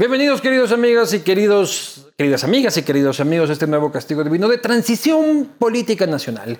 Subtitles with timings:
[0.00, 4.48] Bienvenidos queridos amigas y queridos, queridas amigas y queridos amigos a este nuevo Castigo Divino
[4.48, 6.56] de Transición Política Nacional.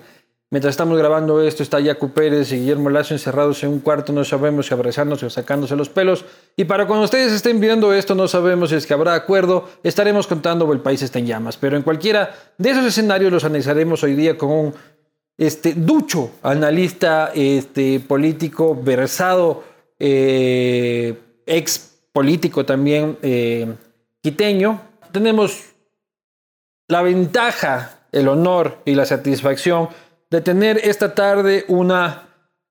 [0.51, 4.23] Mientras estamos grabando esto está Yacu Pérez y Guillermo Lazo encerrados en un cuarto, no
[4.23, 6.23] sabemos si abrazarnos o sacándose los pelos.
[6.55, 10.27] Y para cuando ustedes estén viendo esto no sabemos si es que habrá acuerdo, estaremos
[10.27, 11.57] contando o el país está en llamas.
[11.57, 14.73] Pero en cualquiera de esos escenarios los analizaremos hoy día con un
[15.39, 19.63] este, ducho analista este, político versado,
[19.97, 21.17] eh,
[21.47, 23.73] ex político también eh,
[24.21, 24.81] quiteño,
[25.11, 25.71] tenemos
[26.87, 29.89] la ventaja, el honor y la satisfacción
[30.29, 32.27] de tener esta tarde una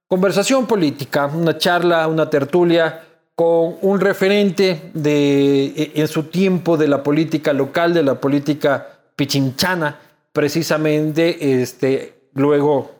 [0.06, 6.88] conversación política, una charla, una tertulia con un referente de, e, en su tiempo de
[6.88, 8.86] la política local, de la política
[9.16, 9.98] pichinchana,
[10.32, 12.99] precisamente, este, luego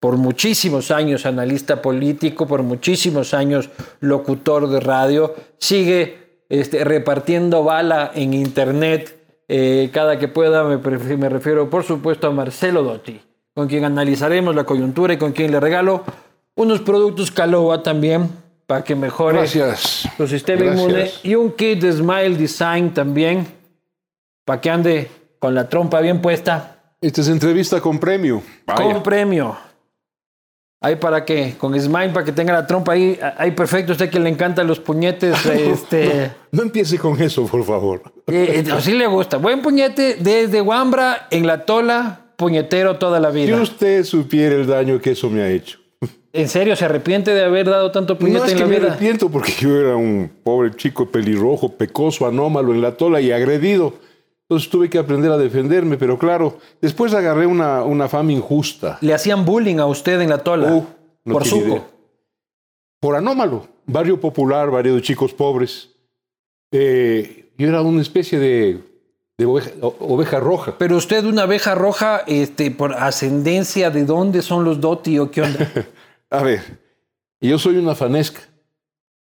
[0.00, 3.68] por muchísimos años analista político, por muchísimos años
[4.00, 11.28] locutor de radio, sigue este, repartiendo bala en internet eh, cada que pueda, me, me,
[11.28, 13.20] refiero por supuesto a Marcelo Dotti,
[13.54, 16.04] con quien analizaremos la coyuntura y con quien le regalo
[16.54, 18.30] unos productos Caloa también
[18.66, 20.08] para que mejore Gracias.
[20.16, 20.80] su sistema Gracias.
[20.80, 23.46] inmune y un kit de Smile Design también
[24.44, 28.42] para que ande con la trompa bien puesta, Esta es entrevista con premio.
[28.66, 28.82] Vaya.
[28.82, 29.69] con premio.
[30.82, 34.18] Ahí para que, con Smile, para que tenga la trompa ahí, ahí perfecto, usted que
[34.18, 38.02] le encantan los puñetes, este, No empiece con eso, por favor.
[38.28, 39.36] eh, eh, sí le gusta.
[39.36, 43.60] Buen puñete desde Wambra, en la tola, puñetero toda la Si vida.
[43.60, 45.78] usted supiera el daño que eso me ha hecho.
[46.32, 48.76] ¿En serio se arrepiente de haber dado tanto puñete No es en que la me
[48.78, 48.88] vida?
[48.88, 53.94] arrepiento porque yo era un pobre chico pelirrojo, pecoso, anómalo en la tola y agredido.
[54.50, 58.98] Entonces tuve que aprender a defenderme, pero claro, después agarré una, una fama injusta.
[59.00, 60.72] Le hacían bullying a usted en la tola.
[60.74, 60.86] Uh,
[61.24, 61.68] no por suco.
[61.68, 61.86] idea.
[62.98, 63.68] Por anómalo.
[63.86, 65.90] Barrio popular, barrio de chicos pobres.
[66.72, 68.80] Eh, yo era una especie de,
[69.38, 70.74] de oveja, oveja roja.
[70.78, 75.42] Pero usted, una abeja roja, este, por ascendencia, ¿de dónde son los Dotti o qué
[75.42, 75.70] onda?
[76.30, 76.60] A ver,
[77.40, 78.40] yo soy una fanesca.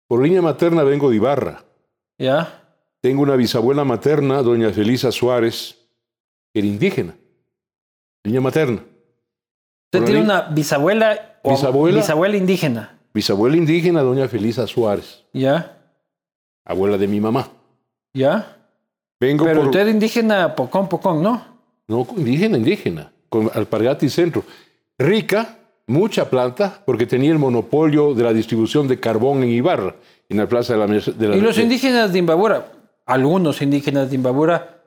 [0.08, 1.66] Por línea materna vengo de Ibarra.
[2.18, 2.67] ¿Ya?
[3.02, 5.78] Tengo una bisabuela materna, doña Felisa Suárez,
[6.54, 7.16] que era indígena.
[8.24, 8.82] Línea materna.
[9.86, 11.98] Usted tiene una bisabuela o Bisabuela.
[11.98, 13.00] bisabuela indígena.
[13.14, 15.78] Bisabuela indígena, doña Felisa Suárez, ¿Ya?
[16.66, 17.50] abuela de mi mamá.
[18.14, 18.58] ¿Ya?
[19.20, 19.70] Vengo Pero por...
[19.70, 21.42] usted indígena pocón, pocón, ¿no?
[21.88, 24.44] No, indígena, indígena, con Alpargati Centro.
[25.00, 25.58] Rica,
[25.88, 29.96] mucha planta, porque tenía el monopolio de la distribución de carbón en Ibarra,
[30.28, 30.88] en la plaza de la...
[30.88, 32.68] De la Y los indígenas de Imbabura,
[33.08, 34.84] algunos indígenas de Imbabura,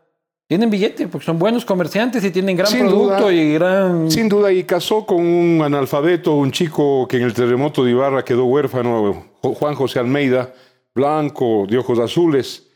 [0.46, 3.32] tienen billete porque son buenos comerciantes y tienen gran Sin producto duda.
[3.32, 4.10] y gran...
[4.10, 8.24] Sin duda, y casó con un analfabeto, un chico que en el terremoto de Ibarra
[8.24, 10.52] quedó huérfano, Juan José Almeida,
[10.94, 12.66] blanco, de ojos azules,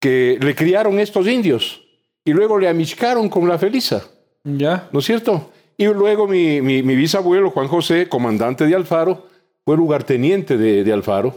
[0.00, 1.80] que le criaron estos indios
[2.24, 4.02] y luego le amiscaron con la Felisa.
[4.44, 4.88] ¿Ya?
[4.92, 5.50] ¿no es cierto?
[5.76, 9.26] Y luego mi, mi- mi bisabuelo, Juan José, comandante de Alfaro,
[9.64, 11.34] fue lugarteniente de, de Alfaro.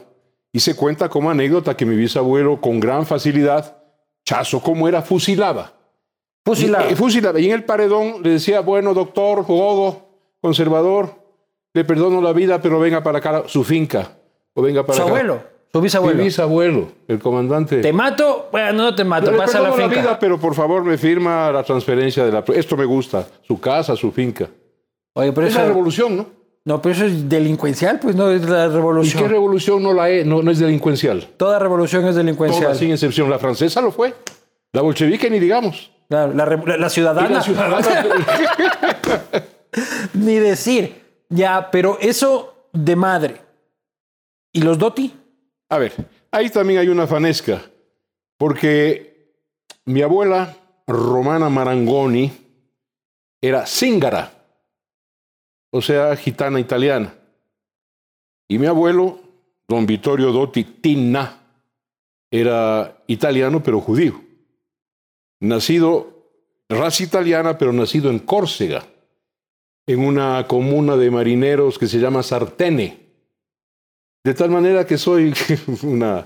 [0.56, 3.76] Y se cuenta como anécdota que mi bisabuelo, con gran facilidad,
[4.24, 5.74] chazo como era, fusilaba.
[6.46, 6.90] Fusilado.
[6.90, 7.38] Y, eh, fusilaba.
[7.42, 10.08] Y en el paredón le decía, bueno, doctor, gogo,
[10.40, 11.10] conservador,
[11.74, 14.12] le perdono la vida, pero venga para acá, su finca.
[14.54, 15.12] O venga para Su acá.
[15.12, 15.40] abuelo,
[15.74, 16.24] su Mi bisabuelo.
[16.24, 17.82] bisabuelo, el comandante.
[17.82, 20.02] Te mato, bueno, no te mato, Le pasa la perdono finca.
[20.04, 22.46] vida, pero por favor me firma la transferencia de la...
[22.56, 24.48] Esto me gusta, su casa, su finca.
[25.16, 26.26] Oye, pero Es la eso, revolución, ¿no?
[26.66, 29.22] No, pero eso es delincuencial, pues no es la ¿Y revolución.
[29.24, 31.28] qué revolución no, la es, no, no es delincuencial?
[31.38, 32.64] Toda revolución es delincuencial.
[32.64, 33.30] Toda, sin excepción.
[33.30, 34.14] La francesa lo fue.
[34.74, 35.92] La bolchevique ni digamos.
[36.10, 37.80] La, re- la- la Y ciudadana, la ciudadana-
[40.14, 41.04] ni decir.
[41.30, 43.42] Ya, pero eso de madre.
[44.54, 45.14] ¿Y los Doti?
[45.70, 45.94] A ver,
[46.32, 47.62] ahí también hay una fanesca.
[48.38, 49.34] Porque
[49.86, 50.56] mi abuela,
[50.88, 52.32] Romana Marangoni,
[53.42, 54.32] era zíngara.
[55.76, 57.14] O sea, gitana italiana.
[58.48, 59.20] Y mi abuelo,
[59.68, 61.42] don Vittorio Dotti Tinna,
[62.32, 64.22] era italiano pero judío.
[65.42, 66.30] Nacido,
[66.70, 68.86] raza italiana, pero nacido en Córcega,
[69.86, 72.98] en una comuna de marineros que se llama Sartene.
[74.24, 75.34] De tal manera que soy
[75.84, 76.26] una,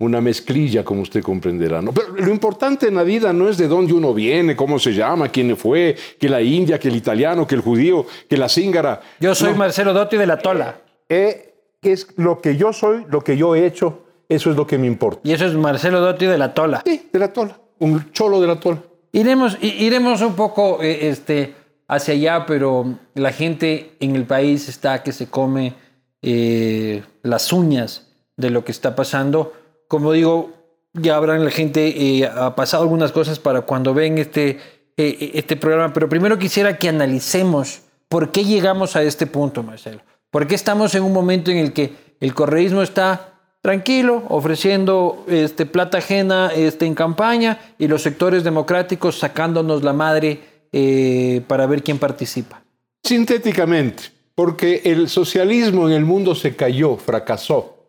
[0.00, 1.80] una mezclilla, como usted comprenderá.
[1.80, 1.92] ¿no?
[1.92, 5.28] Pero lo importante en la vida no es de dónde uno viene, cómo se llama,
[5.28, 9.00] quién fue, que la india, que el italiano, que el judío, que la zíngara.
[9.20, 9.58] Yo soy No.
[9.58, 10.80] Marcelo Dotti de la Tola.
[11.08, 14.78] Eh, es lo que yo soy, lo que yo he hecho, eso es lo que
[14.78, 15.20] me importa.
[15.22, 16.82] Y eso es Marcelo Dotti de la Tola.
[16.84, 18.82] Sí, de la tola, un cholo de la tola.
[19.12, 21.54] Iremos, iremos un poco eh, este,
[21.88, 25.74] hacia allá, pero la gente en el país está que se come
[26.22, 29.52] eh, las uñas de lo que está pasando.
[29.90, 30.52] Como digo,
[30.92, 34.60] ya habrán la gente eh, ha pasado algunas cosas para cuando ven este,
[34.96, 40.02] eh, este programa, pero primero quisiera que analicemos por qué llegamos a este punto, Marcelo.
[40.30, 45.66] ¿Por qué estamos en un momento en el que el correísmo está tranquilo, ofreciendo este,
[45.66, 50.38] plata ajena este, en campaña y los sectores democráticos sacándonos la madre
[50.70, 52.62] eh, para ver quién participa?
[53.02, 54.04] Sintéticamente,
[54.36, 57.79] porque el socialismo en el mundo se cayó, fracasó,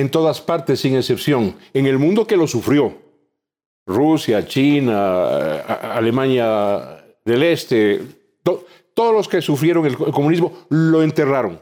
[0.00, 2.94] en todas partes sin excepción, en el mundo que lo sufrió.
[3.86, 8.00] Rusia, China, Alemania del Este,
[8.94, 11.60] todos los que sufrieron el comunismo lo enterraron.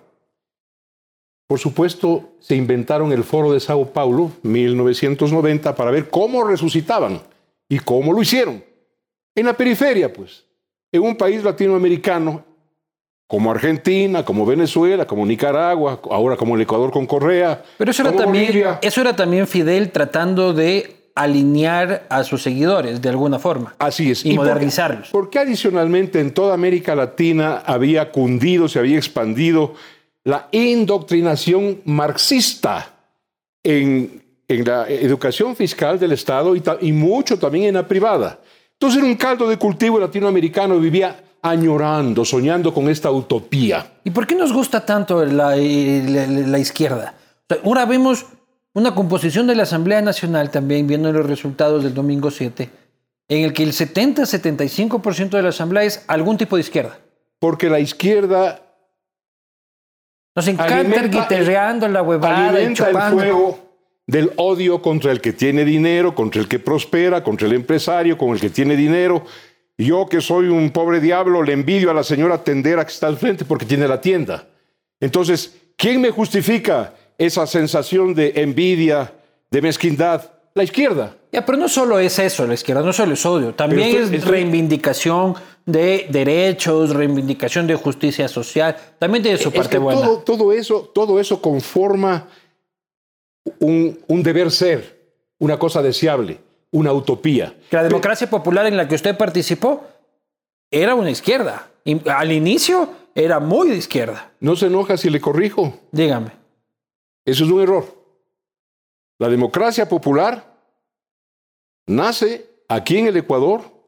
[1.48, 7.22] Por supuesto, se inventaron el Foro de Sao Paulo, 1990, para ver cómo resucitaban
[7.68, 8.62] y cómo lo hicieron.
[9.34, 10.44] En la periferia, pues,
[10.92, 12.44] en un país latinoamericano,
[13.28, 17.62] como Argentina, como Venezuela, como Nicaragua, ahora como el Ecuador con Correa.
[17.76, 23.08] Pero eso era, también, eso era también Fidel tratando de alinear a sus seguidores de
[23.10, 23.74] alguna forma.
[23.78, 24.24] Así es.
[24.24, 25.10] Y, modernizarlos.
[25.10, 29.74] Porque adicionalmente en toda América Latina había cundido, se había expandido
[30.24, 32.94] la indoctrinación marxista
[33.62, 38.38] en, la educación fiscal del Estado y, y, mucho también en la privada.
[38.72, 43.94] Entonces era un caldo de cultivo latinoamericano, vivía añorando, soñando con esta utopía.
[44.04, 47.14] ¿Y por qué nos gusta tanto la, la izquierda?
[47.64, 48.26] Ahora vemos
[48.74, 52.70] una composición de la Asamblea Nacional también, viendo los resultados del domingo 7,
[53.28, 56.98] en el que el 70-75% de la Asamblea es algún tipo de izquierda.
[57.38, 58.62] Porque la izquierda
[60.34, 63.22] nos encanta ir guitarreando la huevada y chupando.
[63.22, 63.68] el fuego
[64.06, 68.30] del odio contra el que tiene dinero, contra el que prospera, contra el empresario, con
[68.30, 69.24] el que tiene dinero.
[69.78, 73.16] Yo que soy un pobre diablo le envidio a la señora tendera que está al
[73.16, 74.48] frente porque tiene la tienda.
[74.98, 79.12] Entonces, ¿quién me justifica esa sensación de envidia,
[79.50, 80.32] de mezquindad?
[80.54, 81.14] La izquierda.
[81.30, 85.36] Ya, pero no solo es eso, la izquierda no solo es odio, también es reivindicación
[85.64, 90.08] de derechos, reivindicación de justicia social, también tiene su parte buena.
[90.24, 92.26] Todo, eso, todo eso conforma
[93.60, 94.98] un, un, deber ser,
[95.38, 97.56] una cosa deseable, una utopía.
[97.70, 99.86] La democracia popular en la que usted participó
[100.70, 101.70] era una izquierda.
[102.06, 104.32] Al inicio era muy de izquierda.
[104.40, 105.74] No se enoja si le corrijo.
[105.92, 106.32] Dígame.
[107.24, 107.86] Eso es un error.
[109.18, 110.56] La democracia popular
[111.86, 113.78] nace aquí en el Ecuador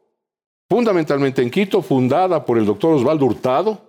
[0.71, 3.81] fundamentalmente en Quito, fundada por el doctor Osvaldo Hurtado,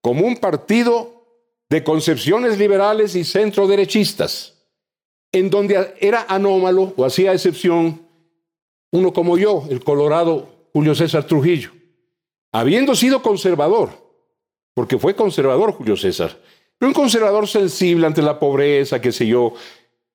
[0.00, 1.24] como un partido
[1.70, 4.54] de concepciones liberales y centro-derechistas,
[5.30, 8.03] en donde era anómalo o hacía excepción
[8.94, 11.72] uno como yo, el colorado Julio César Trujillo,
[12.52, 13.90] habiendo sido conservador,
[14.72, 16.38] porque fue conservador Julio César,
[16.78, 19.52] pero un conservador sensible ante la pobreza, qué sé yo,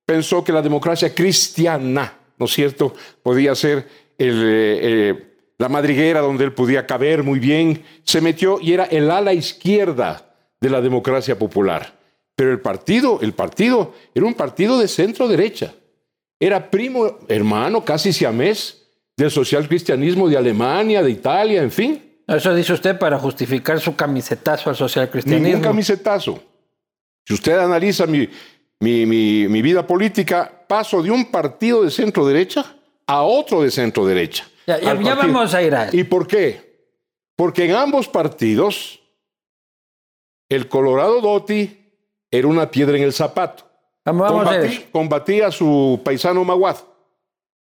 [0.06, 3.86] pensó que la democracia cristiana, ¿no es cierto?, podía ser
[4.18, 9.34] eh, la madriguera donde él podía caber muy bien, se metió y era el ala
[9.34, 12.00] izquierda de la democracia popular.
[12.34, 15.74] Pero el partido, el partido era un partido de centro derecha.
[16.40, 18.88] Era primo, hermano, casi siamés
[19.18, 22.22] del social cristianismo de Alemania, de Italia, en fin.
[22.26, 25.48] Eso dice usted para justificar su camisetazo al social cristianismo.
[25.48, 26.42] Ningún camisetazo.
[27.26, 28.30] Si usted analiza mi,
[28.80, 32.76] mi, mi vida política, paso de un partido de centro derecha
[33.06, 34.48] a otro de centro derecha.
[34.68, 36.88] Ya, vamos a ir a ¿Y por qué?
[37.36, 39.00] Porque en ambos partidos
[40.48, 41.78] el Colorado Dotti
[42.30, 43.69] era una piedra en el zapato.
[44.12, 44.48] Vamos,
[44.92, 46.78] combatía a su paisano Maguad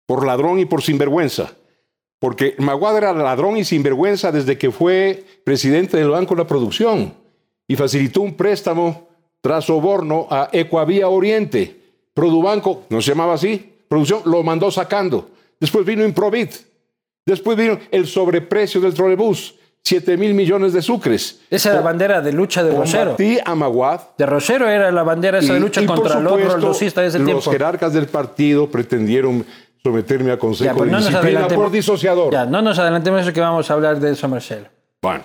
[0.06, 1.54] por ladrón y por sinvergüenza.
[2.20, 7.14] Porque Maguad era ladrón y sinvergüenza desde que fue presidente del Banco de la Producción
[7.68, 9.08] y facilitó un préstamo
[9.42, 11.80] tras soborno a Ecuavía Oriente.
[12.14, 15.30] Produbanco, no se llamaba así, producción, lo mandó sacando.
[15.60, 16.52] Después vino Improvit,
[17.30, 19.54] Después vino el sobreprecio del trolebús.
[19.90, 21.40] 7 mil millones de sucres.
[21.50, 23.18] Esa era la bandera de lucha de Rosero.
[23.44, 24.02] a Maguad.
[24.20, 27.42] De Rosero era la bandera esa de lucha contra el otro rosista de ese tiempo.
[27.44, 29.44] Los jerarcas del partido pretendieron
[29.82, 32.32] someterme a consejo pues de disciplina por disociador.
[32.32, 34.68] Ya, no nos adelantemos eso que vamos a hablar de eso, Marcelo.
[35.02, 35.24] Bueno.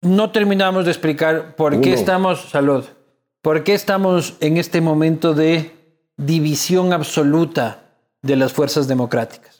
[0.00, 2.84] No terminamos de explicar por qué estamos, salud,
[3.42, 5.70] por qué estamos en este momento de
[6.16, 7.84] división absoluta
[8.22, 9.51] de las fuerzas democráticas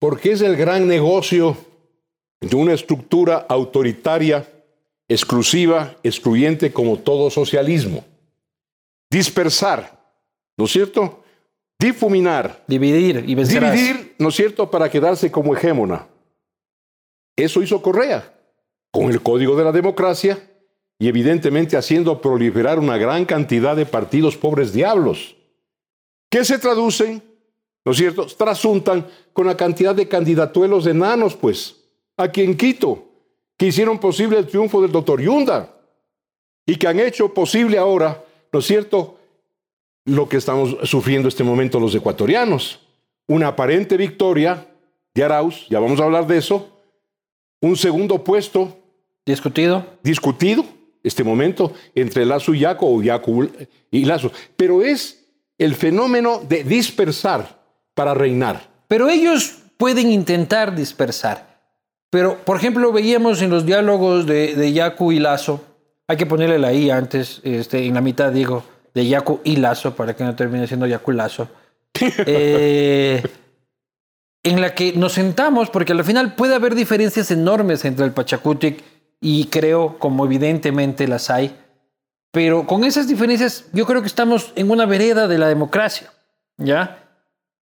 [0.00, 1.56] porque es el gran negocio
[2.40, 4.48] de una estructura autoritaria,
[5.06, 8.04] exclusiva, excluyente como todo socialismo.
[9.10, 10.00] Dispersar,
[10.56, 11.22] ¿no es cierto?
[11.78, 12.64] Difuminar.
[12.66, 13.72] Dividir y vencerás.
[13.72, 16.06] Dividir, ¿no es cierto?, para quedarse como hegemona.
[17.36, 18.34] Eso hizo Correa,
[18.90, 20.38] con el Código de la Democracia,
[20.98, 25.36] y evidentemente haciendo proliferar una gran cantidad de partidos pobres diablos,
[26.30, 27.22] que se traducen,
[27.84, 31.76] ¿no es cierto?, trasuntan con la cantidad de candidatuelos enanos, pues,
[32.16, 33.06] aquí en Quito,
[33.56, 35.74] que hicieron posible el triunfo del doctor Yunda
[36.66, 38.22] y que han hecho posible ahora,
[38.52, 39.16] ¿no es cierto?,
[40.06, 42.80] lo que estamos sufriendo este momento los ecuatorianos.
[43.28, 44.66] Una aparente victoria
[45.14, 46.68] de Arauz, ya vamos a hablar de eso,
[47.60, 48.76] un segundo puesto.
[49.26, 49.86] Discutido.
[50.02, 50.64] Discutido,
[51.02, 53.46] este momento, entre Lazo y Yaco o Yaco
[53.90, 54.32] y Lazo.
[54.56, 55.26] Pero es
[55.58, 57.59] el fenómeno de dispersar
[57.94, 58.68] para reinar.
[58.88, 61.60] Pero ellos pueden intentar dispersar.
[62.10, 65.64] Pero, por ejemplo, veíamos en los diálogos de, de Yacu y Lazo,
[66.08, 69.94] hay que ponerle la I antes, este, en la mitad digo, de Yacu y Lazo,
[69.94, 71.48] para que no termine siendo Yacu Lazo.
[72.26, 73.22] Eh,
[74.42, 78.82] en la que nos sentamos, porque al final puede haber diferencias enormes entre el Pachacutic
[79.20, 81.54] y creo, como evidentemente las hay,
[82.30, 86.10] pero con esas diferencias yo creo que estamos en una vereda de la democracia,
[86.56, 87.09] ¿ya?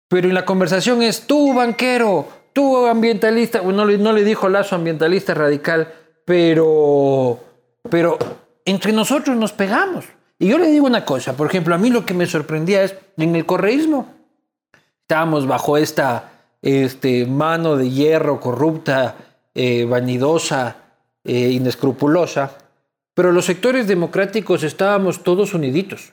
[0.08, 5.92] Pero en la conversación es tú, banquero, tú, ambientalista, no le, dijo Lazo ambientalista radical,
[6.24, 7.38] pero,
[7.90, 8.18] pero
[8.64, 10.06] entre nosotros nos pegamos.
[10.38, 12.94] Y yo le digo una cosa, por ejemplo, a mí lo que me sorprendía es
[13.16, 14.08] en el correísmo,
[15.02, 16.30] estábamos bajo esta
[16.62, 19.16] este, mano de hierro corrupta,
[19.54, 20.76] eh, vanidosa,
[21.24, 22.52] eh, inescrupulosa,
[23.14, 26.12] pero los sectores democráticos estábamos todos uniditos.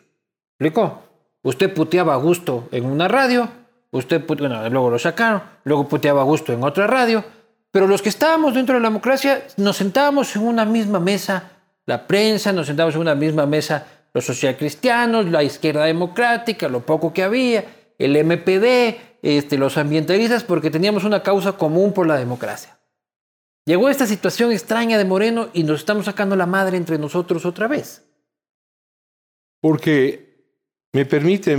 [0.54, 1.04] ¿Explicó?
[1.44, 3.48] Usted puteaba a gusto en una radio,
[3.92, 7.24] usted, bueno, luego lo sacaron, luego puteaba a gusto en otra radio,
[7.72, 11.52] pero los que estábamos dentro de la democracia nos sentábamos en una misma mesa,
[11.86, 17.14] la prensa, nos sentábamos en una misma mesa, los socialcristianos, la izquierda democrática, lo poco
[17.14, 17.66] que había,
[17.98, 22.78] el MPD, este, los ambientalistas porque teníamos una causa común por la democracia.
[23.66, 27.68] Llegó esta situación extraña de Moreno y nos estamos sacando la madre entre nosotros otra
[27.68, 28.06] vez.
[29.60, 30.26] Porque
[30.94, 31.58] me permite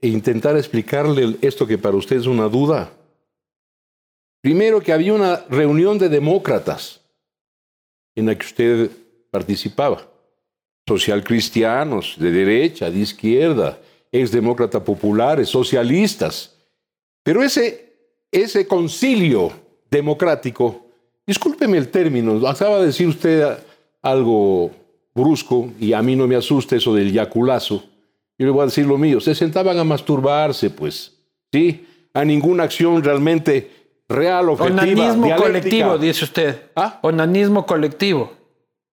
[0.00, 2.92] eh, intentar explicarle esto que para usted es una duda.
[4.40, 7.00] Primero que había una reunión de demócratas
[8.14, 8.90] en la que usted
[9.30, 10.08] participaba.
[10.86, 13.78] Social cristianos, de derecha, de izquierda,
[14.10, 16.54] exdemócratas populares, socialistas.
[17.22, 17.92] Pero ese,
[18.30, 19.52] ese concilio
[19.90, 20.86] democrático,
[21.26, 23.58] discúlpeme el término, acaba de decir usted
[24.00, 24.70] algo
[25.14, 27.84] brusco y a mí no me asusta eso del yaculazo.
[28.38, 31.12] Yo le voy a decir lo mío, se sentaban a masturbarse, pues,
[31.52, 31.84] ¿sí?
[32.14, 33.70] A ninguna acción realmente
[34.08, 36.62] real, objetiva, Onanismo colectivo, dice usted.
[36.76, 37.00] ¿Ah?
[37.02, 38.32] Onanismo colectivo.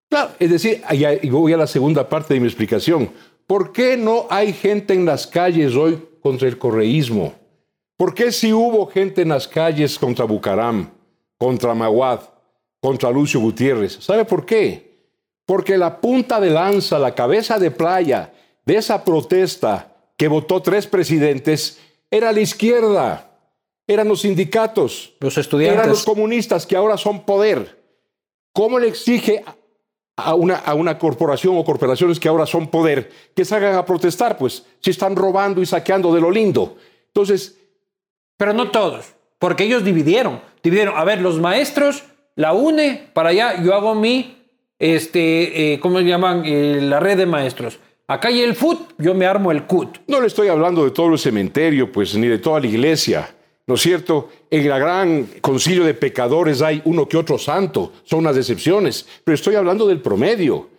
[0.10, 0.82] Claro, es decir,
[1.22, 3.12] y voy a la segunda parte de mi explicación.
[3.48, 7.34] ¿Por qué no hay gente en las calles hoy contra el correísmo?
[7.98, 10.90] ¿Por qué si hubo gente en las calles contra Bucaram,
[11.38, 12.22] contra Maguad,
[12.82, 13.98] contra Lucio Gutiérrez?
[14.02, 14.96] ¿Sabe por qué?
[15.46, 18.34] Porque la punta de lanza, la cabeza de playa
[18.66, 21.80] de esa protesta que votó tres presidentes
[22.10, 23.32] era la izquierda,
[23.88, 27.84] eran los sindicatos, los estudiantes, eran los comunistas que ahora son poder.
[28.54, 29.44] ¿Cómo le exige
[30.16, 34.38] a una, a una corporación o corporaciones que ahora son poder que salgan a protestar?
[34.38, 36.78] Pues si están robando y saqueando de lo lindo.
[37.08, 37.58] Entonces,
[38.38, 40.42] pero no todos, porque ellos dividieron.
[40.64, 42.04] Dividieron, a ver, los maestros,
[42.36, 44.38] la UNE, para allá, yo hago mi,
[44.80, 46.44] este, eh, ¿cómo se llaman?
[46.46, 47.80] Eh, la red de maestros.
[48.08, 50.00] Acá hay el FUT, yo me armo el CUT.
[50.08, 53.36] No le estoy hablando de todo el cementerio, pues, ni de toda la iglesia.
[53.68, 54.30] ¿No es cierto?
[54.52, 59.34] En el gran concilio de pecadores hay uno que otro santo, son las excepciones, pero
[59.34, 60.70] estoy hablando del promedio.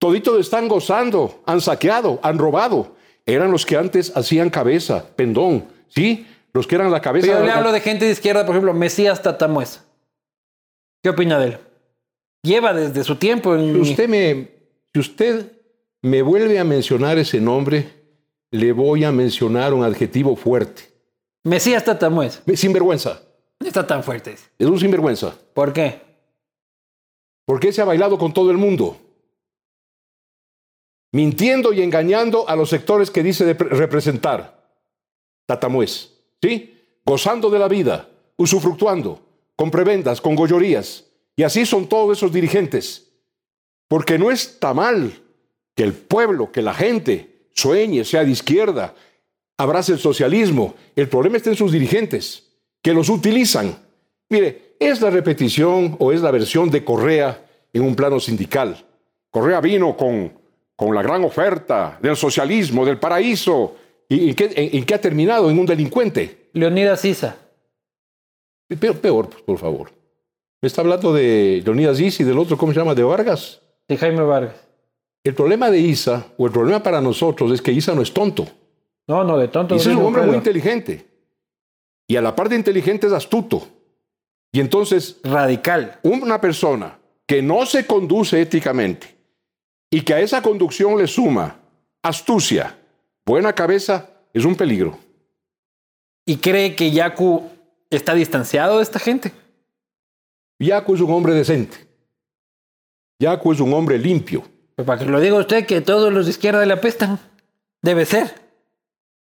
[0.00, 2.96] Toditos están gozando, han saqueado, han robado.
[3.24, 6.26] Eran los que antes hacían cabeza, pendón, ¿sí?
[6.52, 7.26] los que eran la cabeza.
[7.26, 9.80] yo le hablo de gente de izquierda, por ejemplo, Mesías Tatamuez.
[11.02, 11.58] ¿Qué opina de él?
[12.42, 13.74] Lleva desde su tiempo en...
[13.74, 14.48] Si usted me,
[14.92, 15.52] si usted
[16.04, 17.90] me vuelve a mencionar ese nombre,
[18.50, 20.82] le voy a mencionar un adjetivo fuerte.
[21.44, 22.42] Mesías Tatamuez.
[22.54, 23.22] Sinvergüenza.
[23.58, 24.36] No está tan fuerte.
[24.58, 25.34] Es un sinvergüenza.
[25.54, 26.02] ¿Por qué?
[27.46, 28.98] Porque se ha bailado con todo el mundo.
[31.12, 34.62] Mintiendo y engañando a los sectores que dice representar.
[35.46, 36.10] Tatamuez.
[36.42, 36.82] ¿sí?
[37.06, 39.22] Gozando de la vida, usufructuando,
[39.56, 41.06] con prebendas, con gollorías.
[41.34, 43.10] Y así son todos esos dirigentes.
[43.88, 45.23] Porque no está mal
[45.74, 48.94] que el pueblo, que la gente sueñe, sea de izquierda,
[49.56, 50.74] abrace el socialismo.
[50.94, 52.44] El problema está en sus dirigentes,
[52.82, 53.76] que los utilizan.
[54.28, 58.84] Mire, es la repetición o es la versión de Correa en un plano sindical.
[59.30, 60.32] Correa vino con,
[60.76, 63.76] con la gran oferta del socialismo, del paraíso,
[64.08, 65.50] ¿Y en qué, ha terminado?
[65.50, 66.48] En un delincuente.
[66.52, 67.36] Leonidas Isa.
[68.78, 69.90] Peor, peor pues, por favor.
[70.60, 72.94] Me está hablando de Leonidas Isa y del otro, ¿cómo se llama?
[72.94, 73.60] De Vargas.
[73.88, 74.56] de Jaime Vargas.
[75.24, 78.46] El problema de Isa, o el problema para nosotros, es que Isa no es tonto.
[79.08, 79.74] No, no, de tonto.
[79.74, 81.06] Isa es un hombre muy inteligente.
[82.06, 83.66] Y a la parte inteligente es astuto.
[84.52, 85.98] Y entonces, Radical.
[86.02, 89.16] una persona que no se conduce éticamente
[89.90, 91.58] y que a esa conducción le suma
[92.02, 92.78] astucia,
[93.24, 94.98] buena cabeza, es un peligro.
[96.26, 97.50] ¿Y cree que Yaku
[97.88, 99.32] está distanciado de esta gente?
[100.58, 101.78] Yaco es un hombre decente.
[103.18, 104.53] Yaco es un hombre limpio.
[104.76, 107.18] Pues para que lo diga usted que todos los de izquierda le apestan.
[107.82, 108.34] Debe ser.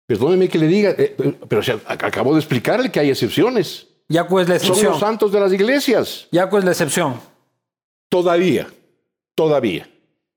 [0.06, 1.16] Perdóneme que le diga, eh,
[1.48, 3.88] pero se ac- acabo de explicarle que hay excepciones.
[4.08, 4.92] Yaku es la Son excepción.
[4.92, 6.28] los santos de las iglesias.
[6.32, 7.20] Yaku es la excepción.
[8.10, 8.66] Todavía,
[9.34, 9.88] todavía.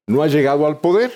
[0.07, 1.11] No ha llegado al poder.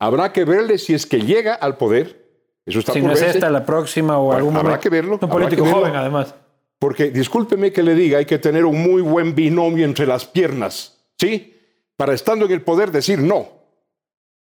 [0.00, 2.26] Habrá que verle si es que llega al poder.
[2.66, 4.82] Eso está Si por no es esta, la próxima o algún habrá momento.
[4.82, 5.78] que verlo, Un político verlo.
[5.80, 6.34] joven, además.
[6.78, 10.96] Porque discúlpeme que le diga, hay que tener un muy buen binomio entre las piernas,
[11.18, 11.54] ¿sí?
[11.98, 13.48] Para estando en el poder decir no.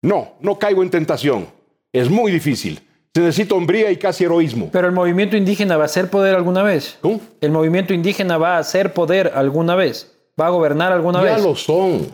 [0.01, 1.47] No, no caigo en tentación.
[1.93, 2.81] Es muy difícil.
[3.13, 4.69] Se necesita hombría y casi heroísmo.
[4.71, 6.97] Pero el movimiento indígena va a ser poder alguna vez.
[7.03, 7.21] ¿No?
[7.41, 10.11] El movimiento indígena va a ser poder alguna vez.
[10.39, 11.43] Va a gobernar alguna Ya vez.
[11.43, 12.07] lo son.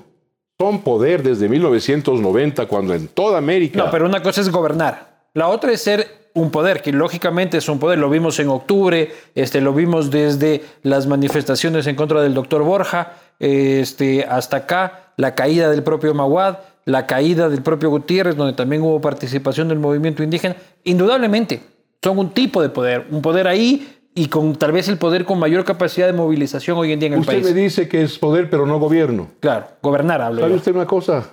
[0.59, 3.79] Son poder desde 1990, cuando en toda América.
[3.81, 5.29] No, pero una cosa es gobernar.
[5.33, 7.97] La otra es ser un poder, que lógicamente es un poder.
[7.97, 13.13] Lo vimos en octubre, este, lo vimos desde las manifestaciones en contra del doctor Borja,
[13.39, 18.81] este, hasta acá, la caída del propio Maguad, la caída del propio Gutiérrez, donde también
[18.81, 20.55] hubo participación del movimiento indígena.
[20.85, 21.61] Indudablemente,
[22.01, 25.37] son un tipo de poder, un poder ahí y con tal vez el poder con
[25.37, 27.45] mayor capacidad de movilización hoy en día en el Usted país.
[27.47, 29.29] me dice que es poder, pero no gobierno.
[29.41, 30.57] Claro, gobernar, hablo ¿Sabe yo.
[30.57, 31.29] usted una cosa?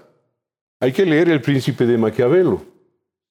[0.80, 2.62] Hay que leer El Príncipe de Maquiavelo.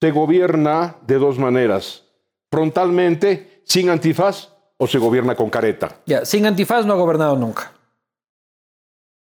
[0.01, 2.03] Se gobierna de dos maneras.
[2.49, 5.97] Frontalmente, sin antifaz, o se gobierna con careta.
[6.05, 7.73] Ya, sin antifaz no ha gobernado nunca.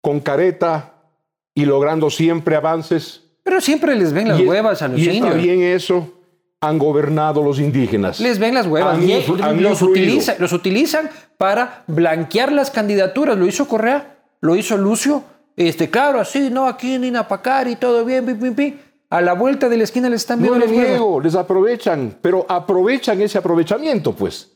[0.03, 0.94] Con careta
[1.55, 3.23] y logrando siempre avances.
[3.43, 5.37] Pero siempre les ven las y, huevas a los y indios.
[5.37, 6.11] bien eso.
[6.61, 8.21] Han gobernado los indígenas.
[8.21, 8.97] Les ven las huevas.
[8.97, 13.37] Han y han los, utiliza- los utilizan para blanquear las candidaturas.
[13.37, 15.23] Lo hizo Correa, lo hizo Lucio.
[15.57, 18.75] Este, claro, así, no, aquí en Inapacar y todo bien, pim, pim, pim.
[19.11, 20.91] A la vuelta de la esquina le están No viendo les las huevas.
[20.93, 24.54] niego, les aprovechan, pero aprovechan ese aprovechamiento, pues.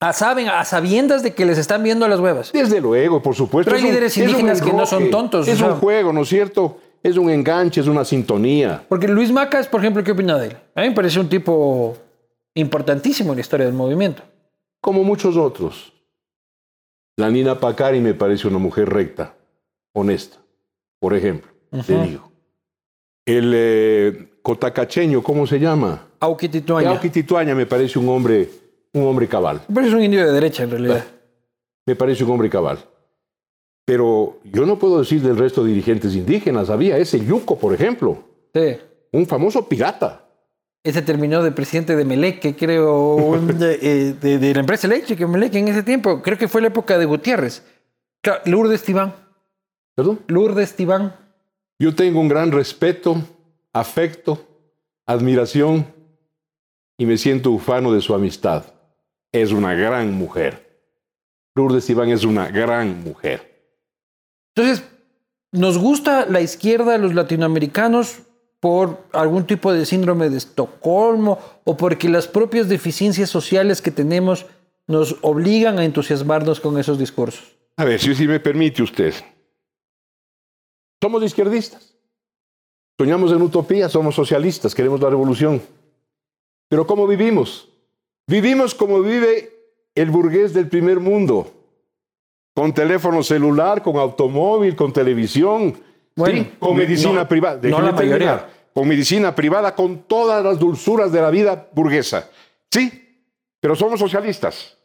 [0.00, 2.52] A, saben, a sabiendas de que les están viendo las huevas.
[2.52, 3.70] Desde luego, por supuesto.
[3.70, 6.78] Pero hay líderes un indígenas que no son tontos, Es un juego, ¿no es cierto?
[7.02, 8.84] Es un enganche, es una sintonía.
[8.88, 10.56] Porque Luis Macas, por ejemplo, ¿qué opina de él?
[10.74, 11.96] A mí me parece un tipo
[12.54, 14.22] importantísimo en la historia del movimiento.
[14.80, 15.92] Como muchos otros.
[17.16, 19.34] La Nina Pacari me parece una mujer recta,
[19.92, 20.38] honesta.
[21.00, 21.50] Por ejemplo,
[21.84, 22.30] te digo.
[23.26, 26.06] El eh, cotacacheño, ¿cómo se llama?
[26.20, 26.90] Auqui Tituaña.
[26.90, 28.48] Auqui Tituaña me parece un hombre,
[28.92, 29.60] un hombre cabal.
[29.68, 31.04] Me parece un indio de derecha, en realidad.
[31.86, 32.78] Me parece un hombre cabal.
[33.84, 36.68] Pero yo no puedo decir del resto de dirigentes indígenas.
[36.68, 38.18] Había ese Yuco, por ejemplo,
[38.54, 38.76] Sí.
[39.12, 40.24] un famoso pirata.
[40.84, 45.26] Ese terminó de presidente de Melec, creo, un- de, eh, de- de la empresa eléctrica
[45.26, 46.22] Melec en ese tiempo.
[46.22, 47.64] Creo que fue la época de Gutiérrez.
[48.22, 49.14] Claro, Lourdes Tibán.
[49.96, 50.20] ¿Perdón?
[50.28, 51.14] Lourdes Tibán.
[51.80, 53.16] Yo tengo un gran respeto,
[53.72, 54.44] afecto,
[55.06, 55.86] admiración
[56.98, 58.64] y me siento ufano de su amistad.
[59.32, 60.82] Es una gran mujer.
[61.54, 63.48] Lourdes Iván es una gran mujer.
[64.54, 64.84] Entonces,
[65.52, 68.20] nos gusta la izquierda, los latinoamericanos,
[68.60, 74.46] por algún tipo de síndrome de Estocolmo o porque las propias deficiencias sociales que tenemos
[74.86, 77.56] nos obligan a entusiasmarnos con esos discursos.
[77.76, 79.14] A ver, si, si me permite usted.
[81.00, 81.94] Somos izquierdistas.
[82.98, 85.62] Soñamos en utopía, somos socialistas, queremos la revolución.
[86.68, 87.68] Pero ¿cómo vivimos?
[88.28, 89.50] Vivimos como vive
[89.94, 91.50] el burgués del primer mundo.
[92.54, 95.76] Con teléfono celular, con automóvil, con televisión,
[96.14, 96.50] Bueno, ¿sí?
[96.58, 97.56] con medicina no- privada.
[97.56, 98.18] no Déjeme la mayoría.
[98.18, 98.50] terminar.
[98.74, 102.28] Con medicina privada, con todas las dulzuras de la vida burguesa.
[102.70, 103.24] Sí,
[103.60, 104.76] pero somos socialistas.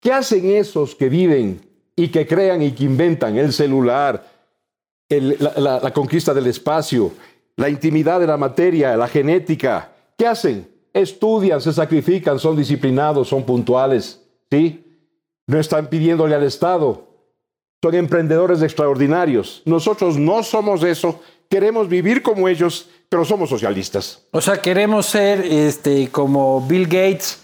[0.00, 1.60] ¿Qué hacen esos que viven
[1.96, 4.24] y que crean y que inventan el celular,
[5.08, 7.12] el- la, la- la conquista del espacio,
[7.56, 9.90] la intimidad de la materia, la genética?
[10.16, 10.69] ¿Qué hacen?
[10.92, 14.84] Estudian, se sacrifican, son disciplinados, son puntuales, ¿sí?
[15.46, 17.06] No están pidiéndole al Estado.
[17.82, 19.62] Son emprendedores extraordinarios.
[19.64, 21.20] Nosotros no somos eso.
[21.48, 24.26] Queremos vivir como ellos, pero somos socialistas.
[24.32, 27.42] O sea, queremos ser este, como Bill Gates,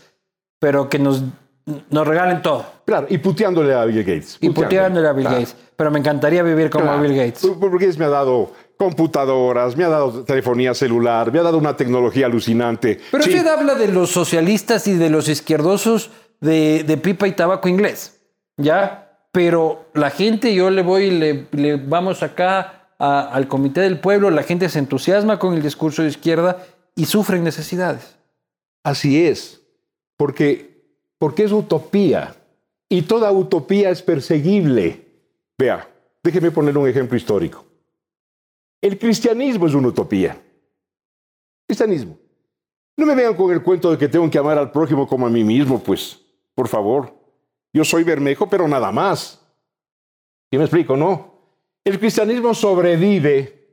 [0.60, 1.22] pero que nos,
[1.90, 2.66] nos regalen todo.
[2.84, 4.38] Claro, y puteándole a Bill Gates.
[4.40, 5.40] Y puteándole a Bill Claro.
[5.40, 5.56] Gates.
[5.74, 7.02] Pero me encantaría vivir como Claro.
[7.02, 7.46] Bill Gates.
[7.58, 12.26] Porque me ha dado computadoras, me ha dado telefonía celular, me ha dado una tecnología
[12.26, 13.00] alucinante.
[13.10, 16.10] Pero Sí, usted habla de los socialistas y de los izquierdosos
[16.40, 18.20] de, de pipa y tabaco inglés.
[18.56, 19.02] ¿Ya?
[19.32, 24.30] pero la gente, yo le voy, le, le vamos acá a- al Comité del Pueblo,
[24.30, 28.16] la gente se entusiasma con el discurso de izquierda y sufren necesidades.
[28.82, 29.60] Así es,
[30.16, 30.80] porque,
[31.18, 32.34] porque es utopía
[32.88, 35.02] y toda utopía es perseguible.
[35.58, 35.86] Vea,
[36.22, 37.65] déjeme poner un ejemplo histórico.
[38.80, 40.40] El cristianismo es una utopía.
[41.66, 42.18] Cristianismo.
[42.96, 45.30] No me vean con el cuento de que tengo que amar al prójimo como a
[45.30, 46.18] mí mismo, pues,
[46.54, 47.14] por favor.
[47.72, 49.40] Yo soy Bermejo, pero nada más.
[50.50, 51.34] ¿Sí me explico, no?
[51.84, 53.66] El cristianismo sobrevive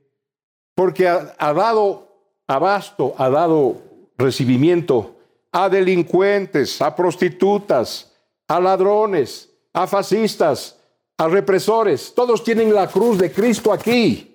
[0.75, 2.07] porque ha, ha dado
[2.47, 3.81] abasto, ha dado
[4.17, 5.15] recibimiento
[5.51, 8.11] a delincuentes, a prostitutas,
[8.47, 10.79] a ladrones, a fascistas,
[11.17, 12.13] a represores.
[12.13, 14.32] Todos tienen la cruz de Cristo aquí.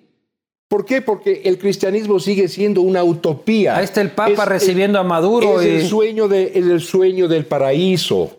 [0.69, 1.01] ¿Por qué?
[1.01, 3.75] Porque el cristianismo sigue siendo una utopía.
[3.75, 6.79] Ahí está el Papa Es- recibiendo a Maduro Es y el sueño, de, es el
[6.79, 8.31] sueño del paraíso.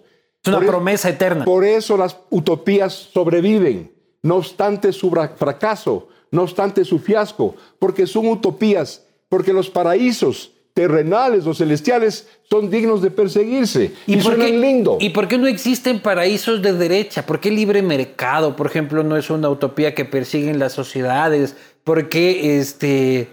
[0.42, 1.44] es una Por eso- promesa eterna.
[1.44, 3.90] Por eso las utopías sobreviven,
[4.22, 10.52] no obstante su fra- fracaso, no obstante su fiasco, porque son utopías, porque los paraísos
[10.80, 14.96] terrenales o celestiales son dignos de perseguirse y, por suenan qué- lindo.
[15.00, 17.26] ¿Y por qué no existen paraísos de derecha?
[17.26, 21.54] ¿Por qué libre mercado, por ejemplo, no es una utopía que persiguen las sociedades?
[21.84, 23.28] ¿Por qué este,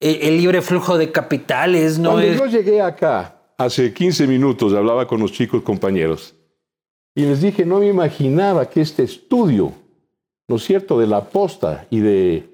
[0.00, 2.38] el, el libre flujo de capitales no Cuando es...
[2.38, 6.34] yo llegué acá, hace 15 minutos, hablaba con los chicos compañeros
[7.14, 9.72] y les dije, no me imaginaba que este estudio,
[10.48, 12.48] ¿no es cierto?, de la aposta y de,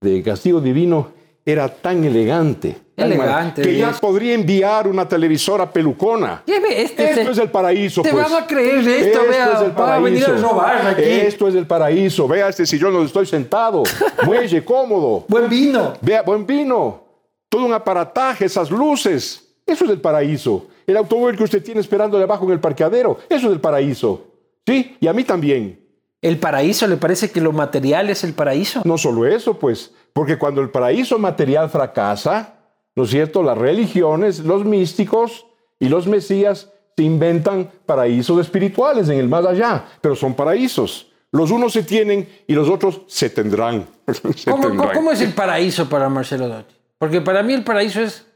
[0.00, 1.12] de castigo divino
[1.44, 2.76] era tan elegante.
[3.06, 3.98] Elegante, Que ya es.
[4.00, 6.42] podría enviar una televisora pelucona.
[6.46, 8.30] Lleve este, Esto se- es el paraíso, Te pues.
[8.30, 10.48] van a creer de esto, vea, es el va a venir a paraíso.
[10.48, 11.02] robar aquí.
[11.02, 12.28] Esto es el paraíso.
[12.28, 13.82] Vea este sillón donde estoy sentado.
[14.24, 15.24] Muelle, cómodo.
[15.28, 15.94] Buen vino.
[16.00, 17.04] Vea, buen vino.
[17.48, 19.46] Todo un aparataje, esas luces.
[19.66, 20.66] Eso es el paraíso.
[20.86, 23.18] El automóvil que usted tiene esperando debajo en el parqueadero.
[23.28, 24.24] Eso es el paraíso.
[24.66, 24.96] ¿Sí?
[25.00, 25.78] Y a mí también.
[26.22, 28.82] ¿El paraíso le parece que lo material es el paraíso?
[28.84, 29.92] No solo eso, pues.
[30.12, 32.54] Porque cuando el paraíso material fracasa,
[32.96, 33.42] ¿no es cierto?
[33.42, 35.46] Las religiones, los místicos
[35.78, 39.84] y los mesías se inventan paraísos espirituales en el más allá.
[40.00, 41.06] Pero son paraísos.
[41.32, 43.86] Los unos se tienen y los otros se tendrán.
[44.36, 44.94] Se ¿Cómo, tendrán.
[44.94, 46.74] cómo es el paraíso para Marcelo Dotti?
[46.98, 48.26] Porque para mí el paraíso es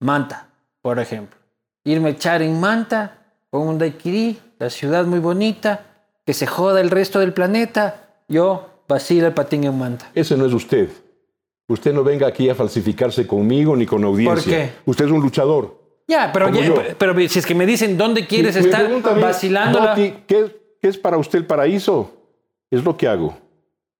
[0.00, 0.48] Manta,
[0.80, 1.38] por ejemplo.
[1.84, 3.18] Irme a echar en Manta
[3.50, 5.86] con un daiquiri, la ciudad muy bonita,
[6.24, 8.08] que se joda el resto del planeta.
[8.28, 10.10] Yo vacilo el patín en Manta.
[10.14, 10.88] Ese no es usted.
[11.70, 14.52] Usted no venga aquí a falsificarse conmigo ni con audiencia.
[14.66, 14.72] qué?
[14.86, 15.78] Usted es un luchador.
[16.08, 19.90] Ya, pero, ya- pero si es que me dicen dónde quieres Me estar vacilándola.
[19.94, 22.10] Dotti, ¿qué, qué es para usted el paraíso?
[22.72, 23.38] Es lo que hago.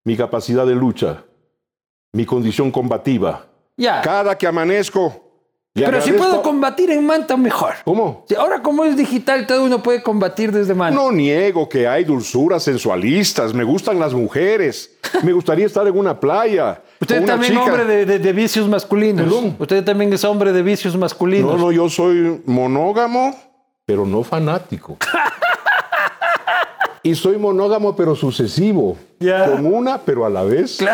[0.03, 1.23] Mi capacidad de lucha,
[2.11, 3.47] mi condición combativa.
[3.77, 4.01] Ya.
[4.01, 5.30] Cada que amanezco.
[5.73, 7.75] Le Pero si puedo combatir en Manta, mejor.
[7.85, 8.25] ¿Cómo?
[8.27, 10.99] Si ahora como es digital, todo uno puede combatir desde Manta.
[10.99, 16.19] No niego que hay dulzuras sensualistas, me gustan las mujeres, me gustaría estar en una
[16.19, 16.81] playa.
[16.99, 17.63] Usted también chica.
[17.65, 19.23] hombre de, de- de vicios masculinos.
[19.23, 19.55] Perdón.
[19.59, 21.55] Usted también es hombre de vicios masculinos.
[21.55, 23.33] No, no, yo soy monógamo,
[23.85, 24.97] pero no fanático.
[27.03, 28.97] y soy monógamo, pero sucesivo.
[29.19, 29.45] Ya.
[29.45, 30.79] Con una, pero a la vez.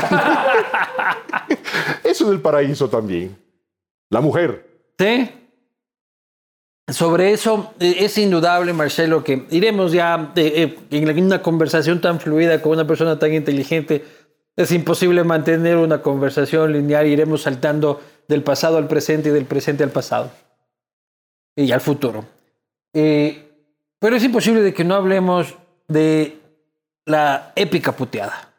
[2.03, 3.35] Eso es el paraíso también.
[4.09, 4.65] La mujer.
[4.97, 5.29] Sí.
[6.89, 12.19] Sobre eso eh, es indudable, Marcelo, que iremos ya eh, eh, en una conversación tan
[12.19, 14.05] fluida con una persona tan inteligente.
[14.55, 17.05] Es imposible mantener una conversación lineal.
[17.05, 20.31] Iremos saltando del pasado al presente y del presente al pasado.
[21.55, 22.25] Y al futuro.
[22.93, 23.43] Eh,
[23.99, 25.55] pero es imposible de que no hablemos
[25.87, 26.39] de
[27.05, 28.53] la épica puteada.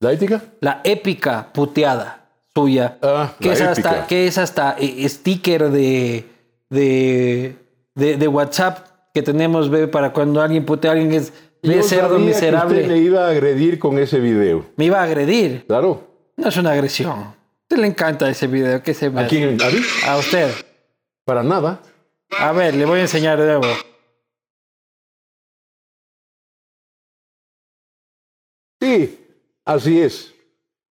[0.00, 0.42] ¿La ética?
[0.60, 2.19] La épica puteada
[2.54, 2.98] suya.
[3.02, 6.24] Ah, que, es hasta, que es hasta eh, sticker de,
[6.68, 7.56] de,
[7.94, 11.32] de, de WhatsApp que tenemos ve, para cuando alguien putea a alguien es
[11.62, 12.80] ve Yo cerdo sabía que miserable.
[12.82, 14.66] usted le iba a agredir con ese video.
[14.76, 15.64] Me iba a agredir.
[15.66, 16.06] Claro.
[16.36, 17.10] No es una agresión.
[17.12, 18.82] A usted le encanta ese video.
[18.82, 19.60] ¿Qué se me ¿A quién?
[19.60, 19.80] ¿A mí?
[20.06, 20.50] A usted.
[21.24, 21.80] Para nada.
[22.38, 23.66] A ver, le voy a enseñar de nuevo.
[28.80, 29.18] Sí,
[29.64, 30.34] así es.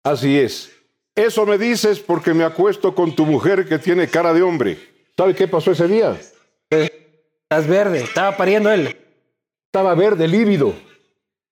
[0.03, 0.73] Así es.
[1.17, 4.79] Eso me dices porque me acuesto con tu mujer que tiene cara de hombre.
[5.17, 6.15] ¿Sabe qué pasó ese día?
[6.69, 8.03] Estás verde.
[8.03, 8.95] Estaba pariendo él.
[9.65, 10.75] Estaba verde, lívido.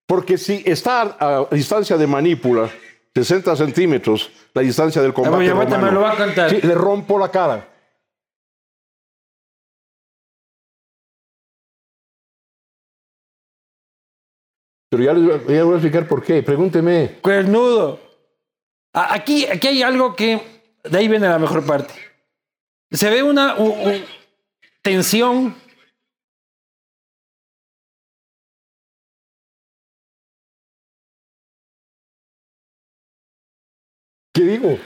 [0.07, 2.70] Porque si está a distancia de manípula,
[3.14, 6.50] 60 centímetros, la distancia del combate romano, me lo va a contar.
[6.50, 7.70] sí, le rompo la cara.
[14.90, 16.42] Pero ya les voy a explicar por qué.
[16.42, 17.18] Pregúnteme.
[17.22, 18.13] Cuernudo.
[18.94, 20.40] Aquí, aquí hay algo que
[20.85, 21.92] de ahí viene la mejor parte.
[22.92, 23.57] Se ve una
[24.83, 25.57] tensión.
[34.33, 34.78] ¿Qué digo?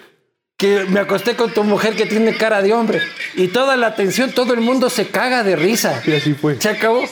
[0.57, 3.03] Que me acosté con tu mujer que tiene cara de hombre.
[3.35, 6.03] Y toda la tensión, todo el mundo se caga de risa.
[6.07, 6.59] Y así fue.
[6.59, 7.05] Se acabó.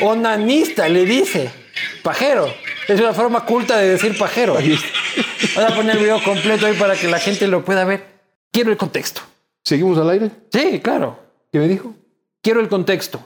[0.00, 1.65] Onanista, le dice.
[2.02, 2.46] Pajero.
[2.88, 4.54] Es una forma culta de decir pajero.
[4.54, 8.04] Voy a poner el video completo ahí para que la gente lo pueda ver.
[8.52, 9.22] Quiero el contexto.
[9.64, 10.30] ¿Seguimos al aire?
[10.52, 11.18] Sí, claro.
[11.52, 11.94] ¿Qué me dijo?
[12.42, 13.20] Quiero el contexto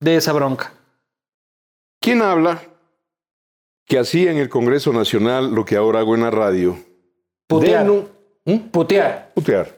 [0.00, 0.72] de esa bronca.
[2.00, 2.62] ¿Quién habla
[3.86, 6.78] que hacía en el Congreso Nacional lo que ahora hago en la radio?
[7.46, 7.86] Putear.
[7.86, 8.06] Denu-
[8.44, 8.56] ¿Mm?
[8.70, 9.32] Putear.
[9.34, 9.74] Putear.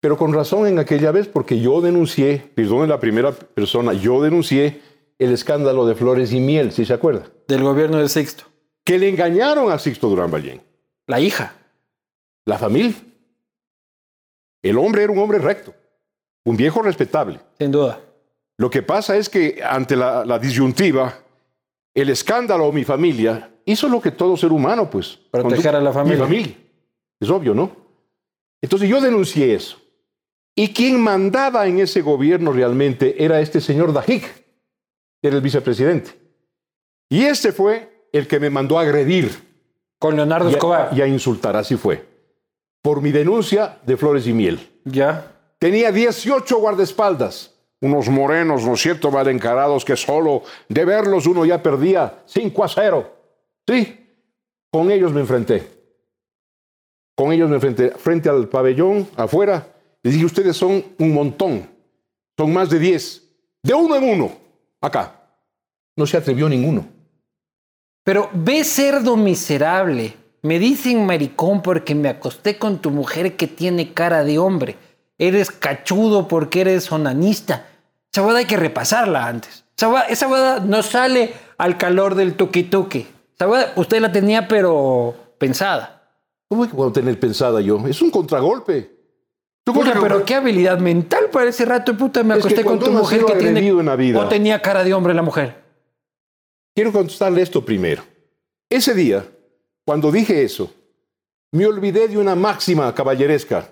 [0.00, 4.22] Pero con razón en aquella vez, porque yo denuncié, perdón en la primera persona, yo
[4.22, 4.80] denuncié
[5.18, 8.44] el escándalo de Flores y Miel, si se acuerda, Del gobierno de Sixto.
[8.84, 10.60] que le engañaron a Sixto Durán Ballén,
[11.06, 11.54] La hija.
[12.46, 12.94] la familia.
[14.62, 15.74] El hombre era un hombre recto,
[16.44, 17.40] un viejo respetable.
[17.58, 18.00] Sin duda.
[18.56, 21.18] Lo que pasa es que ante la, la disyuntiva,
[21.94, 25.18] el escándalo o mi familia hizo lo que todo ser humano, pues.
[25.30, 26.16] Proteger a la familia.
[26.18, 26.56] Mi familia.
[27.20, 27.76] Es obvio, ¿no?
[28.62, 29.78] Entonces yo denuncié eso.
[30.56, 34.24] Y quien mandaba en ese gobierno realmente era este señor Dajik,
[35.28, 36.12] era el vicepresidente.
[37.08, 39.30] Y este fue el que me mandó a agredir
[39.98, 40.88] Con Leonardo y Escobar.
[40.92, 42.04] a, y a insultar, así fue,
[42.82, 44.60] por mi denuncia de Flores y Miel.
[44.84, 45.32] Ya.
[45.58, 47.52] Tenía 18 guardaespaldas.
[47.80, 52.64] Unos morenos, ¿no es cierto?, mal encarados que solo de verlos uno ya perdía 5
[52.64, 53.12] a 0.
[53.66, 54.06] Sí,
[54.70, 55.68] con ellos me enfrenté.
[57.16, 59.66] Con ellos me enfrenté frente al pabellón, afuera.
[60.02, 61.68] Les dije, ustedes son un montón.
[62.38, 63.22] Son más de 10.
[63.62, 64.43] De uno en uno.
[64.84, 65.14] Acá.
[65.96, 66.86] No se atrevió ninguno.
[68.04, 70.14] Pero ve cerdo miserable.
[70.42, 74.76] Me dicen maricón porque me acosté con tu mujer que tiene cara de hombre.
[75.16, 77.66] Eres cachudo porque eres onanista.
[78.12, 79.64] Esa boda hay que repasarla antes.
[79.74, 83.06] Esa boda, esa boda no sale al calor del tuki tuki.
[83.34, 86.02] Esa boda usted la tenía pero pensada.
[86.46, 87.78] ¿Cómo que puedo tener pensada yo?
[87.86, 88.93] Es un contragolpe.
[89.64, 92.22] ¿Tú Puta, que- pero qué habilidad mental para ese rato, puta.
[92.22, 93.66] Me Es que acosté con tu mujer que tiene.
[93.66, 95.62] en la vida- O tenía cara de hombre la mujer.
[96.74, 98.02] Quiero contestarle esto primero.
[98.68, 99.24] Ese día,
[99.86, 100.70] cuando dije eso,
[101.52, 103.70] me olvidé de una máxima caballeresca,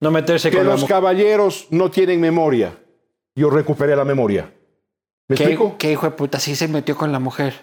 [0.00, 2.76] No meterse que con los caballeros no tienen memoria.
[3.34, 4.52] Yo recuperé la memoria.
[5.28, 5.76] ¿Me ¿Qué, explico?
[5.78, 6.38] qué hijo de puta?
[6.40, 7.54] Sí se metió con la mujer.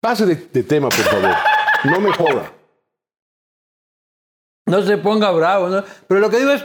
[0.00, 1.34] Pase de, de tema, por favor.
[1.84, 2.52] No me joda.
[4.66, 5.84] No se ponga bravo, ¿no?
[6.06, 6.64] Pero lo que digo es,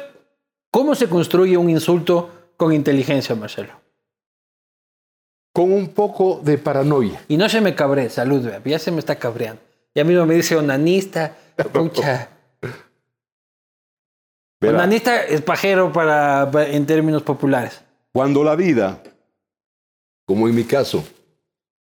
[0.72, 3.74] ¿cómo se construye un insulto con inteligencia, Marcelo?
[5.54, 7.24] Con un poco de paranoia.
[7.28, 9.62] Y no se me cabre, salud, ya se me está cabreando.
[9.96, 11.36] Ya mismo me dice onanista,
[11.72, 12.30] pucha.
[14.60, 17.82] Verá, Onanista es pajero para, pa- en términos populares.
[18.14, 19.02] Cuando la vida,
[20.26, 21.04] como en mi caso,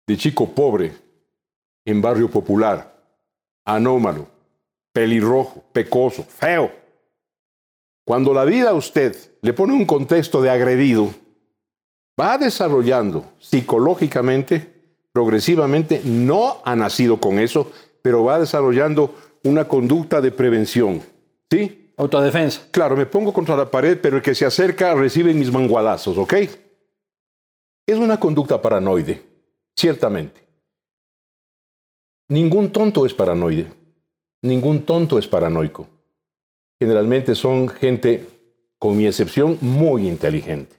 [0.06, 0.94] de chico pobre,
[1.84, 2.94] en barrio popular,
[3.64, 4.28] anómalo,
[4.98, 6.72] pelirrojo, pecoso, feo,
[8.04, 11.14] cuando la vida a usted le pone un contexto de agredido,
[12.20, 14.74] va desarrollando psicológicamente,
[15.12, 17.70] progresivamente, no ha nacido con eso,
[18.02, 21.00] pero va desarrollando una conducta de prevención.
[21.48, 21.92] ¿Sí?
[21.96, 22.62] Autodefensa.
[22.72, 26.34] Claro, me pongo contra la pared, pero el que se acerca recibe mis mangualazos, ¿ok?
[27.86, 29.22] Es una conducta paranoide,
[29.76, 30.42] ciertamente.
[32.30, 33.77] Ningún tonto es paranoide.
[34.42, 35.88] Ningún tonto es paranoico.
[36.80, 38.26] Generalmente son gente,
[38.78, 40.76] con mi excepción, muy inteligente.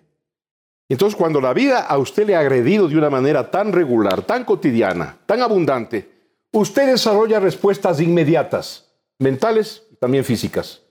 [0.87, 4.43] Entonces, cuando la vida a usted le ha agredido de una manera tan regular, tan
[4.43, 6.09] cotidiana, tan abundante,
[6.51, 10.81] usted desarrolla respuestas inmediatas, mentales y también físicas.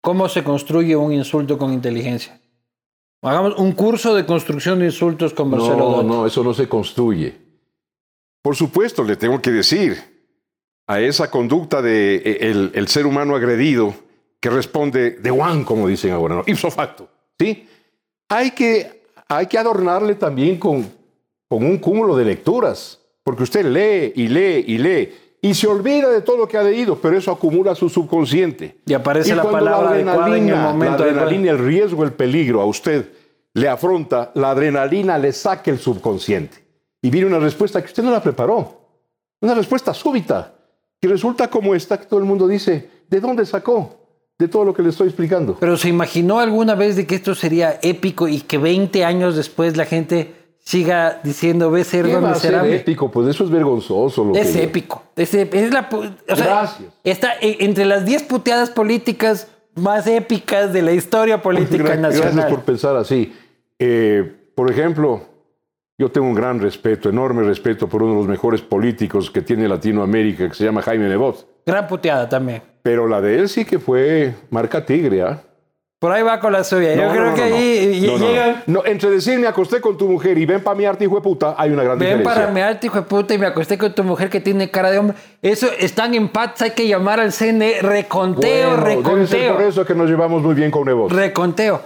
[0.00, 2.40] ¿Cómo se construye un insulto con inteligencia?
[3.22, 7.36] Hagamos un curso de construcción de insultos con Marcelo No, no, eso no se construye.
[8.42, 10.09] Por supuesto, le tengo que decir
[10.90, 13.94] a esa conducta de eh, el, el ser humano agredido
[14.40, 16.42] que responde de one, como dicen ahora, ¿no?
[16.48, 17.68] ipso facto, ¿sí?
[18.28, 20.90] Hay que, hay que adornarle también con,
[21.48, 26.08] con un cúmulo de lecturas, porque usted lee y lee y lee y se olvida
[26.10, 28.80] de todo lo que ha leído, pero eso acumula su subconsciente.
[28.84, 32.66] Y aparece la palabra adecuada en el momento la adrenalina, el riesgo, el peligro a
[32.66, 33.08] usted
[33.54, 36.58] le afronta, la adrenalina le saca el subconsciente.
[37.00, 38.80] Y viene una respuesta que usted no la preparó.
[39.40, 40.59] Una respuesta súbita,
[41.00, 43.96] que resulta como esta que todo el mundo dice, ¿de dónde sacó?
[44.38, 45.56] De todo lo que le estoy explicando.
[45.58, 49.76] Pero ¿se imaginó alguna vez de que esto sería épico y que 20 años después
[49.76, 52.76] la gente siga diciendo, ve ¿Qué cerdo va a ser miserable?
[52.76, 53.10] épico?
[53.10, 54.24] Pues eso es vergonzoso.
[54.24, 55.02] Lo Es que- épico.
[55.16, 56.88] Es, es la, o sea, Gracias.
[57.04, 62.32] Está e- entre las 10 puteadas políticas más épicas de la historia política Gra- nacional.
[62.34, 63.32] Gracias por pensar así.
[63.78, 65.22] Eh, por ejemplo,
[66.00, 69.68] Yo tengo un gran respeto, enorme respeto por uno de los mejores políticos que tiene
[69.68, 71.46] Latinoamérica, que se llama Jaime Nebot.
[71.66, 72.62] Gran puteada también.
[72.82, 75.42] Pero la de él sí que fue marca tigre, ¿ah?
[75.98, 76.94] Por ahí va con la suya.
[76.94, 78.16] Yo No, creo no, que ahí
[78.66, 81.16] No, no, entre decir me acosté con tu mujer y ven para mi arte, hijo
[81.16, 82.34] de puta, hay una gran Ven diferencia.
[82.34, 84.98] para mearte, hijo de puta, y me acosté con tu mujer que tiene cara de
[84.98, 85.18] hombre.
[85.42, 87.82] Eso están en paz, hay que llamar al CNE.
[87.82, 89.52] Reconteo, Bueno, debe ser reconteo.
[89.52, 91.12] por eso que nos llevamos muy bien con Nebot.
[91.12, 91.82] Reconteo.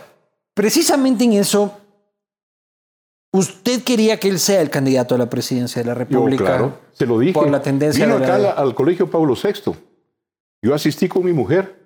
[0.54, 1.80] Precisamente en eso,
[3.36, 6.44] usted quería que él sea el candidato a la presidencia de la Yo, República.
[6.44, 7.32] claro, se lo dije.
[7.34, 9.72] Por la tendencia Vino la- acá al, al colegio Pablo VI.
[10.62, 11.82] Yo asistí con mi mujer.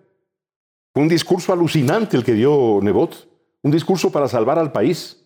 [0.95, 3.29] Fue un discurso alucinante el que dio Nebot.
[3.63, 5.25] Un discurso para salvar al país.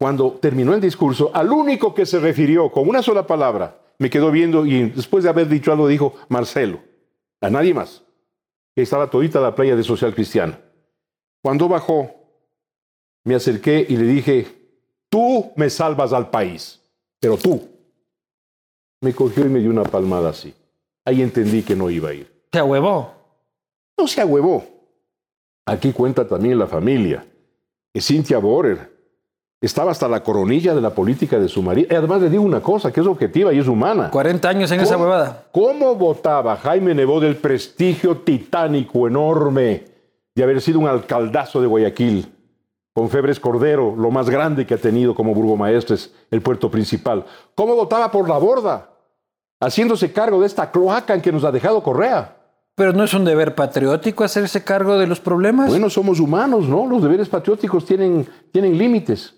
[0.00, 4.30] Cuando terminó el discurso, al único que se refirió con una sola palabra, me quedó
[4.30, 6.80] viendo y después de haber dicho algo dijo Marcelo.
[7.40, 8.04] A nadie más.
[8.76, 10.60] Estaba todita la playa de Social Cristiana.
[11.42, 12.17] Cuando bajó,
[13.28, 14.46] me acerqué y le dije,
[15.08, 16.80] tú me salvas al país,
[17.20, 17.60] pero tú.
[19.00, 20.52] Me cogió y me dio una palmada así.
[21.04, 22.28] Ahí entendí que no iba a ir.
[22.52, 23.12] Se ahuevó.
[23.96, 24.64] No se ahuevó.
[25.66, 27.24] Aquí cuenta también la familia.
[27.94, 28.90] Que Cynthia Borer
[29.60, 31.88] estaba hasta la coronilla de la política de su marido.
[31.90, 34.10] Y además le digo una cosa, que es objetiva y es humana.
[34.10, 35.46] 40 años en esa ¿Cómo- huevada.
[35.52, 39.84] ¿Cómo votaba Jaime Nebot del prestigio titánico, enorme,
[40.34, 42.32] de haber sido un alcaldazo de Guayaquil?
[42.98, 47.24] Con Febres Cordero, lo más grande que ha tenido como burgomaestres el puerto principal.
[47.54, 48.90] ¿Cómo votaba por la borda?
[49.60, 52.34] Haciéndose cargo de esta cloaca en que nos ha dejado Correa.
[52.74, 55.68] Pero no es un deber patriótico hacerse cargo de los problemas.
[55.70, 56.88] Bueno, somos humanos, ¿no?
[56.88, 59.32] Los deberes patrióticos tienen, tienen límites.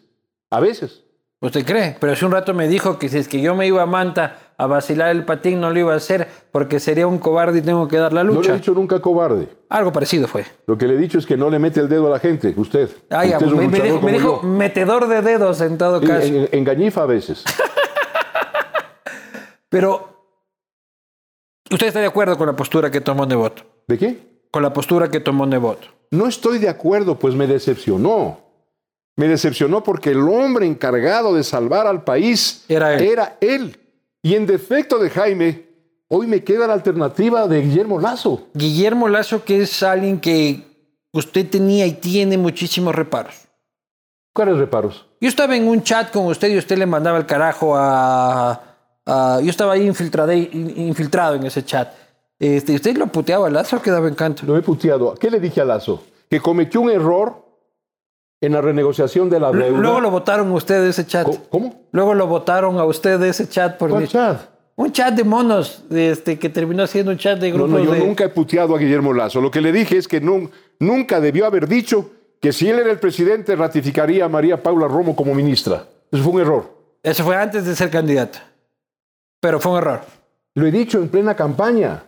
[0.48, 1.04] A veces.
[1.42, 1.98] ¿Usted cree?
[2.00, 4.49] Pero hace un rato me dijo que si es que yo me iba a Manta
[4.62, 7.88] a vacilar el patín, no lo iba a hacer porque sería un cobarde y tengo
[7.88, 8.52] que dar la No le lucha.
[8.52, 9.48] he dicho nunca cobarde.
[9.68, 10.44] Algo parecido fue.
[10.66, 12.52] Lo que le he dicho es que no le mete el dedo a la gente,
[12.56, 12.90] usted.
[13.10, 16.26] Ah, ya, es un me, dijo, me metedor de dedos en todo caso.
[16.26, 17.44] en- engañifa a veces.
[19.68, 20.08] Pero,
[21.70, 23.64] ¿usted está de acuerdo con la postura que tomó Nebot?
[23.86, 24.18] ¿De qué?
[24.50, 25.78] Con la postura que tomó Nebot.
[26.10, 28.40] No estoy de acuerdo, pues me decepcionó.
[29.16, 33.02] Me decepcionó porque el hombre encargado de salvar al país Era él.
[33.04, 33.76] Era él.
[34.22, 35.66] Y en defecto de Jaime,
[36.08, 38.48] hoy me queda la alternativa de Guillermo Lazo.
[38.54, 40.62] Guillermo Lazo, que es alguien que
[41.12, 43.34] usted tenía y tiene muchísimos reparos.
[44.34, 45.06] ¿Cuáles reparos?
[45.20, 48.60] Yo estaba en un chat con usted y usted le mandaba el carajo a...
[49.06, 51.92] a- yo estaba ahí infiltrado, infiltrado en ese chat.
[52.38, 54.44] Este, ¿Usted lo puteaba a Lazo que daba encanto?
[54.46, 55.14] Lo he puteado.
[55.14, 56.04] ¿Qué le dije a Lazo?
[56.30, 57.39] Que cometió un error
[58.40, 59.78] en la renegociación de la deuda.
[59.78, 61.26] Luego lo votaron a usted ese chat.
[61.50, 61.82] ¿Cómo?
[61.92, 64.40] Luego lo votaron a usted ese chat por ¿Cuál chat?
[64.76, 67.92] un chat de monos, este, que terminó siendo un chat de No, grupos no, yo
[67.92, 67.98] de...
[68.00, 69.40] nunca he puteado a Guillermo Lazo.
[69.42, 72.90] Lo que le dije es que nun- nunca debió haber dicho que si él era
[72.90, 75.84] el presidente ratificaría a María Paula Romo como ministra.
[76.10, 76.70] Eso fue un error.
[77.02, 78.38] Eso fue antes de ser candidato.
[79.40, 80.00] Pero fue un error.
[80.54, 82.02] Lo he dicho en plena campaña.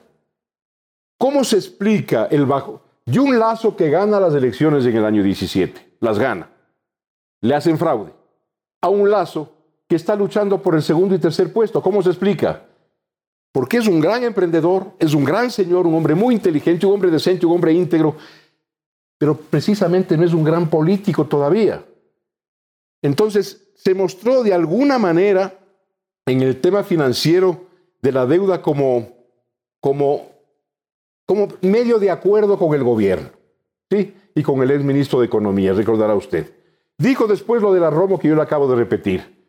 [1.18, 2.80] ¿Cómo se explica el bajo?
[3.06, 6.50] Y un lazo que gana las elecciones en el año 17, las gana.
[7.40, 8.12] Le hacen fraude.
[8.82, 9.50] A un lazo
[9.88, 11.80] que está luchando por el segundo y tercer puesto.
[11.80, 12.66] ¿Cómo se explica?
[13.52, 17.10] Porque es un gran emprendedor, es un gran señor, un hombre muy inteligente, un hombre
[17.10, 18.16] decente, un hombre íntegro,
[19.16, 21.84] pero precisamente no es un gran político todavía.
[23.00, 25.58] Entonces, se mostró de alguna manera
[26.26, 27.66] en el tema financiero
[28.00, 29.08] de la deuda como,
[29.80, 30.30] como,
[31.26, 33.30] como medio de acuerdo con el gobierno,
[33.90, 34.14] ¿sí?
[34.34, 36.50] Y con el ex ministro de Economía, recordará usted.
[36.98, 39.42] Dijo después lo de la Romo que yo le acabo de repetir.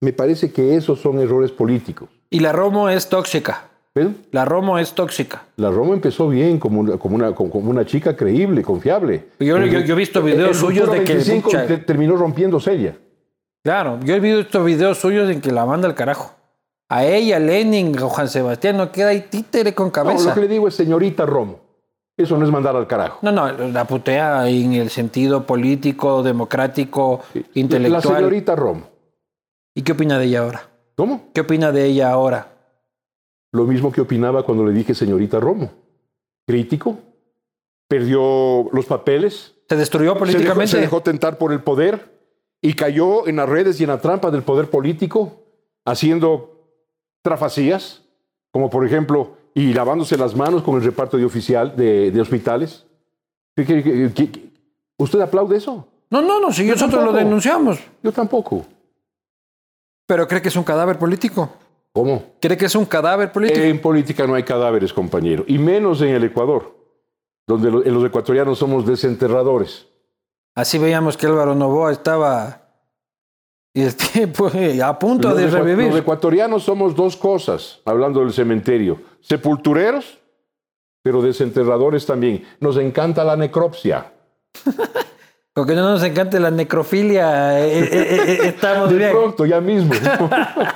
[0.00, 2.08] Me parece que esos son errores políticos.
[2.30, 3.68] Y la Romo es tóxica.
[3.94, 4.16] ¿Ven?
[4.30, 5.42] La Romo es tóxica.
[5.56, 9.24] La Romo empezó bien, como una, como una, como una chica creíble, confiable.
[9.40, 12.16] Yo- yo- yo he visto videos El suyos Futuro de que 25 mucha- te- terminó
[12.16, 12.96] rompiéndose ella.
[13.64, 16.32] Claro, yo he visto estos videos suyos en que la manda al carajo.
[16.88, 20.28] A ella, a Lenin, Juan Sebastián, no queda ahí títere con No, cabeza.
[20.30, 21.58] lo que le digo es señorita Romo.
[22.22, 23.18] Eso no es mandar al carajo.
[23.22, 28.16] No, no, la putea en el sentido político, democrático, La intelectual.
[28.18, 28.82] señorita Romo.
[29.74, 30.68] ¿Y qué opina de ella ahora?
[30.96, 31.30] ¿Cómo?
[31.32, 32.48] ¿Qué opina de ella ahora?
[33.52, 35.70] Lo mismo que opinaba cuando le dije señorita Romo.
[36.46, 36.98] Crítico.
[37.88, 39.54] Perdió los papeles.
[39.68, 40.70] ¿Se destruyó Se dejó, políticamente?
[40.72, 42.20] se dejó tentar por el poder
[42.60, 45.32] y cayó en las redes y en la trampa del poder político,
[45.86, 46.68] haciendo
[47.22, 47.99] trafacías,
[48.52, 52.86] como por ejemplo, y lavándose las manos con el reparto de oficial de, de hospitales.
[54.98, 55.86] ¿Usted aplaude eso?
[56.10, 57.78] No, no, no, si nosotros lo denunciamos.
[58.02, 58.64] Yo tampoco.
[60.06, 61.48] Pero cree que es un cadáver político.
[61.92, 62.22] ¿Cómo?
[62.40, 63.60] ¿Cree que es un cadáver político?
[63.60, 66.76] En política no hay cadáveres, compañero, y menos en el Ecuador,
[67.46, 69.86] donde lo- los ecuatorianos somos desenterradores.
[70.54, 72.69] Así veíamos que Álvaro Novoa estaba
[73.72, 75.88] Este, pues, a punto Los de revivir.
[75.88, 79.00] Los ecuatorianos somos dos cosas, hablando del cementerio.
[79.20, 80.18] Sepultureros,
[81.02, 82.44] pero desenterradores también.
[82.60, 84.12] Nos encanta la necropsia.
[85.52, 89.10] Porque no nos encanta la necrofilia, eh, eh, eh, estamos De bien.
[89.10, 89.92] pronto, ya mismo.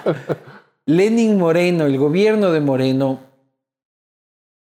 [0.87, 3.21] Lenin Moreno, el gobierno de Moreno,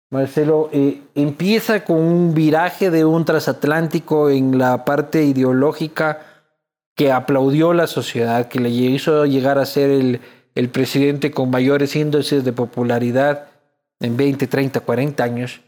[0.09, 0.69] Marcelo,
[1.13, 6.28] empieza con un viraje de un transatlántico en la parte ideológica
[6.99, 10.19] que aplaudió la sociedad, que le hizo llegar a ser el,
[10.53, 13.47] el presidente con mayores índices de popularidad
[14.01, 15.61] en 20, 30, 40 años,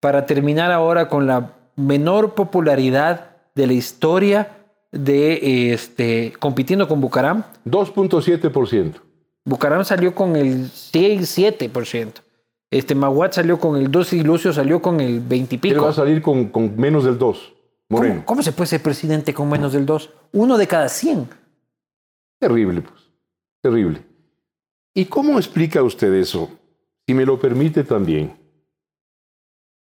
[0.00, 4.58] para terminar ahora con la menor popularidad de la historia
[4.92, 7.44] de este compitiendo con Bucaram.
[7.64, 8.92] 2.7%.
[9.46, 12.12] Bucaram salió con el 6, 7%.
[12.70, 15.78] Este Maguat salió con el 2 y Lucio salió con el 20 y Él va
[15.78, 15.88] pico.
[15.88, 17.54] a salir con, con menos del 2.
[17.96, 18.14] Moreno.
[18.16, 20.10] ¿Cómo, cómo se puede ser presidente con menos del 2?
[20.32, 21.28] Uno de cada 100.
[22.40, 23.00] Terrible, pues.
[23.62, 24.02] Terrible.
[24.94, 26.48] ¿Y cómo explica usted eso?
[27.06, 28.36] Si me lo permite también.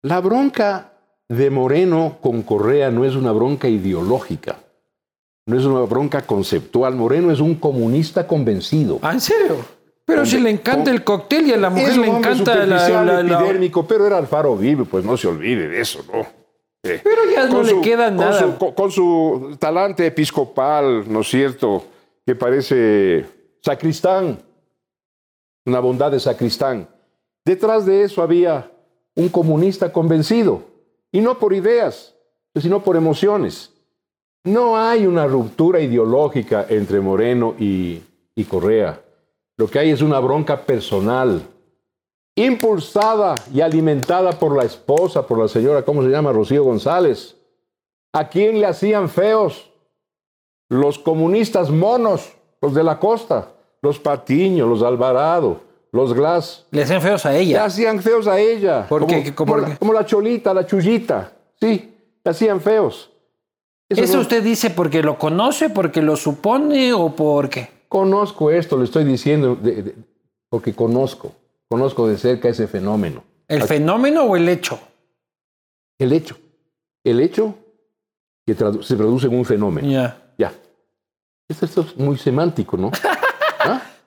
[0.03, 0.93] La bronca
[1.27, 4.59] de Moreno con Correa no es una bronca ideológica.
[5.47, 6.95] No es una bronca conceptual.
[6.95, 8.99] Moreno es un comunista convencido.
[9.01, 9.57] ¿Ah, en serio?
[10.05, 13.23] Pero si le encanta con- el cóctel y a la mujer le encanta la, la-
[13.23, 16.25] la- epidérmico, pero era Alfaro Vive, pues no se olvide de eso, ¿no?
[16.85, 18.39] Eh, Pero ya no le queda con nada.
[18.39, 21.83] su- con, con su talante episcopal, ¿no es cierto?
[22.25, 23.25] Que parece
[23.61, 24.39] sacristán,
[25.65, 26.87] una bondad de sacristán.
[27.43, 28.71] Detrás de eso había
[29.15, 30.63] un comunista convencido,
[31.11, 32.15] y no por ideas,
[32.55, 33.71] sino por emociones.
[34.43, 38.01] No hay una ruptura ideológica entre Moreno y,
[38.35, 39.01] y Correa.
[39.57, 41.41] Lo que hay es una bronca personal,
[42.35, 46.31] impulsada y alimentada por la esposa, por la señora, ¿cómo se llama?
[46.31, 47.35] Rocío González.
[48.13, 49.71] ¿A quién le hacían feos?
[50.69, 53.49] Los comunistas monos, los de la costa,
[53.81, 55.61] los Patiño, los Alvarado,
[55.91, 56.65] los Glass.
[56.71, 57.65] le hacen feos a Le ella.
[57.65, 58.85] hacían feos a ella.
[58.87, 59.77] ¿Por como, como la, qué?
[59.77, 61.31] como la cholita, la chullita.
[61.59, 63.11] Sí, le hacían feos.
[63.87, 67.69] ¿Eso no- usted dice porque lo conoce, porque lo supone o por qué?
[67.87, 69.95] Conozco esto, le estoy diciendo, de- de-
[70.49, 71.31] porque conozco,
[71.69, 73.23] conozco de cerca ese fenómeno.
[73.47, 74.79] ¿El fenómeno o el hecho?
[75.97, 76.37] El hecho,
[77.03, 77.55] el hecho
[78.45, 79.89] que se traduce en un fenómeno.
[79.89, 80.33] Ya.
[80.37, 80.53] Ya.
[81.47, 82.91] Esto, esto es muy semántico, ¿no?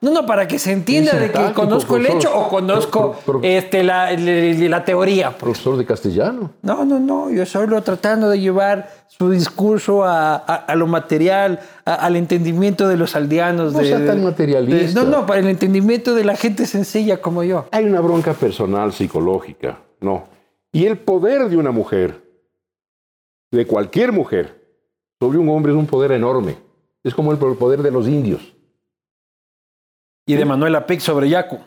[0.01, 3.49] No, no, para que se entienda de que conozco el hecho o conozco Pro- pro-
[3.49, 5.31] este, la, la- la teoría.
[5.31, 5.39] pues.
[5.41, 6.51] Profesor de castellano.
[6.61, 11.59] No, no, no, yo solo tratando de llevar su discurso a, a- a lo material,
[11.83, 13.73] a- al entendimiento de los aldeanos.
[13.73, 15.03] No de, sea tan de- materialista.
[15.03, 17.65] no, no, para el entendimiento de la gente sencilla como yo.
[17.71, 20.29] Hay una bronca personal, psicológica, no.
[20.71, 22.21] Y el poder de una mujer,
[23.51, 24.65] de cualquier mujer,
[25.19, 26.55] sobre un hombre es un poder enorme.
[27.03, 28.55] Es como el poder de los indios,
[30.29, 31.57] Y de Manuela Pic sobre Yacu.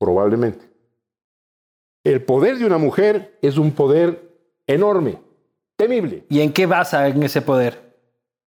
[0.00, 0.68] probablemente.
[2.02, 4.36] El poder de una mujer es un poder
[4.66, 5.20] enorme,
[5.76, 6.24] temible.
[6.28, 7.94] ¿Y en qué basa en ese poder?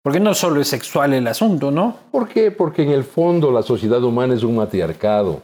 [0.03, 1.97] Porque no solo es sexual el asunto, ¿no?
[2.11, 2.51] ¿Por qué?
[2.51, 5.43] Porque en el fondo la sociedad humana es un matriarcado.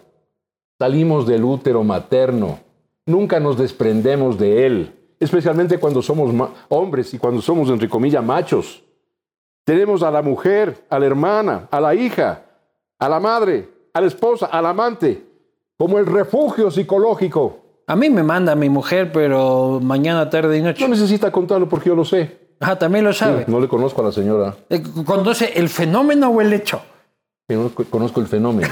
[0.76, 2.58] Salimos del útero materno,
[3.06, 6.34] nunca nos desprendemos de él, especialmente cuando somos
[6.70, 8.82] hombres y cuando somos, entre comillas, machos.
[9.64, 12.45] Tenemos a la mujer, a la hermana, a la hija,
[12.98, 15.22] a la madre, a la esposa, al amante,
[15.78, 17.58] como el refugio psicológico.
[17.86, 20.82] A mí me manda mi mujer, pero mañana, tarde y noche.
[20.82, 22.46] No necesita contarlo porque yo lo sé.
[22.60, 23.44] Ah, también lo sabe.
[23.46, 26.80] No le conozco a la señora, Eh, ¿Conoce el fenómeno o el hecho?
[27.48, 28.68] conozco, conozco el fenómeno.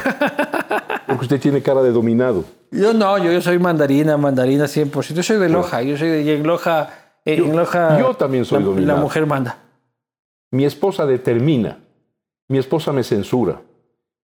[1.06, 2.44] Porque usted tiene cara de dominado.
[2.72, 5.14] Yo no, yo, yo soy mandarina, mandarina 100%.
[5.14, 6.88] Yo soy de Loja, yo soy de Loja.
[7.24, 8.96] eh, en Loja yo también soy la, dominado.
[8.96, 9.58] La mujer manda.
[10.50, 11.78] Mi esposa determina,
[12.48, 13.60] mi esposa me censura,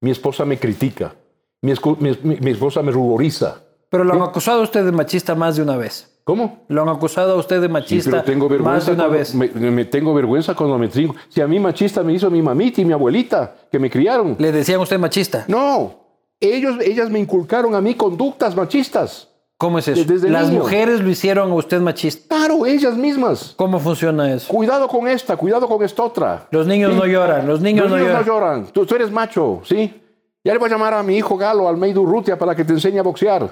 [0.00, 1.14] mi esposa me critica,
[1.62, 3.62] mi, mi- mi- esposa me ruboriza.
[3.90, 6.06] Pero lo han acusado a usted de machista más de una vez.
[6.24, 6.64] ¿Cómo?
[6.68, 9.34] Lo han acusado a usted de Sí, machista pero tengo más de una vez.
[9.34, 11.16] me, me tengo vergüenza cuando me trinco.
[11.28, 14.36] Si a mí machista me hizo mi mamita y mi abuelita que me criaron.
[14.38, 15.44] Le decían usted machista.
[15.48, 15.94] No,
[16.38, 19.29] ellos, ellas me inculcaron a mí conductas machistas.
[19.60, 20.04] ¿Cómo es eso?
[20.04, 20.60] Desde Las niño.
[20.62, 22.34] mujeres lo hicieron a usted machista.
[22.34, 23.52] Claro, ellas mismas.
[23.58, 24.48] ¿Cómo funciona eso?
[24.50, 26.48] Cuidado con esta, cuidado con esta otra.
[26.50, 26.98] Los niños Sí.
[26.98, 28.26] no lloran, los niños Los no niños lloran.
[28.26, 28.72] no lloran.
[28.72, 30.00] Tú, tú eres macho, ¿sí?
[30.42, 32.98] Ya le voy a llamar a mi hijo Galo, Almeida Urrutia, para que te enseñe
[33.00, 33.50] a boxear.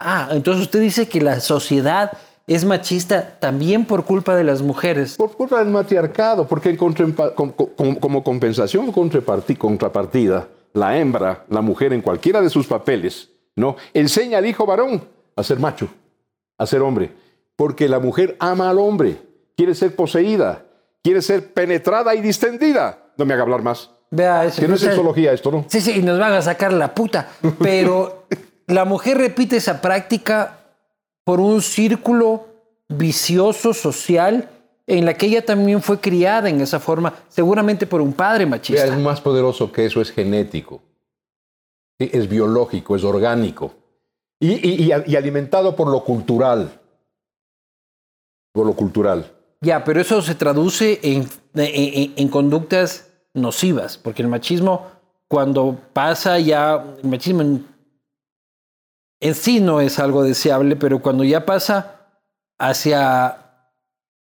[0.00, 2.12] Ah, entonces usted dice que la sociedad
[2.46, 5.16] es machista también por culpa de las mujeres.
[5.18, 8.90] Por culpa del matriarcado, porque contra- com- com- como compensación
[9.58, 13.76] contrapartida, la hembra, la mujer en cualquiera de sus papeles, ¿no?
[13.92, 15.02] Enseña al hijo varón
[15.38, 15.88] a ser macho,
[16.58, 17.12] a ser hombre.
[17.54, 19.18] Porque la mujer ama al hombre,
[19.56, 20.64] quiere ser poseída,
[21.02, 23.12] quiere ser penetrada y distendida.
[23.16, 23.90] no me haga hablar más.
[24.10, 24.60] Vea, eso.
[24.60, 25.64] Que no es sexología esto, ¿no?
[25.68, 27.28] Sí, sí, y nos van a sacar la puta.
[27.60, 28.24] Pero
[28.66, 30.58] la mujer repite esa práctica
[31.24, 32.46] por un círculo
[32.88, 34.48] vicioso social
[34.86, 38.50] en la que ella también fue criada en esa forma, seguramente por un padre Vea,
[38.50, 38.84] machista.
[38.86, 40.82] es más poderoso que eso, es genético.
[41.98, 43.74] Es biológico, es orgánico.
[44.40, 46.70] Y, y- y- alimentado por lo cultural.
[48.52, 49.32] Por lo cultural.
[49.60, 54.86] Ya, pero eso se traduce en, en- en conductas nocivas, porque el machismo,
[55.28, 57.66] cuando pasa ya, el machismo en,
[59.20, 61.96] en sí no es algo deseable, pero cuando ya pasa
[62.60, 63.36] hacia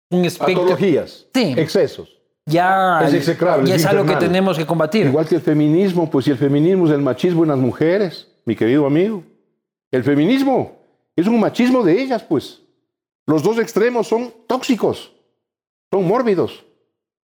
[0.10, 1.54] un espectro, Patologías, Sí.
[1.58, 2.18] excesos.
[2.46, 5.08] ya, Es execrable, ya es es algo que tenemos que combatir.
[5.08, 8.56] Igual que el feminismo, pues si el feminismo es el machismo en las mujeres, mi
[8.56, 9.22] querido amigo.
[9.92, 10.78] El feminismo
[11.16, 12.62] es un machismo de ellas, pues.
[13.26, 15.12] Los dos extremos son tóxicos,
[15.92, 16.64] son mórbidos.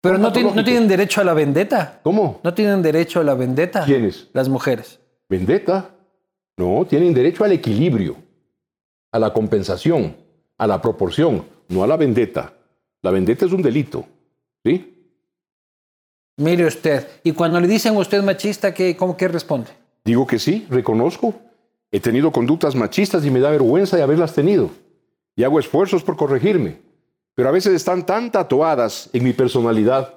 [0.02, 0.66] pero no, tienen- no patológicos.
[0.66, 2.00] tienen derecho a la vendetta.
[2.04, 2.42] ¿Cómo?
[2.44, 3.86] No tienen derecho a la vendetta.
[3.86, 4.28] ¿Quiénes?
[4.34, 5.00] Las mujeres.
[5.30, 5.92] ¿Vendetta?
[6.58, 8.18] No, tienen derecho al equilibrio,
[9.12, 10.16] a la compensación,
[10.58, 12.54] a la proporción, no a la vendetta.
[13.02, 14.06] La vendetta es un delito,
[14.66, 14.90] ¿sí?
[16.38, 17.08] Mire usted.
[17.24, 19.72] Y cuando le dicen a usted machista, ¿qué, cómo, ¿qué responde?
[20.04, 21.34] Digo que sí, reconozco.
[21.94, 24.72] He tenido conductas machistas y me da vergüenza de haberlas tenido.
[25.36, 26.80] Y hago esfuerzos por corregirme.
[27.36, 30.16] Pero a veces están tan tatuadas en mi personalidad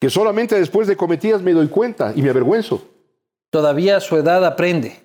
[0.00, 2.82] que solamente después de cometidas me doy cuenta y me avergüenzo.
[3.50, 4.96] Todavía a su edad aprende.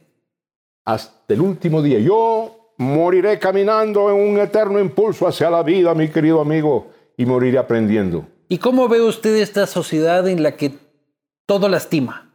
[0.85, 1.99] Hasta el último día.
[1.99, 7.59] Yo moriré caminando en un eterno impulso hacia la vida, mi querido amigo, y moriré
[7.59, 8.25] aprendiendo.
[8.49, 10.73] ¿Y cómo ve usted esta sociedad en la que
[11.45, 12.33] todo lastima?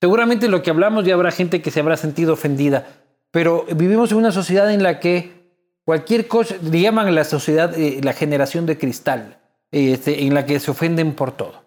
[0.00, 2.86] Seguramente lo que hablamos ya habrá gente que se habrá sentido ofendida,
[3.30, 5.38] pero vivimos en una sociedad en la que
[5.84, 10.70] cualquier cosa, llaman la sociedad eh, la generación de cristal, este, en la que se
[10.70, 11.64] ofenden por todo.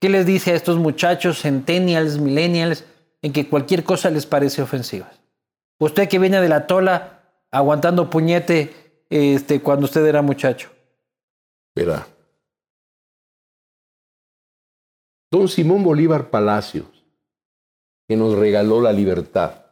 [0.00, 2.84] ¿Qué les dice a estos muchachos, centennials, millennials,
[3.22, 5.10] en que cualquier cosa les parece ofensiva?
[5.78, 10.70] Usted que viene de la tola aguantando puñete este, cuando usted era muchacho.
[11.74, 12.06] Verá.
[15.30, 16.86] Don Simón Bolívar Palacios,
[18.06, 19.63] que nos regaló la libertad.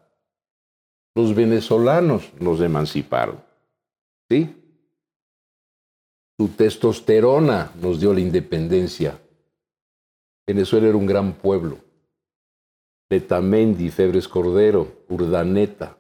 [1.15, 3.41] Los venezolanos nos emanciparon.
[4.31, 4.55] ¿Sí?
[6.39, 9.19] Su testosterona nos dio la independencia.
[10.47, 11.79] Venezuela era un gran pueblo.
[13.11, 15.97] Letamendi, Febres Cordero, Urdaneta,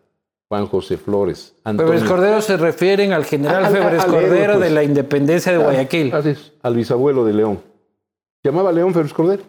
[0.48, 1.92] Juan José Flores, Antonio.
[1.92, 4.72] Febres Cordero se refieren al general Al- al- Febres Cordero de pues.
[4.72, 6.14] la independencia de Guayaquil.
[6.14, 7.60] Así es, al bisabuelo de León.
[8.42, 9.42] Se llamaba León Febres Cordero.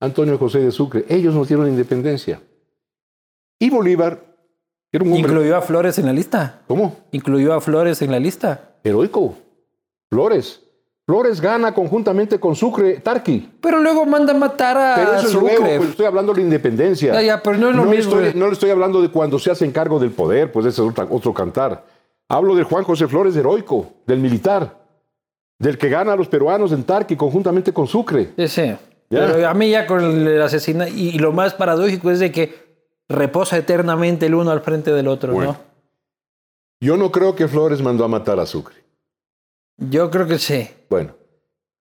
[0.00, 1.04] Antonio José de Sucre.
[1.08, 2.40] Ellos nos dieron la independencia.
[3.60, 4.18] Y Bolívar,
[4.90, 5.20] era un hombre.
[5.20, 6.62] Incluyó a Flores en la lista.
[6.66, 6.96] ¿Cómo?
[7.12, 8.70] Incluyó a Flores en la lista.
[8.82, 9.36] Heroico.
[10.10, 10.62] Flores.
[11.06, 13.50] Flores gana conjuntamente con Sucre, Tarqui.
[13.60, 15.56] Pero luego manda a matar Pero a eso es Sucre.
[15.58, 17.12] luego, pues estoy hablando de la independencia.
[17.12, 18.18] Ya, ya, pero no es lo mismo.
[18.18, 20.92] Estoy, no le estoy hablando de cuando se hace cargo del poder, pues ese es
[21.10, 21.84] otro cantar.
[22.28, 24.78] Hablo de Juan José Flores heroico, del militar,
[25.58, 28.30] del que gana a los peruanos en Tarqui conjuntamente con Sucre.
[28.38, 28.62] Sí, sí.
[29.10, 29.26] Ya.
[29.26, 30.92] Pero a mí ya con el asesinato...
[30.94, 32.69] Y, y lo más paradójico es de que
[33.10, 35.56] reposa eternamente el uno al frente del otro, Bueno.
[36.82, 38.76] Yo no creo que Flores mandó a matar a Sucre.
[39.76, 39.90] ¿no?
[39.90, 40.66] Yo creo que sí.
[40.88, 41.14] Bueno,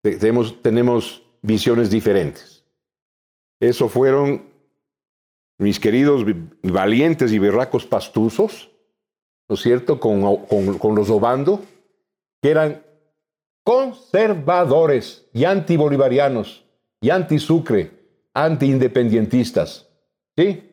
[0.02, 2.66] te- tenemos, tenemos visiones diferentes.
[3.62, 4.50] Eso fueron
[5.58, 6.26] mis queridos
[6.64, 8.72] valientes y berracos pastuzos,
[9.48, 11.62] ¿no es cierto?, con, con- con los Obando,
[12.42, 12.84] que eran
[13.64, 16.66] conservadores y antibolivarianos
[17.02, 17.92] y anti-sucre,
[18.34, 19.88] anti-independentistas.
[20.38, 20.69] ¿Sí?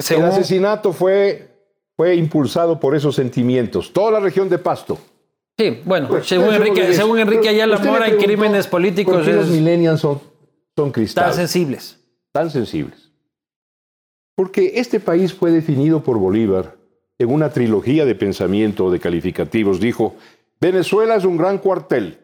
[0.00, 0.24] Según...
[0.26, 1.48] El asesinato fue,
[1.96, 3.92] fue impulsado por esos sentimientos.
[3.92, 4.98] Toda la región de Pasto.
[5.58, 10.00] sí, bueno, Pues, según Enrique, según Enrique Ayala Mora, en crímenes ¿por políticos los millennials
[10.00, 10.20] son,
[10.76, 11.36] son cristales?
[11.36, 11.98] sensibles.
[12.32, 13.10] tan sensibles?
[14.34, 16.76] Porque este país fue definido por Bolívar
[17.18, 19.80] en una trilogía de pensamiento de calificativos.
[19.80, 20.14] Dijo,
[20.60, 22.18] Venezuela es un gran cuartel.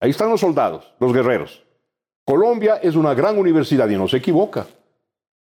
[0.00, 1.62] Ahí están los soldados, los guerreros.
[2.24, 4.66] Colombia es una gran universidad y no se equivoca.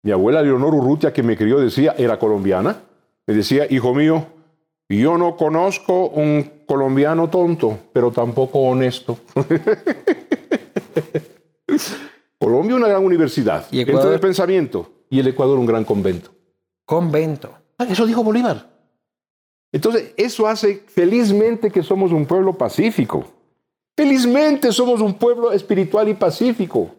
[0.03, 2.81] Mi abuela Leonor Urrutia, que me crió, decía, era colombiana.
[3.27, 4.25] Me decía, hijo mío,
[4.89, 9.17] yo no conozco un colombiano tonto, pero tampoco honesto.
[12.39, 14.11] Colombia una gran universidad, ¿Y centro Ecuador?
[14.13, 16.31] de pensamiento, y el Ecuador un gran convento.
[16.85, 17.51] Convento.
[17.77, 18.69] Ah, Eso dijo Bolívar.
[19.71, 23.25] Entonces, eso hace felizmente que somos un pueblo pacífico.
[23.95, 26.89] Felizmente somos un pueblo espiritual y pacífico.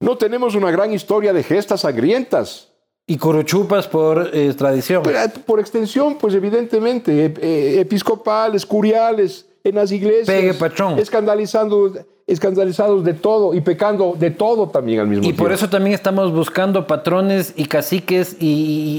[0.00, 2.70] No tenemos una gran historia de gestas sangrientas.
[3.06, 5.02] Y curuchupas por eh, tradición.
[5.08, 10.26] Eh, por extensión, pues evidentemente, ep- eh, episcopales, curiales, en las iglesias.
[10.26, 10.98] Pegue, patrón.
[10.98, 11.92] Escandalizando,
[12.26, 15.42] escandalizados de todo y pecando de todo también al mismo Y tiempo.
[15.42, 18.46] por eso también estamos buscando patrones y caciques y,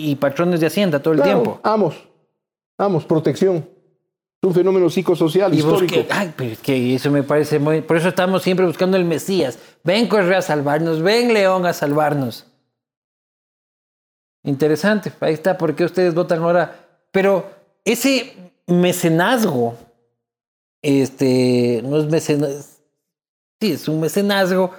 [0.06, 1.60] y- y patrones de hacienda todo el Claro, tiempo.
[1.64, 1.96] Amos,
[2.78, 3.68] amos, protección.
[4.46, 5.96] Es un fenómeno psicosocial, Y histórico.
[5.96, 7.82] busque, ay, pero es que eso me parece muy.
[7.82, 9.58] Por eso estamos siempre buscando el Mesías.
[9.84, 12.46] Ven Correa a salvarnos, ven León a salvarnos.
[14.44, 16.76] Interesante, ahí está, ¿por qué ustedes votan ahora?
[17.12, 17.50] Pero
[17.84, 18.36] ese
[18.68, 19.76] mecenazgo,
[20.84, 22.62] este, no es mecenazgo,
[23.60, 24.70] sí, es un mecenazgo,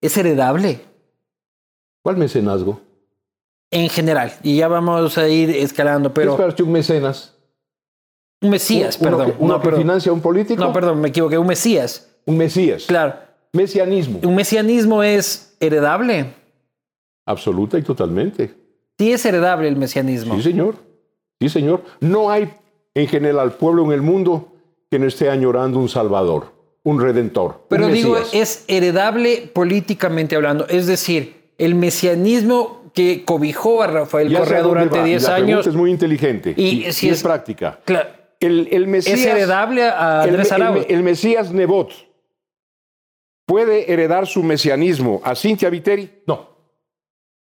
[0.00, 0.84] es heredable
[2.04, 2.80] ¿Cuál mecenazgo?
[3.72, 7.34] en general, y ya vamos a ir escalando, ¿Qué es pero para usted un mecenas?
[8.42, 9.26] Un Mesías, uno perdón.
[9.32, 9.80] que, uno no, que perdón.
[9.82, 10.62] financia a un político.
[10.64, 12.84] no, perdón, me equivoqué, un Mesías, Un mesías.
[12.86, 13.14] claro.
[13.52, 14.20] Mesianismo.
[14.22, 16.26] Un mesianismo es heredable.
[17.26, 18.54] Absoluta y totalmente.
[18.98, 20.36] Sí es heredable el mesianismo.
[20.36, 20.76] Sí, señor.
[21.40, 21.82] Sí, señor.
[22.00, 22.50] No hay
[22.94, 24.52] en general pueblo en el mundo
[24.90, 26.52] que no esté añorando un salvador,
[26.84, 27.64] un redentor.
[27.68, 30.66] Pero un digo, es heredable políticamente hablando.
[30.68, 35.34] Es decir, el mesianismo que cobijó a Rafael Ya Correa durante va, y 10 la
[35.36, 37.78] años, es muy inteligente Y y, si y es- es, práctica.
[37.84, 38.08] claro,
[38.40, 40.86] El, el Mesías, es heredable a el, Andrés el- Arauz.
[40.88, 41.90] el Mesías Nebot
[43.46, 46.22] puede heredar su mesianismo a Cintia Viteri.
[46.26, 46.48] No.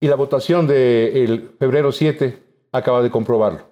[0.01, 2.37] Y la votación del febrero 7
[2.71, 3.65] acaba de comprobarlo.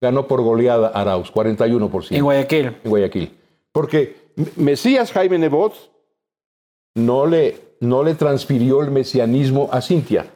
[0.00, 2.66] Ganó por goleada Arauz, 41% en Guayaquil.
[2.66, 3.38] en Guayaquil.
[3.70, 4.16] Porque
[4.56, 5.74] Mesías Jaime Nebot
[6.96, 10.26] no le, no le transfirió el mesianismo a Cintia.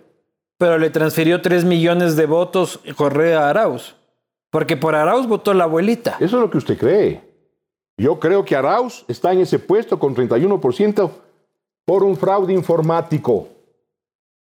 [0.58, 3.96] Pero le transfirió 3 millones de votos Correa a Arauz.
[4.50, 6.16] Porque por Arauz votó la abuelita.
[6.20, 7.20] Eso es lo que usted cree.
[7.98, 11.10] Yo creo que Arauz está en ese puesto con 31%
[11.84, 13.48] por un fraude informático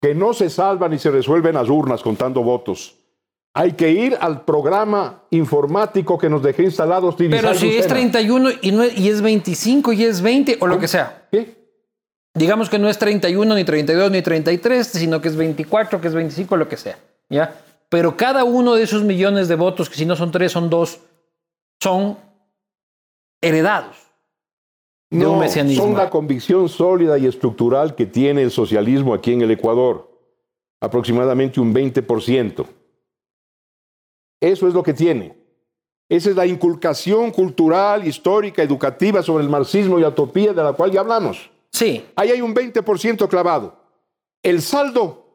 [0.02, 2.96] que no se salva ni se resuelve en las urnas contando votos.
[3.54, 7.16] Hay que ir al programa informático que nos dejé instalados.
[7.16, 7.94] Pero si es Lucena.
[7.94, 11.28] 31 y, no es, y es 25 y es 20 o lo que sea.
[11.32, 11.64] ¿Qué?
[12.34, 16.16] Digamos que no es 31, ni 32, ni 33, sino que es 24, que es
[16.16, 16.98] 25, lo que sea.
[17.30, 17.56] ¿Ya?
[17.94, 21.00] Pero cada uno de esos millones de votos, que si no son tres, son dos,
[21.80, 22.18] son
[23.40, 23.96] heredados.
[25.12, 25.84] de un mesianismo.
[25.84, 30.10] Son la convicción sólida y estructural que tiene el socialismo aquí en el Ecuador.
[30.82, 32.66] Aproximadamente un 20%.
[34.42, 35.38] Eso es lo que tiene.
[36.10, 40.74] Esa es la inculcación cultural, histórica, educativa sobre el marxismo y la utopía de la
[40.74, 41.52] cual ya hablamos.
[41.72, 43.76] Sí, Ahí hay un 20% clavado.
[44.42, 45.28] El saldo,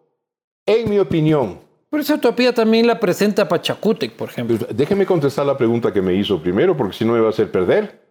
[0.67, 4.59] en mi opinión, pero esa utopía también la presenta Pachacútec, por ejemplo.
[4.59, 7.31] Pues, Déjeme contestar la pregunta que me hizo primero, porque si no me va a
[7.31, 8.07] hacer perder.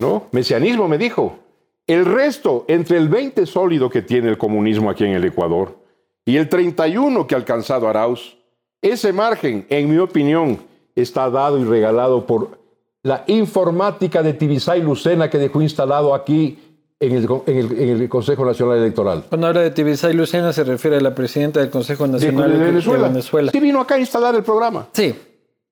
[0.00, 0.28] ¿No?
[0.32, 1.38] Mesianismo me dijo.
[1.86, 5.76] El resto, entre el 20 sólido que tiene el comunismo aquí en el Ecuador
[6.24, 8.38] y el 31 que ha alcanzado Arauz,
[8.80, 10.58] ese margen, en mi opinión,
[10.94, 12.60] está dado y regalado por
[13.02, 16.69] la informática de Tibisay Lucena que dejó instalado aquí
[17.00, 19.24] en el, en el- en el Consejo Nacional Electoral.
[19.28, 22.58] Cuando habla de Tibisay Lucena se refiere a la presidenta del Consejo De, Nacional de
[22.58, 23.08] de Venezuela.
[23.08, 23.52] Venezuela.
[23.52, 24.86] Sí vino acá a instalar el programa.
[24.92, 25.14] Sí,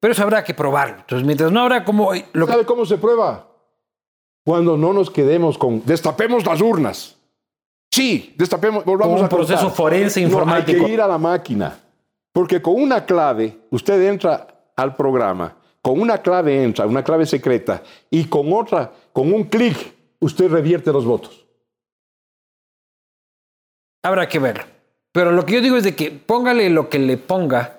[0.01, 0.97] pero eso habrá que probarlo.
[1.01, 2.12] Entonces, mientras no habrá como...
[2.33, 3.47] Lo que- ¿Sabe cómo se prueba?
[4.45, 7.16] Cuando no nos quedemos con destapemos las urnas.
[7.91, 9.47] Sí, destapemos, volvamos Con un a contar.
[9.47, 10.79] proceso forense informático.
[10.79, 11.79] No, hay que ir a la máquina.
[12.33, 17.83] Porque con una clave, usted entra al programa, con una clave entra, una clave secreta,
[18.11, 19.76] y con otra, con un clic,
[20.21, 21.47] usted revierte los votos.
[24.03, 24.64] Habrá que verlo.
[25.12, 27.75] Pero lo que yo digo es de que póngale lo que le ponga.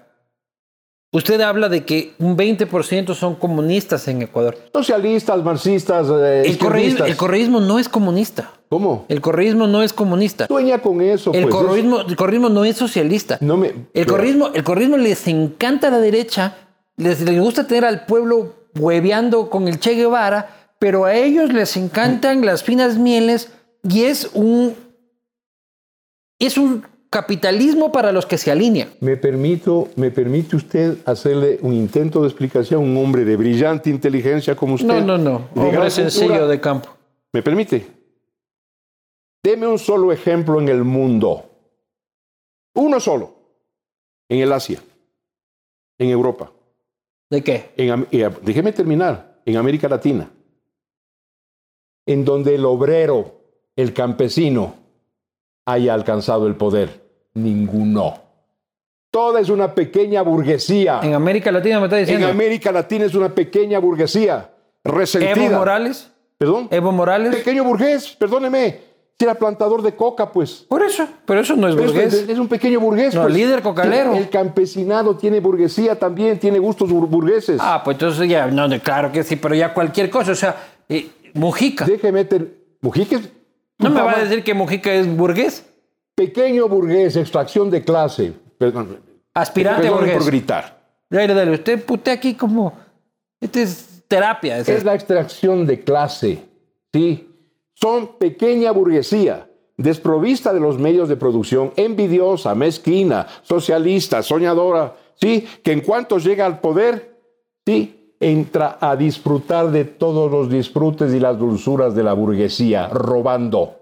[1.11, 4.55] Usted habla de que un 20% son comunistas en Ecuador.
[4.73, 8.51] Socialistas, marxistas, eh, El correísmo, el correísmo no es comunista.
[8.69, 9.05] ¿Cómo?
[9.09, 10.45] El correísmo no es comunista.
[10.45, 11.31] Sueña con eso.
[11.33, 13.39] El pues, es- el correísmo no es socialista.
[13.41, 16.57] No me- El correísmo, el correísmo les encanta a la derecha,
[16.97, 21.75] les, les gusta tener al pueblo hueveando con el Che Guevara, pero a ellos les
[21.77, 23.51] encantan las finas mieles
[23.83, 24.75] y es un
[26.39, 28.89] es un capitalismo para los que se alinean.
[29.01, 33.89] Me permito, me permite usted hacerle un intento de explicación a un hombre de brillante
[33.89, 34.87] inteligencia como usted.
[34.87, 35.49] No, no, no.
[35.55, 36.89] Hombre sencillo de campo.
[37.33, 37.85] ¿Me permite?
[39.43, 41.45] Deme un solo ejemplo en el mundo.
[42.75, 43.35] Uno solo.
[44.29, 44.81] En el Asia.
[45.97, 46.51] En Europa.
[47.29, 47.71] ¿De qué?
[47.75, 49.41] En, eh, déjeme terminar.
[49.45, 50.29] En América Latina.
[52.09, 53.35] En donde el obrero,
[53.75, 54.73] el campesino,
[55.67, 57.01] haya alcanzado el poder.
[57.35, 58.15] Ninguno.
[59.11, 60.99] Toda es una pequeña burguesía.
[61.03, 62.27] En América Latina me está En diciendo.
[62.27, 64.49] América Latina es una pequeña burguesía.
[64.83, 65.45] Resentida.
[65.45, 66.11] Evo Morales.
[66.37, 66.67] ¿Perdón?
[66.71, 67.35] Evo Morales.
[67.35, 68.89] Pequeño burgués, perdóneme.
[69.17, 70.65] Si era plantador de coca, pues.
[70.69, 72.13] Por eso, pero eso no es Pero burgués.
[72.13, 73.13] Es, es un pequeño burgués.
[73.13, 73.33] No, pues.
[73.33, 74.15] líder cocalero.
[74.15, 77.59] El campesinado tiene burguesía también, tiene gustos bur- burgueses.
[77.61, 80.55] Ah, pues entonces ya, no, claro que sí, pero ya cualquier cosa, o sea,
[80.87, 81.85] eh, Mujica.
[81.85, 82.55] Déjeme meter.
[82.81, 83.29] Mujica es
[83.77, 85.65] ¿No me va a decir que Mujica es burgués?
[86.15, 88.33] Pequeño burgués, extracción de clase.
[88.57, 88.99] Perdón.
[89.33, 90.17] Aspirante Perdón burgués.
[90.17, 90.79] por gritar.
[91.09, 92.73] Dale, dale, usted putea aquí como...
[93.39, 94.57] Este es terapia.
[94.57, 96.43] es- Es la extracción de clase.
[96.93, 97.25] ¿sí?
[97.73, 105.47] Son pequeña burguesía, desprovista de los medios de producción, envidiosa, mezquina, socialista, soñadora, ¿sí?
[105.63, 107.17] que en cuanto llega al poder,
[107.65, 107.98] ¿sí?
[108.19, 113.75] Entra a disfrutar de todos los disfrutes y las dulzuras de la burguesía, robando.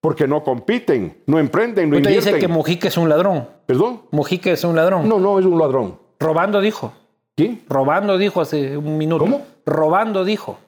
[0.00, 3.46] Porque no compiten, no emprenden, no Usted dice que Mujica es un ladrón.
[3.66, 4.02] ¿Perdón?
[4.10, 5.08] Mujica es un ladrón.
[5.08, 5.98] No, no, es un ladrón.
[6.18, 6.92] Robando dijo.
[7.36, 7.62] ¿Quién?
[7.68, 9.24] Robando dijo hace un minuto.
[9.24, 9.42] ¿Cómo?
[9.66, 10.58] Robando dijo.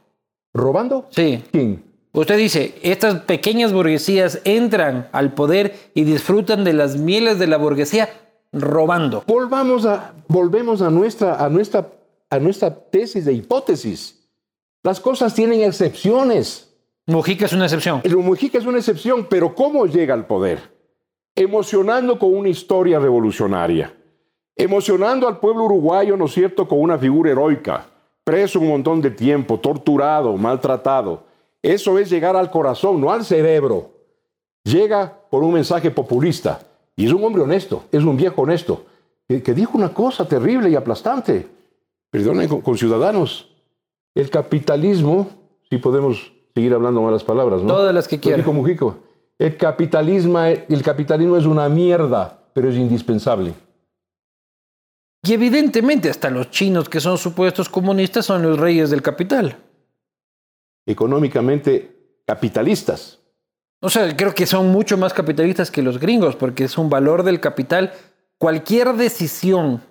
[0.53, 1.07] ¿Robando?
[1.11, 1.43] Sí.
[1.51, 1.83] ¿Quién?
[2.13, 7.57] Usted dice, estas pequeñas burguesías entran al poder y disfrutan de las mieles de la
[7.57, 8.11] burguesía
[8.53, 9.25] robando.
[9.27, 11.87] Volvamos a, volvemos a nuestra, a, nuestra,
[12.33, 14.27] a nuestra tesis de hipótesis.
[14.83, 16.75] Las cosas tienen excepciones.
[17.07, 18.01] Mujica es una excepción.
[18.05, 20.73] El Mujica es una excepción, pero ¿cómo llega al poder?
[21.37, 23.95] Emocionando con una historia revolucionaria.
[24.57, 27.85] Emocionando al pueblo uruguayo, ¿no es cierto?, con una figura heroica.
[28.25, 31.25] Preso un montón de tiempo, torturado, maltratado.
[31.61, 33.91] Eso es llegar al corazón, no al cerebro.
[34.65, 36.63] Llega por un mensaje populista.
[36.97, 38.87] Y es un hombre honesto, es un viejo honesto,
[39.29, 41.61] que, que dijo una cosa terrible y aplastante.
[42.13, 43.49] Perdonen con, con ciudadanos.
[44.15, 45.31] El capitalismo,
[45.69, 47.69] si podemos seguir hablando malas palabras, ¿no?
[47.69, 48.37] Todas las que Lo quiera.
[48.37, 48.99] dijo Mujico.
[49.39, 53.55] El capitalismo, el capitalismo es una mierda, pero es indispensable.
[55.25, 59.57] Y evidentemente hasta los chinos que son supuestos comunistas son los reyes del capital.
[60.87, 63.21] Económicamente capitalistas.
[63.81, 67.23] O sea, creo que son mucho más capitalistas que los gringos porque es un valor
[67.23, 67.93] del capital.
[68.39, 69.83] Cualquier decisión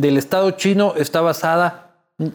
[0.00, 1.88] del Estado chino está basada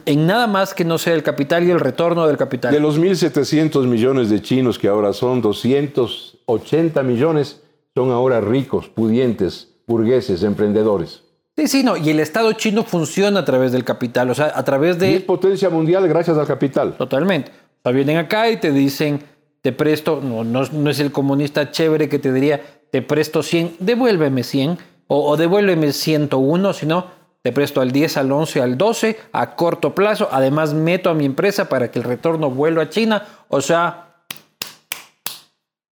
[0.06, 2.72] en nada más que no sea el capital y el retorno del capital.
[2.72, 7.60] De los 1.700 millones de chinos que ahora son 280 millones,
[7.94, 11.22] son ahora ricos, pudientes, burgueses, emprendedores.
[11.56, 11.96] Sí, sí, no.
[11.96, 15.12] Y el Estado chino funciona a través del capital, o sea, a través Y es
[15.12, 15.20] de...
[15.20, 16.96] potencia mundial gracias al capital.
[16.96, 17.52] Totalmente.
[17.52, 19.22] O sea, vienen acá y te dicen,
[19.60, 22.60] te presto, no, no, no es el comunista chévere que te diría,
[22.90, 28.32] te presto 100, devuélveme 100, o, o devuélveme 101, sino te presto al 10, al
[28.32, 32.50] 11, al 12, a corto plazo, además meto a mi empresa para que el retorno
[32.50, 34.00] vuelva a China, o sea,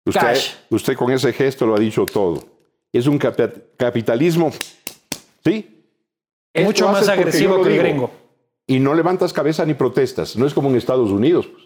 [0.05, 0.51] Usted, Cash.
[0.69, 2.43] usted con ese gesto lo ha dicho todo.
[2.93, 4.51] Es un capi- capitalismo,
[5.43, 5.83] ¿sí?
[6.53, 8.11] Esto mucho más agresivo que el gringo.
[8.67, 10.35] Y no levantas cabeza ni protestas.
[10.35, 11.63] No es como en Estados Unidos, pues,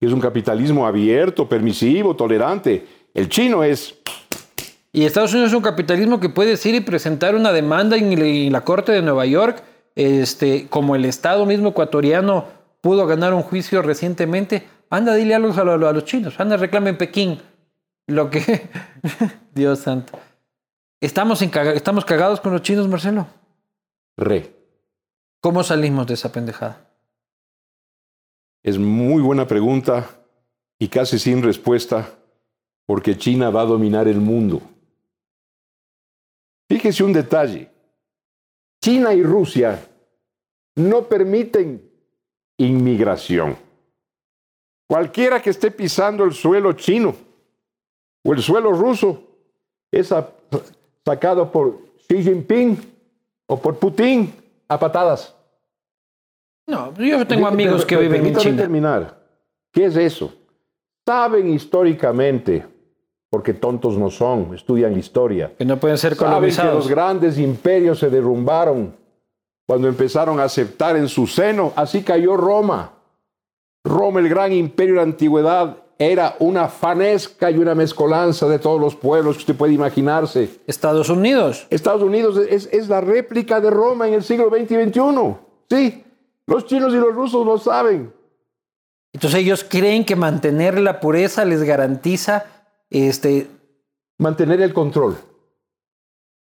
[0.00, 2.86] es un capitalismo abierto, permisivo, tolerante.
[3.14, 3.94] El chino es,
[4.96, 8.60] Y Estados Unidos es un capitalismo que puede ir y presentar una demanda en, la
[8.60, 9.60] Corte de Nueva York,
[9.96, 12.44] este, como el Estado mismo ecuatoriano
[12.80, 14.68] pudo ganar un juicio recientemente.
[14.90, 17.40] Anda, dile algo a, lo- a los chinos, anda, reclame en Pekín.
[18.06, 18.68] Lo que...
[19.52, 20.16] Dios santo.
[21.00, 23.26] ¿Estamos, en caga- ¿Estamos cagados con los chinos, Marcelo?
[24.16, 24.52] re.
[25.40, 26.88] ¿Cómo salimos de esa pendejada?
[28.62, 30.08] Es muy buena pregunta
[30.78, 32.10] y casi sin respuesta,
[32.86, 34.62] porque China va a dominar el mundo.
[36.68, 37.70] Fíjese un detalle.
[38.80, 39.80] China y Rusia
[40.76, 41.90] no permiten
[42.58, 43.56] inmigración.
[44.88, 47.14] Cualquiera que esté pisando el suelo chino
[48.22, 49.22] o el suelo ruso
[49.90, 50.12] es
[51.04, 52.78] sacado por Xi Jinping
[53.46, 54.32] o por Putin
[54.68, 55.34] a patadas.
[56.66, 58.56] No, yo tengo amigos que viven en China.
[58.56, 59.22] terminar.
[59.70, 60.32] ¿Qué es eso?
[61.06, 62.66] Saben históricamente,
[63.34, 65.50] porque tontos no son, estudian historia.
[65.58, 66.88] Que no pueden ser Saben que los colonizados.
[66.88, 68.94] grandes imperios se derrumbaron
[69.66, 71.72] cuando empezaron a aceptar en su seno.
[71.74, 72.92] Así cayó Roma.
[73.82, 78.80] Roma, el gran imperio de la antigüedad, era una fanesca y una mezcolanza de todos
[78.80, 80.60] los pueblos que usted puede imaginarse.
[80.68, 81.66] Estados Unidos.
[81.70, 85.36] Estados Unidos es, es la réplica de Roma en el siglo XX y XXI.
[85.68, 86.04] Sí,
[86.46, 88.12] los chinos y los rusos lo saben.
[89.12, 92.46] Entonces ellos creen que mantener la pureza les garantiza
[92.90, 93.48] este,
[94.18, 95.16] Mantener el control.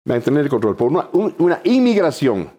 [0.05, 0.76] Mantener el control.
[0.76, 2.51] Por una, un- una inmigración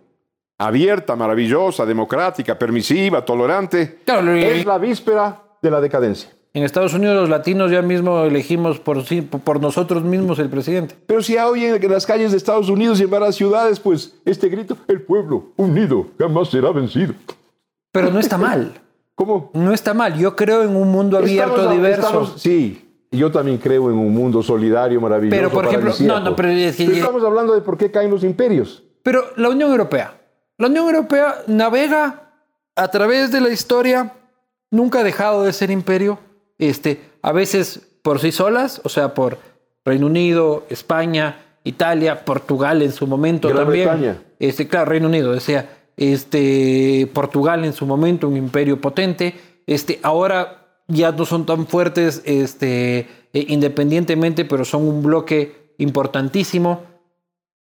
[0.58, 6.30] abierta, maravillosa, democrática, permisiva, tolerante, Claro, es la víspera de la decadencia.
[6.54, 10.96] En Estados Unidos los latinos ya mismo elegimos por, sí- por nosotros mismos el presidente.
[11.08, 14.50] Pero si hoy en las calles de Estados Unidos y en varias ciudades, pues este
[14.50, 17.14] grito, el pueblo unido jamás será vencido.
[17.92, 18.74] Pero no está mal.
[19.16, 19.50] ¿Cómo?
[19.54, 20.18] No está mal.
[20.18, 22.02] Yo creo en un mundo abierto, Estamos- diverso.
[22.08, 25.38] estamos- sí, yo también creo en un mundo solidario, maravilloso.
[25.38, 28.24] Pero, por ejemplo, no, no, pero, es que, estamos hablando de por qué caen los
[28.24, 28.84] imperios.
[29.04, 30.20] Pero la Unión Europea,
[30.58, 32.32] la Unión Europea navega
[32.76, 34.14] a través de la historia,
[34.70, 36.20] nunca ha dejado de ser imperio,
[36.58, 39.38] este, a veces por sí solas, o sea, por
[39.84, 43.90] Reino Unido, España, Italia, Portugal en su momento Gran también.
[43.90, 44.22] Bretaña.
[44.40, 49.36] Este, claro, Reino Unido, decía, este, Portugal en su momento, un imperio potente.
[49.68, 50.61] Este, ahora
[50.92, 53.00] ya no son tan fuertes este,
[53.34, 56.84] eh, independientemente, pero son un bloque importantísimo.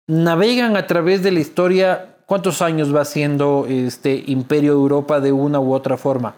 [0.07, 2.17] Navegan a través de la historia.
[2.25, 6.35] ¿Cuántos años va siendo este Imperio de Europa de una u otra forma?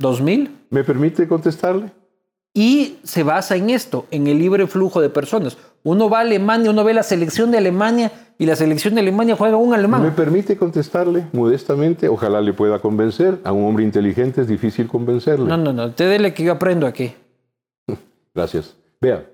[0.00, 0.50] ¿2000?
[0.70, 1.92] ¿Me permite contestarle?
[2.54, 5.56] Y se basa en esto, en el libre flujo de personas.
[5.84, 9.36] Uno va a Alemania, uno ve la selección de Alemania y la selección de Alemania
[9.36, 10.14] juega un ¿Me alemán.
[10.14, 12.08] permite contestarle modestamente?
[12.08, 13.38] Ojalá le pueda convencer.
[13.44, 15.46] A un hombre inteligente es difícil convencerle.
[15.46, 17.14] No, no, no, te dele que yo aprendo aquí.
[18.34, 18.76] Gracias.
[19.00, 19.26] Vea,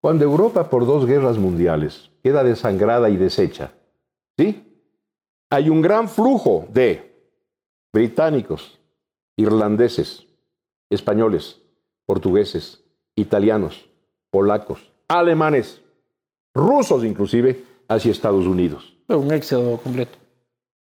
[0.00, 3.72] cuando Europa por dos guerras mundiales queda desangrada y deshecha,
[4.38, 4.66] ¿sí?
[5.50, 7.10] Hay un gran flujo de
[7.92, 8.78] británicos,
[9.36, 10.26] irlandeses,
[10.90, 11.60] españoles,
[12.06, 12.82] portugueses,
[13.16, 13.88] italianos,
[14.30, 15.82] polacos, alemanes,
[16.54, 18.96] rusos inclusive, hacia Estados Unidos.
[19.08, 20.18] Un éxodo completo.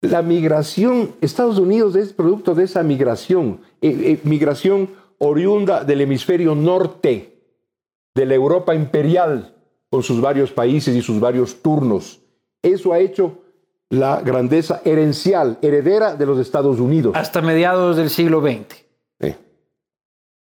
[0.00, 6.54] La migración, Estados Unidos es producto de esa migración, eh, eh, migración oriunda del hemisferio
[6.54, 7.40] norte,
[8.14, 9.54] de la Europa imperial,
[9.90, 12.20] con sus varios países y sus varios turnos.
[12.62, 13.38] Eso ha hecho
[13.90, 17.14] la grandeza herencial, heredera de los Estados Unidos.
[17.16, 18.84] Hasta mediados del siglo XX.
[19.20, 19.36] Eh,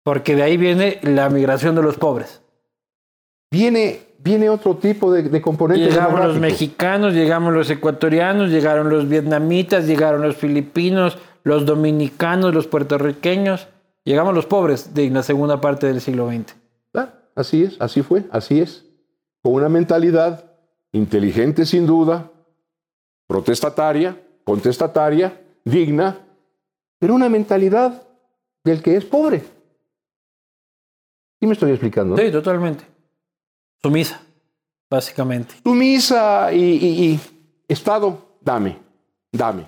[0.03, 2.43] Porque de ahí viene la migración de los pobres.
[3.51, 9.09] Viene, viene otro tipo de, de componente Llegaron los mexicanos, llegamos los ecuatorianos, llegaron los
[9.09, 13.69] vietnamitas, llegaron los filipinos, los dominicanos, los puertorriqueños.
[14.05, 16.55] Llegamos los pobres de la segunda parte del siglo XX.
[16.95, 18.85] Ah, Así es, así fue, así es.
[19.43, 20.45] Con una mentalidad
[20.93, 22.31] inteligente sin duda,
[23.27, 26.19] protestataria, contestataria, digna,
[26.99, 28.03] pero una mentalidad
[28.65, 29.41] del que es pobre.
[31.41, 32.17] ¿Sí me estoy explicando?
[32.17, 32.85] Sí, totalmente.
[33.87, 34.21] Sumisa,
[34.91, 35.55] básicamente.
[35.63, 37.21] Sumisa y, y- y
[37.69, 38.79] Estado, dame,
[39.33, 39.67] dame,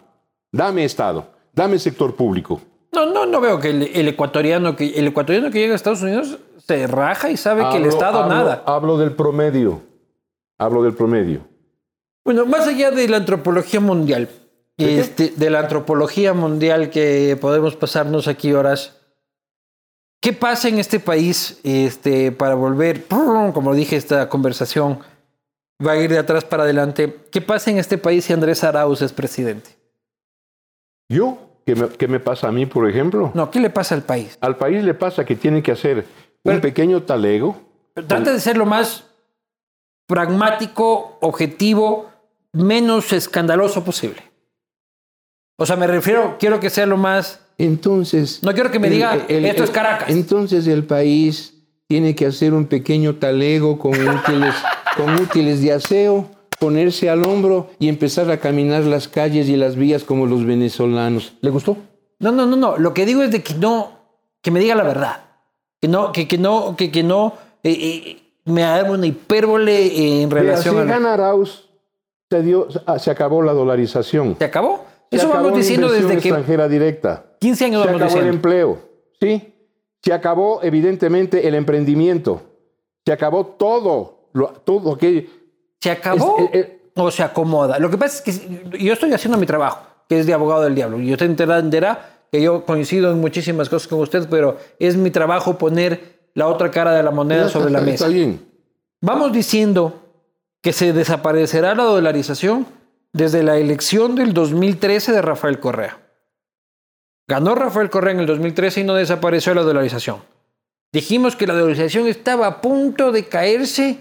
[0.52, 2.60] dame Estado, dame sector público.
[2.92, 6.02] No, no, no veo que el, el ecuatoriano que el ecuatoriano que llega a Estados
[6.02, 8.62] Unidos se raja y sabe que el Estado hablo- nada.
[8.66, 9.82] Hablo del promedio,
[10.58, 11.46] hablo del promedio.
[12.24, 14.28] Bueno, más allá de la antropología mundial,
[14.76, 15.00] qué?
[15.00, 18.97] este, de la antropología mundial que podemos pasarnos aquí horas,
[20.20, 25.00] ¿qué pasa en este país este, para volver, como dije, esta conversación
[25.84, 27.16] va a ir de atrás para adelante?
[27.30, 29.70] ¿Qué pasa en este país si Andrés Arauz es presidente?
[31.08, 33.30] Yo, ¿qué me, qué me pasa a mí, por ejemplo?
[33.34, 34.36] No, ¿qué le pasa al país?
[34.40, 36.06] Al país le pasa que tiene que hacer
[36.42, 37.56] un pequeño talego.
[37.94, 39.04] Trata de ser lo más
[40.06, 42.10] pragmático, objetivo,
[42.52, 44.22] menos escandaloso posible.
[45.56, 47.44] O sea, me refiero, quiero que sea lo más...
[47.58, 48.40] Entonces.
[48.42, 50.08] No quiero que me diga, esto es Caracas.
[50.08, 51.54] Entonces el país
[51.88, 54.54] tiene que hacer un pequeño talego con útiles,
[54.96, 59.74] con útiles de aseo, ponerse al hombro y empezar a caminar las calles y las
[59.74, 61.34] vías como los venezolanos.
[61.40, 61.76] ¿Le gustó?
[62.20, 62.78] No, no, no, no.
[62.78, 63.92] Lo que digo es de que no,
[64.40, 65.24] que me diga la verdad.
[65.80, 70.28] Que no, que, que no, que, que no eh, eh, me haga una hipérbole en
[70.28, 70.84] Mira, si relación a...
[70.84, 71.68] gana Arauz,
[72.30, 74.36] se, dio, se acabó la dolarización.
[74.38, 74.84] ¿Se acabó?
[75.10, 77.24] Se Eso vamos diciendo desde que extranjera directa.
[77.40, 78.32] 15 años Se acabó el diciendo.
[78.32, 78.78] empleo,
[79.20, 79.54] ¿sí?
[80.02, 82.42] Se acabó, evidentemente, el emprendimiento.
[83.06, 85.22] Se acabó todo, lo, todo aquello.
[85.80, 87.78] ¿Se acabó Es- o se acomoda?
[87.78, 90.74] Lo que pasa es que yo estoy haciendo mi trabajo, que es de abogado del
[90.74, 91.00] diablo.
[91.00, 95.56] Y usted entenderá que yo coincido en muchísimas cosas con usted, pero es mi trabajo
[95.56, 98.04] poner la otra cara de la moneda sobre la mesa.
[98.06, 98.40] Está bien.
[99.00, 99.94] Vamos diciendo
[100.60, 102.66] que se desaparecerá la dolarización
[103.12, 105.98] desde la elección del 2013 de Rafael Correa.
[107.26, 110.22] Ganó Rafael Correa en el 2013 y no desapareció la dolarización.
[110.92, 113.98] Dijimos que la dolarización estaba a punto de caerse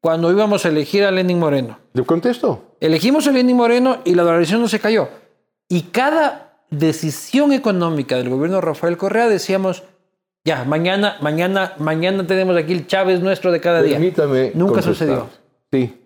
[0.00, 1.78] cuando íbamos a elegir a Lenin Moreno.
[1.92, 2.76] ¿Le contesto?
[2.80, 5.08] Elegimos a Lenin Moreno y la dolarización no se cayó.
[5.68, 9.82] Y cada decisión económica del gobierno de Rafael Correa decíamos,
[10.44, 13.96] ya, mañana, mañana, mañana tenemos aquí el Chávez nuestro de cada día.
[13.96, 14.52] Permítame.
[14.54, 14.94] Nunca contestar.
[14.94, 15.26] sucedió.
[15.70, 16.00] Sí.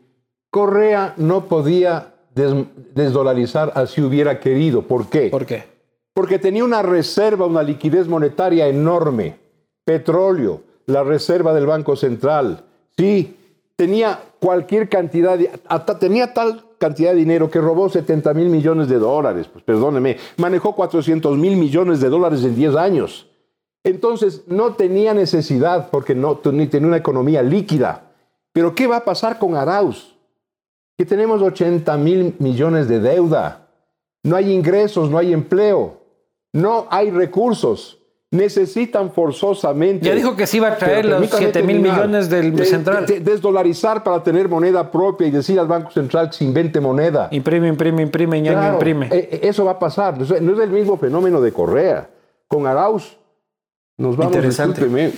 [0.50, 4.82] Correa no podía des- desdolarizar así hubiera querido.
[4.82, 5.28] ¿Por qué?
[5.30, 5.64] ¿Por qué?
[6.12, 9.36] Porque tenía una reserva, una liquidez monetaria enorme.
[9.84, 12.64] Petróleo, la reserva del Banco Central.
[12.96, 13.36] Sí,
[13.76, 18.88] tenía cualquier cantidad, de- hasta tenía tal cantidad de dinero que robó 70 mil millones
[18.88, 19.48] de dólares.
[19.52, 23.26] Pues perdóneme, manejó 400 mil millones de dólares en 10 años.
[23.82, 28.12] Entonces no tenía necesidad porque no ni tenía una economía líquida.
[28.52, 30.13] Pero ¿qué va a pasar con Arauz?
[30.96, 33.66] Que tenemos 80 mil millones de deuda.
[34.22, 36.00] No hay ingresos, no hay empleo,
[36.52, 37.98] no hay recursos.
[38.30, 40.06] Necesitan forzosamente.
[40.06, 43.06] Ya dijo que sí iba a traer los permítame 7 mil millones del De- central.
[43.06, 47.28] de- desdolarizar para tener moneda propia y decir al Banco Central que se invente moneda.
[47.30, 49.06] Imprime, imprime, imprime, ñaño, Claro, imprime.
[49.12, 50.18] eh, eh, eso va a pasar.
[50.18, 52.10] No es el mismo fenómeno de Correa.
[52.48, 53.16] Con Arauz
[53.98, 55.12] nos vamos, Interesante.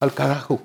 [0.00, 0.58] al carajo.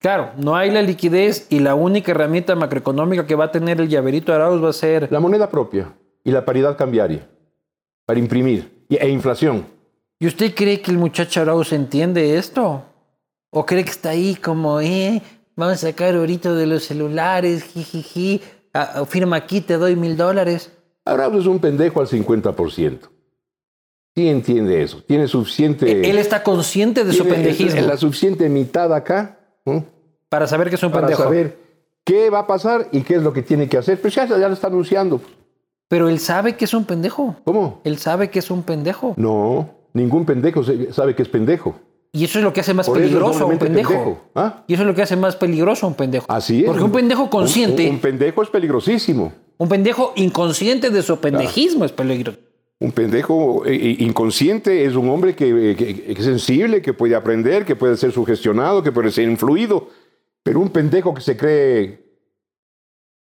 [0.00, 3.88] Claro, no hay la liquidez y la única herramienta macroeconómica que va a tener el
[3.88, 5.92] llaverito Arauz va a ser La moneda propia
[6.24, 7.28] y la paridad cambiaria
[8.06, 9.66] para imprimir e inflación.
[10.18, 12.82] ¿Y usted cree que el muchacho Arauz entiende esto?
[13.50, 15.20] ¿O cree que está ahí como, eh,
[15.54, 18.40] vamos a sacar ahorita de los celulares, jijiji,
[19.06, 20.72] firma aquí, te doy mil dólares?
[21.04, 23.00] Arauz es un pendejo al 50%.
[24.16, 25.02] Sí entiende eso.
[25.02, 26.08] Tiene suficiente...
[26.08, 29.84] Él está consciente de su pendejismo La suficiente mitad acá ¿no?
[30.28, 31.22] para saber que es un para pendejo.
[31.24, 31.58] saber
[32.04, 34.00] qué va a pasar y qué es lo que tiene que hacer.
[34.00, 35.20] Pues ya, ya lo está anunciando.
[35.88, 37.36] Pero él sabe que es un pendejo.
[37.44, 37.80] ¿Cómo?
[37.84, 39.14] Él sabe que es un pendejo.
[39.16, 41.74] No, ningún pendejo sabe que es pendejo.
[42.12, 43.90] Y eso es lo que hace más Por peligroso a un pendejo.
[43.92, 44.18] pendejo.
[44.34, 44.64] ¿Ah?
[44.66, 46.26] Y eso es lo que hace más peligroso a un pendejo.
[46.28, 46.66] Así es.
[46.66, 49.32] Porque un pendejo consciente, Un, un, un pendejo es peligrosísimo.
[49.68, 52.38] pendejo inconsciente de su pendejismo es peligroso.
[52.82, 57.14] Un pendejo eh, eh, inconsciente es un hombre que, que- que es sensible, que puede
[57.14, 59.88] aprender, que puede ser sugestionado, que puede ser influido.
[60.42, 62.00] Pero un pendejo que se cree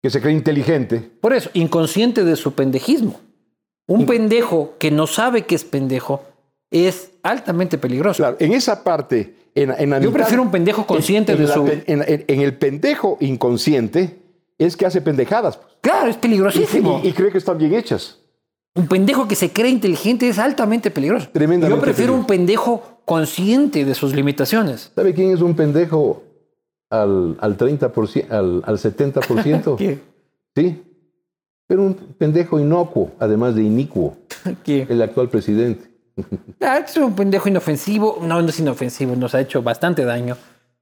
[0.03, 3.21] que se cree inteligente, Por eso, inconsciente de su pendejismo.
[3.87, 6.23] Un pendejo que no sabe que es pendejo
[6.71, 8.19] es altamente peligroso.
[8.19, 11.47] claro, en esa parte, en, en la Yo mitad- prefiero un pendejo consciente en de
[11.47, 11.67] la su...
[11.87, 12.03] en,
[12.41, 14.19] el pendejo inconsciente
[14.59, 15.75] es que hace pendejadas pues.
[15.81, 17.01] Claro, es y, peligrosísimo.
[17.03, 18.19] y- y cree que están bien hechas.
[18.77, 21.29] Un pendejo que se cree inteligente es altamente peligroso.
[21.33, 22.21] Tremendamente Yo prefiero peligroso.
[22.21, 24.91] un pendejo consciente de sus limitaciones.
[24.95, 26.25] ¿Sabe quién es un pendejo
[26.91, 29.77] al, al 30%, al, al 70%?
[29.79, 30.01] ¿Qué?
[30.57, 30.83] Sí.
[31.67, 34.17] Pero un pendejo inocuo, además de inicuo,
[34.65, 34.87] ¿Qué?
[34.89, 35.91] el actual presidente.
[36.61, 38.19] Ah, es un pendejo inofensivo.
[38.23, 40.37] No, no es inofensivo, nos ha hecho bastante daño.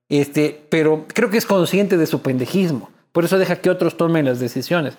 [0.09, 2.91] Este, pero creo que es consciente de su pendejismo.
[3.13, 4.95] Por eso deja que otros tomen las decisiones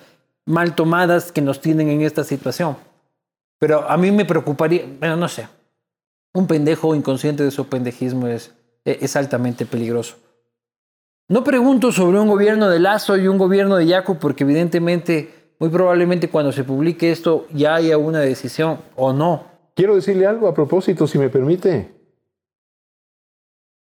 [0.46, 2.76] mal tomadas que nos tienen en esta situación.
[3.58, 5.48] Pero a mí me preocuparía, bueno, no sé.
[6.34, 8.52] Un pendejo inconsciente de su pendejismo es,
[8.84, 10.16] es altamente peligroso.
[11.28, 15.70] No pregunto sobre un gobierno de Lazo y un gobierno de Yacu porque evidentemente, muy
[15.70, 19.44] probablemente cuando se publique esto ya haya una decisión o no.
[19.74, 21.93] Quiero decirle algo a propósito, si me permite.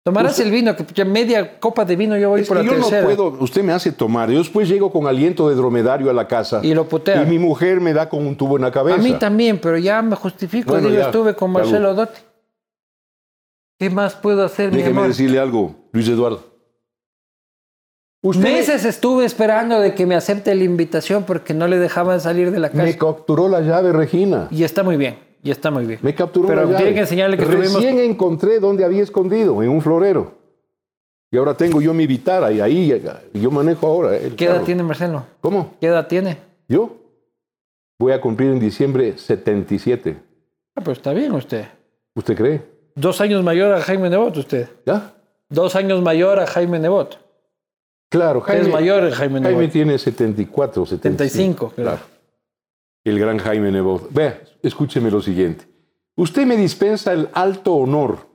[0.05, 2.69] Tomarás el vino, que ya media copa de vino yo voy Es por que la
[2.71, 3.01] yo tercera.
[3.01, 6.27] no puedo, usted me hace tomar, yo después llego con aliento de dromedario a la
[6.27, 7.23] casa Y lo putea.
[7.23, 8.97] y mi mujer me da con un tubo en la cabeza.
[8.99, 10.69] A mí también, pero ya me justifico.
[10.73, 11.65] Bueno, digo, ya, estuve con salud.
[11.65, 12.21] Marcelo Dotti.
[13.79, 15.07] ¿Qué más puedo hacer, mi Déjeme amor?
[15.07, 16.53] decirle algo, Luis Eduardo.
[18.21, 22.51] Usted Meses estuve esperando de que me acepte la invitación porque no le dejaban salir
[22.51, 22.83] de la casa.
[22.83, 24.47] me capturó la llave, Regina.
[24.51, 25.99] Y está muy bien, y está muy bien.
[26.01, 26.75] Me capturó Pero llave.
[26.75, 27.75] tiene que enseñarle que estuvimos...
[27.75, 30.31] Recién encontré donde había escondido, en un florero.
[31.31, 32.99] Y ahora tengo yo mi vitara y ahí
[33.31, 34.17] yo manejo ahora.
[34.17, 35.23] el ¿Qué edad tiene Marcelo?
[35.41, 35.75] ¿Cómo?
[35.79, 36.39] ¿Qué edad tiene?
[36.67, 36.95] ¿Yo?
[37.99, 40.17] Voy a cumplir en diciembre 77.
[40.75, 41.65] Ah, pues está bien usted.
[42.15, 42.61] ¿Usted cree?
[42.95, 44.67] Dos años mayor a Jaime Nebot usted.
[44.83, 45.13] ¿Ya?
[45.49, 47.19] Dos años mayor a Jaime Nebot.
[48.09, 48.63] Claro, Jaime.
[48.63, 49.57] es mayor Jaime Nebot.
[49.57, 51.69] Jaime tiene 74, 75.
[51.69, 52.14] 75, claro.
[53.05, 54.11] El gran Jaime Nebot.
[54.11, 55.65] Vea, escúcheme lo siguiente.
[56.17, 58.27] Usted me dispensa el alto honor,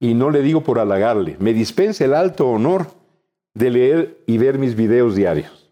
[0.00, 2.88] y no le digo por halagarle, me dispensa el alto honor
[3.54, 5.70] de leer y ver mis videos diarios.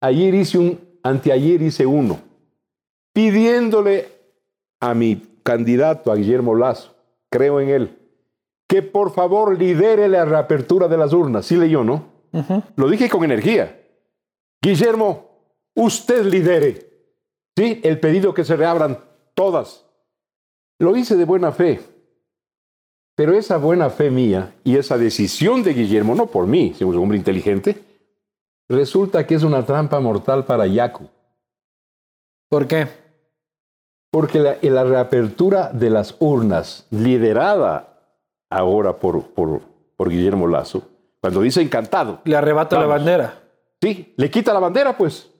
[0.00, 2.20] Ayer hice un, anteayer hice uno,
[3.12, 4.08] pidiéndole
[4.80, 6.94] a mi candidato, a Guillermo Lazo,
[7.30, 7.98] creo en él,
[8.68, 11.46] que por favor lidere la reapertura de las urnas.
[11.46, 12.06] Sí leyó, ¿no?
[12.76, 13.80] Lo dije con energía.
[14.62, 15.33] Guillermo,
[15.74, 16.90] usted lidere.
[17.56, 18.98] Sí, el pedido que se reabran
[19.34, 19.84] todas.
[20.78, 21.80] Lo hice de buena fe.
[23.16, 26.98] Pero esa buena fe mía y esa decisión de Guillermo, no por mí, sino un
[26.98, 27.84] hombre inteligente,
[28.68, 31.08] resulta que es una trampa mortal para Yacu.
[32.48, 32.88] ¿Por qué?
[34.10, 38.00] Porque la, la reapertura de las urnas, liderada
[38.50, 39.60] ahora por, por,
[39.96, 40.88] por Guillermo Lazo,
[41.20, 43.42] cuando dice encantado, Le arrebato la bandera.
[43.80, 45.30] Sí, le quita la bandera, pues.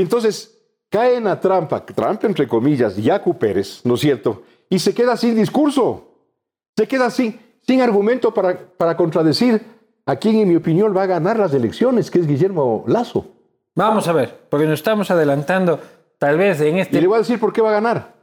[0.00, 4.44] Y entonces cae en la trampa, trampa entre comillas, Yacu Pérez, ¿no es cierto?
[4.70, 6.06] Y se queda sin discurso.
[6.74, 9.60] Se queda sin, sin argumento para, para contradecir
[10.06, 13.26] a quien, en mi opinión, va a ganar las elecciones, que es Guillermo Lazo.
[13.74, 15.78] Vamos a ver, porque nos estamos adelantando
[16.16, 16.98] tal vez en Y este...
[16.98, 18.14] le voy a decir por qué va a ganar.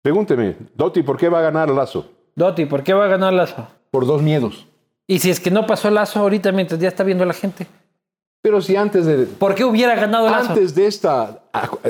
[0.00, 2.06] Pregúnteme, Dotti, ¿por qué va a ganar Lazo?
[2.34, 3.68] Dotti, ¿por qué va a ganar Lazo?
[3.90, 4.66] Por dos miedos.
[5.06, 7.66] Y si es que no pasó Lazo ahorita mientras ya está viendo la gente.
[8.42, 10.52] Pero si antes de, ¿Por qué hubiera ganado Lazo?
[10.52, 11.40] antes de esta,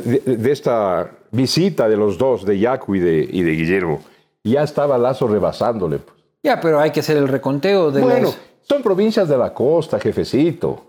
[0.04, 4.00] de, de esta visita de los dos, de Yacu y de, y de Guillermo,
[4.42, 5.98] ya estaba Lazo rebasándole.
[5.98, 6.16] pues.
[6.42, 10.00] Ya, pero hay que hacer el reconteo de Bueno, las- son provincias de la costa,
[10.00, 10.82] jefecito.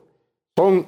[0.57, 0.88] Son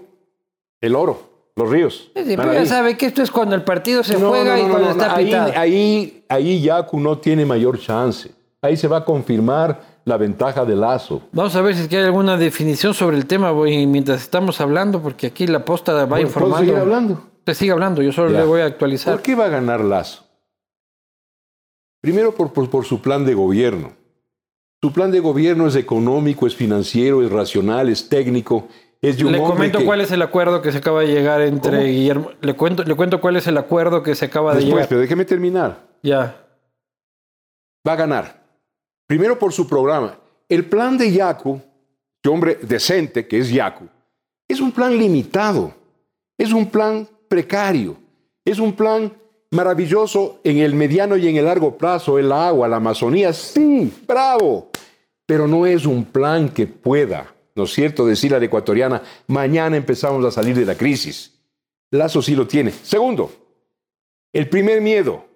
[0.82, 1.20] el oro,
[1.56, 2.10] los ríos.
[2.16, 4.64] Sí, pero ya sabe que esto es cuando el partido se No, juega no, y
[4.64, 5.52] no, cuando no, está no, ahí, pitado.
[5.56, 8.32] ahí, ahí Yacu no tiene mayor chance.
[8.62, 11.22] Ahí se va a confirmar la ventaja de Lazo.
[11.32, 14.60] Vamos a ver si es que hay alguna definición sobre el tema voy, mientras estamos
[14.62, 16.58] hablando, porque aquí la posta va ¿Puedo informando.
[16.60, 17.14] seguir hablando?
[17.40, 18.40] Usted sigue hablando, yo solo Ya.
[18.40, 19.14] le voy a actualizar.
[19.14, 20.24] ¿Por qué va a ganar Lazo?
[22.02, 23.94] Primero por, por- por su plan de gobierno.
[24.82, 28.68] Su plan de gobierno es económico, es financiero, es racional, es técnico.
[29.02, 31.42] Es de un Le comento que- cuál es el acuerdo que se acaba de llegar
[31.42, 31.84] entre ¿Cómo?
[31.84, 32.32] Guillermo.
[32.42, 34.90] Le cuento, le cuento cuál es el acuerdo que se acaba de Después, llegar.
[34.90, 35.80] pero déjeme terminar.
[36.02, 36.36] Ya.
[37.88, 38.43] Va a ganar.
[39.08, 40.18] Primero por su programa.
[40.48, 41.62] El plan de Yacu,
[42.16, 43.88] este hombre decente que es Yacu,
[44.48, 45.74] es un plan limitado.
[46.38, 47.98] Es un plan precario.
[48.46, 49.14] Es un plan
[49.52, 52.20] maravilloso en el mediano y en el largo plazo.
[52.20, 54.70] El agua, la Amazonía, sí, bravo.
[55.26, 59.78] Pero no es un plan que pueda, ¿no es cierto?, decir a la ecuatoriana, mañana
[59.78, 61.40] empezamos a salir de la crisis.
[61.92, 62.72] Lazo sí lo tiene.
[62.72, 63.32] Segundo,
[64.34, 65.33] el primer miedo.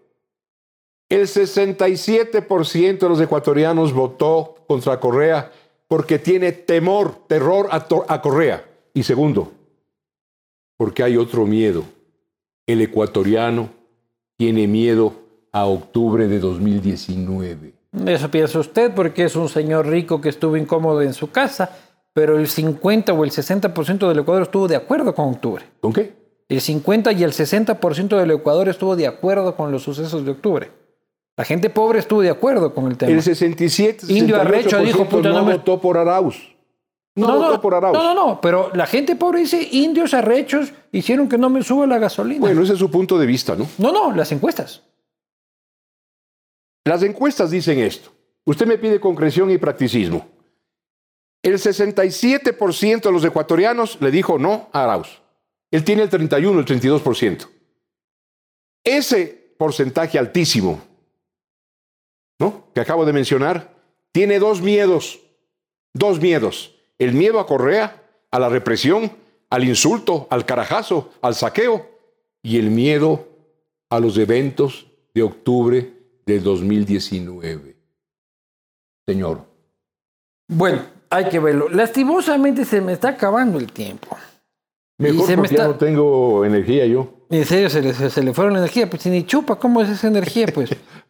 [1.10, 5.49] El 67% de los ecuatorianos votó contra Correa
[5.88, 8.66] porque tiene temor, terror a, Correa.
[8.93, 9.53] Y segundo,
[10.76, 11.84] porque hay otro miedo.
[12.66, 13.70] El ecuatoriano
[14.36, 15.14] tiene miedo
[15.53, 17.74] a octubre de 2019.
[18.05, 21.72] Eso piensa usted porque es un señor rico que estuvo incómodo en su casa,
[22.12, 25.64] pero el 50 o el 60% del Ecuador estuvo de acuerdo con octubre.
[25.80, 26.14] ¿Con qué?
[26.49, 30.70] El 50 y el 60% del Ecuador estuvo de acuerdo con los sucesos de octubre.
[31.38, 33.11] La gente pobre estuvo de acuerdo con el tema.
[33.11, 36.55] El 67 Indio Arrecho dijo, 68% puta, no no votó por Arauz.
[37.15, 37.95] No, votó por Arauz.
[37.95, 41.85] no, no, no, pero la gente pobre dice, indios arrechos hicieron que no me suba
[41.85, 42.39] la gasolina.
[42.39, 43.67] Bueno, ese es su punto de vista, ¿no?
[43.77, 44.83] No, no, las encuestas.
[46.85, 48.11] Las encuestas dicen esto.
[48.45, 50.27] Usted me pide concreción y practicismo.
[51.43, 55.21] El 67% de los ecuatorianos le dijo no a Arauz.
[55.69, 57.47] Él tiene el 31, el 32%.
[58.83, 60.81] Ese porcentaje altísimo,
[62.39, 62.65] ¿no?
[62.73, 63.73] Que acabo de mencionar,
[64.11, 65.19] tiene dos miedos.
[65.93, 66.75] Dos miedos.
[66.99, 69.11] El miedo a Correa, a la represión,
[69.49, 71.89] al insulto, al carajazo, al saqueo
[72.43, 73.27] y el miedo
[73.89, 75.93] a los eventos de octubre
[76.25, 77.75] de 2019.
[79.07, 79.41] Señor,
[80.49, 81.69] Bueno, hay que verlo.
[81.69, 84.17] Lastimosamente se me está acabando el tiempo.
[84.99, 87.13] mejor se me porque ya está- no tengo energía yo.
[87.29, 88.89] En serio, se le, se, le fueron la energía.
[88.89, 90.47] Pues si ni chupa, ¿cómo es esa energía?
[90.53, 90.69] Pues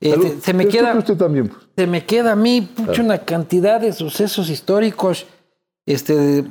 [0.00, 0.34] Salud.
[0.42, 0.96] se me queda...
[0.96, 1.48] Usted también.
[1.48, 1.60] pues.
[1.76, 5.26] se me queda a mí pucha, una cantidad de sucesos históricos.
[5.84, 6.44] Este,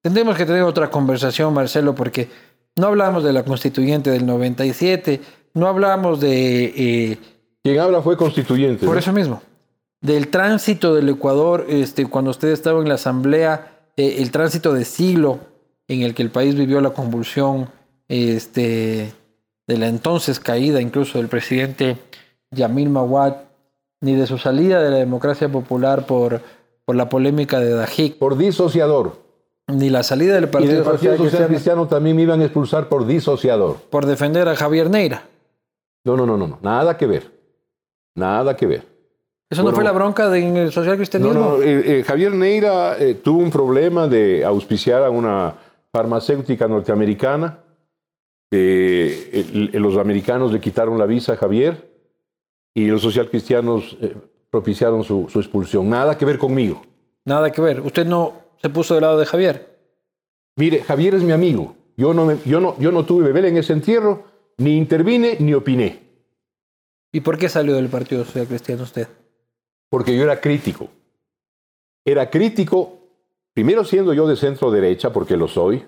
[0.00, 2.28] tendremos que tener otra conversación, Marcelo, porque
[2.76, 5.20] no hablamos de la constituyente del 97,
[5.54, 7.18] no hablamos de, eh,
[7.62, 8.84] Quien habla fue constituyente.
[8.84, 9.00] por ¿no?
[9.00, 9.42] eso mismo,
[10.00, 14.84] del tránsito del Ecuador, este, cuando usted estaba en la asamblea, eh, el tránsito de
[14.84, 15.38] siglo
[15.88, 17.70] en el que el país vivió la convulsión
[18.08, 19.12] este,
[19.66, 21.96] de la entonces caída incluso del presidente
[22.54, 23.34] Yamil Mawad,
[24.00, 26.40] ni de su salida de la democracia popular por,
[26.84, 29.16] por la polémica de Dajik, Por disociador.
[29.68, 32.40] ni la salida del Y Partido, del Partido Social Social Cristiano Cristiano también me iban
[32.40, 33.76] a expulsar por disociador.
[33.90, 35.22] por defender a Javier Neira.
[36.04, 36.58] No, no, no, no, no.
[36.62, 37.30] Nada que ver.
[38.14, 38.82] Nada que ver.
[39.50, 41.40] ¿Eso no fue la bronca del social No, cristianismo?
[41.40, 45.54] no, eh, eh, Javier Neira eh, tuvo un problema de auspiciar a una
[45.92, 47.58] farmacéutica norteamericana.
[48.50, 51.93] El- el- los americanos le quitaron la visa a Javier
[52.74, 54.14] y los socialcristianos eh,
[54.50, 55.88] propiciaron su, su expulsión.
[55.88, 56.82] Nada que ver conmigo.
[57.24, 57.80] Nada que ver.
[57.80, 59.78] Usted no se puso del lado de Javier.
[60.56, 61.76] Mire, Javier es mi amigo.
[61.96, 64.24] Yo no, me- yo no, yo no tuve bebé en ese entierro,
[64.58, 66.02] ni intervine ni opiné,
[67.12, 69.06] ¿Y por qué salió del Partido Social Cristiano usted?
[69.88, 70.88] porque yo era crítico.
[72.04, 72.98] Era crítico,
[73.52, 75.84] primero siendo yo de centro derecha, porque lo soy,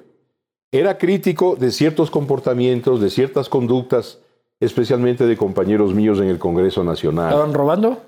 [0.70, 4.20] era crítico de ciertos comportamientos, de ciertas conductas,
[4.60, 7.30] especialmente de compañeros míos en el Congreso Nacional.
[7.30, 8.02] ¿Estaban robando?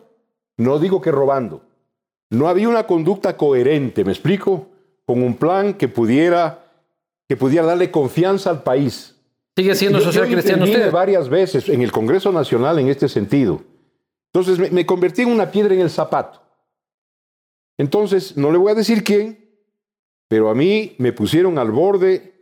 [0.57, 1.63] No digo que robando.
[2.31, 4.69] No había una conducta coherente, ¿me explico?
[5.07, 6.67] Con un plan que pudiera,
[7.29, 9.15] que pudiera darle confianza al país.
[9.57, 10.91] ¿Sigue siendo social yo cristiano usted?
[10.93, 13.61] varias veces en el Congreso Nacional en este sentido.
[14.33, 16.43] Entonces me, me convertí en una piedra en el zapato.
[17.79, 19.49] Entonces, no le voy a decir quién,
[20.29, 22.35] pero a mí me pusieron al borde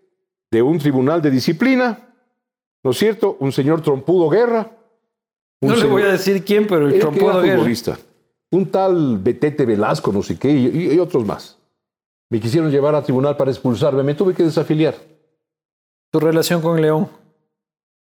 [0.50, 2.05] de un tribunal de disciplina,
[2.86, 3.36] ¿no es cierto?
[3.40, 4.70] Un señor trompudo guerra,
[5.60, 7.56] Un No le señor- voy a decir quién, pero el trompudo Guerra.
[7.56, 7.98] futbolista.
[8.52, 11.58] Un tal Betete Velasco, no sé qué, y, y- y otros más.
[12.30, 14.02] Me quisieron llevar a tribunal para expulsarme.
[14.04, 14.94] Me tuve que desafiliar.
[16.12, 17.08] Tu relación con León.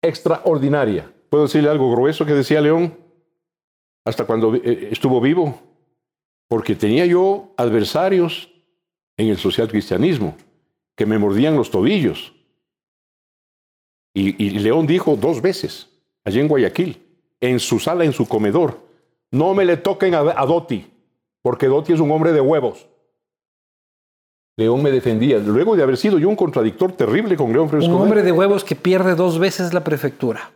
[0.02, 1.12] Extraordinaria.
[1.28, 2.96] ¿Puedo decirle algo grueso que decía León?
[4.06, 5.58] Hasta cuando eh, estuvo vivo.
[6.48, 8.50] Porque tenía yo adversarios
[9.16, 10.36] en el social cristianismo
[10.96, 12.34] que me mordían los tobillos.
[14.14, 15.88] Y, y León dijo dos veces,
[16.24, 17.02] allí en Guayaquil,
[17.40, 18.78] en su sala, en su comedor,
[19.30, 20.86] no me le toquen a, a Dotti,
[21.42, 22.86] porque Dotti es un hombre de huevos.
[24.56, 27.90] León me defendía, luego de haber sido yo un contradictor terrible con León Fresco.
[27.94, 30.52] Un hombre de huevos que pierde dos veces la prefectura.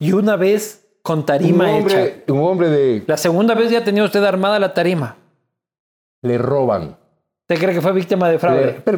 [0.00, 1.78] Y una vez con un tarima hecha.
[1.78, 3.04] hombre, un hombre de...
[3.06, 5.16] La segunda vez ya tenía usted armada la tarima.
[6.22, 6.96] Le roban.
[7.42, 8.80] ¿Usted cree que fue víctima de Le- fraude?
[8.84, 8.96] pero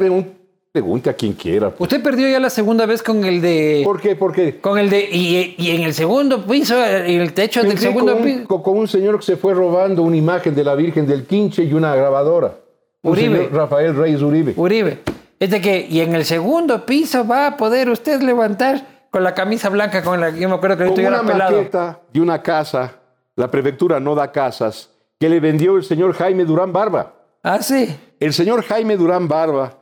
[0.73, 1.71] pregunte a quien quiera.
[1.71, 1.81] pues.
[1.91, 3.83] Usted perdió ya la segunda vez con el de...
[3.85, 4.15] ¿Por qué?
[4.17, 5.01] Porque Con el de...
[5.11, 8.49] Y, y en el segundo piso, en el techo del segundo con, un, piso.
[8.49, 11.65] con- con un señor que se fue robando una imagen de la Virgen del Quinche
[11.65, 12.55] y una grabadora.
[13.03, 13.37] Un Uribe.
[13.39, 14.55] señor Rafael Reyes Uribe.
[14.57, 14.99] Uribe.
[15.41, 19.35] Es de que, y en el segundo piso va a poder usted levantar con la
[19.35, 21.57] camisa blanca con la yo me acuerdo que Con una pelado.
[21.57, 22.93] maqueta de una casa,
[23.37, 27.15] la prefectura no da casas, que le vendió el señor Jaime Durán Barba.
[27.43, 27.89] Ah, sí.
[28.21, 29.79] El señor Jaime Durán Barba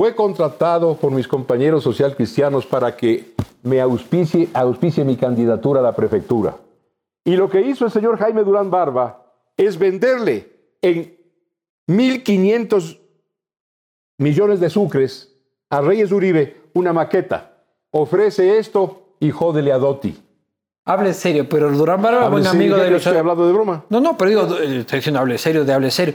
[0.00, 5.82] fue contratado por mis compañeros social cristianos para que me auspicie, auspicie mi candidatura a
[5.82, 6.56] la prefectura.
[7.22, 9.26] Y lo que hizo el señor Jaime Durán Barba
[9.58, 11.18] es venderle en
[11.86, 12.98] 1.500
[14.16, 15.36] millones de sucres
[15.68, 17.58] a Reyes Uribe una maqueta.
[17.90, 20.16] Ofrece esto y jódele a Dotti.
[20.86, 23.04] Hable serio, pero Durán Barba, Hable buen serio, amigo ya de los...
[23.04, 23.84] Estoy hablando de broma.
[23.90, 26.14] No, no, pero digo, eh, estoy diciendo hable serio, de hable serio.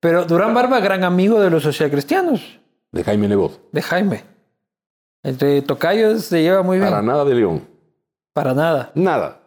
[0.00, 2.59] Pero Durán Barba, gran amigo de los socialcristianos,
[2.92, 3.60] De Jaime Nebot.
[3.72, 4.24] de Jaime.
[5.22, 6.88] Entre tocayos se lleva muy bien.
[6.90, 7.62] Para nada de León.
[8.32, 8.90] Para nada.
[8.94, 9.40] Nada.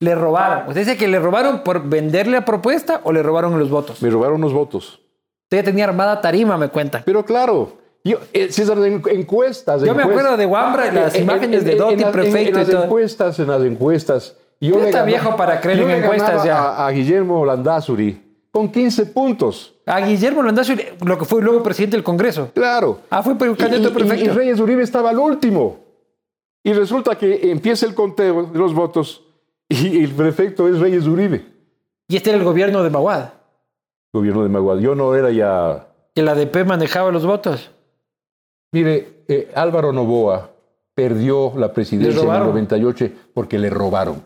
[0.00, 0.68] Le robaron.
[0.68, 4.02] ¿Usted dice que le robaron por venderle la propuesta o le robaron los votos?
[4.02, 5.00] Me robaron los votos.
[5.44, 7.02] Usted ya tenía armada tarima, me cuentan.
[7.04, 9.82] Pero claro, yo, eh, César, en encuestas.
[9.82, 12.12] Yo me acuerdo de Wambra las En- en- imágenes de en- Dotti, en las- en-
[12.12, 12.84] prefecto en y las todo.
[12.84, 14.36] encuestas, en las encuestas.
[14.60, 16.58] Yo está ganaba- viejo para creer en encuestas ya.
[16.58, 18.23] A, a Guillermo Landazuri
[18.54, 19.74] con 15 puntos.
[19.84, 20.74] A Guillermo Landazzo,
[21.04, 22.50] lo que fue luego presidente del Congreso.
[22.54, 23.00] Claro.
[23.10, 24.32] Ah, fue Y, candidato y- y perfecto.
[24.34, 25.80] Reyes Uribe estaba al último.
[26.62, 29.24] Y resulta que empieza el conteo de los votos
[29.68, 31.44] y el prefecto es Reyes Uribe.
[32.06, 33.30] Y este era el gobierno de Maguad,
[34.12, 34.78] Gobierno de Maguad.
[34.78, 35.88] Yo no era ya.
[36.14, 37.72] que la DP manejaba los votos.
[38.72, 40.50] Mire, eh, Álvaro Novoa
[40.94, 42.48] perdió la presidencia en el robaron?
[42.50, 44.24] 98 porque le robaron.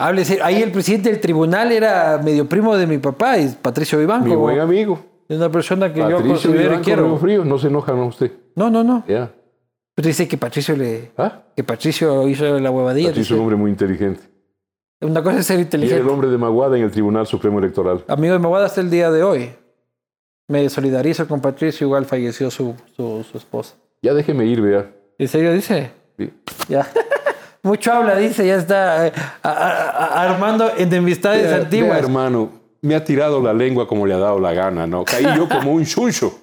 [0.00, 0.44] Hable serio.
[0.44, 4.26] Ahí el presidente del tribunal era medio primo de mi papá, es Patricio Vivanco.
[4.26, 5.00] Mi buen amigo.
[5.28, 7.04] Es una persona que yo considero y quiero.
[7.04, 7.44] Río Frío.
[7.44, 8.06] No se enoja, ¿no?
[8.06, 8.30] Usted.
[8.54, 9.04] No, no, no.
[9.08, 9.32] Ya.
[9.96, 11.10] Pero dice que Patricio le...
[11.18, 11.42] ¿Ah?
[11.56, 13.08] Que Patricio hizo la huevadilla.
[13.08, 14.20] Patricio es un hombre muy inteligente.
[15.00, 16.12] Una cosa es ser Y era el inteligente.
[16.12, 18.04] hombre de Maguada en el Tribunal Supremo Electoral.
[18.06, 19.50] Amigo de Maguad hasta el día de hoy.
[20.46, 23.74] Me solidarizo con Patricio, igual falleció su, su, su esposa.
[24.00, 24.88] Ya déjeme ir, vea.
[25.18, 25.90] ¿En serio dice?
[26.16, 26.32] Sí.
[26.68, 26.86] Ya.
[27.62, 29.12] Mucho habla, dice, ya está eh,
[29.42, 31.90] a- a- a- armando enemistades Vea, antiguas.
[31.90, 32.50] vea, hermano,
[32.82, 35.04] me ha tirado la lengua como le ha dado la gana, ¿no?
[35.04, 36.38] Caí yo como un chuncho.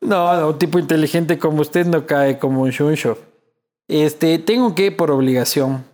[0.00, 3.18] No, no, un tipo inteligente como usted no cae como un shuncho.
[3.86, 5.84] Este, tengo que, por obligación,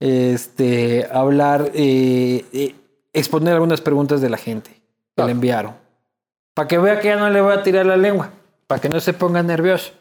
[0.00, 2.74] este, hablar, eh, eh,
[3.12, 4.70] exponer algunas preguntas de la gente
[5.16, 5.24] que Ah.
[5.26, 5.74] le enviaron.
[6.54, 8.30] Para que vea que ya no le voy a tirar la lengua.
[8.66, 9.92] Para que no se ponga nervioso.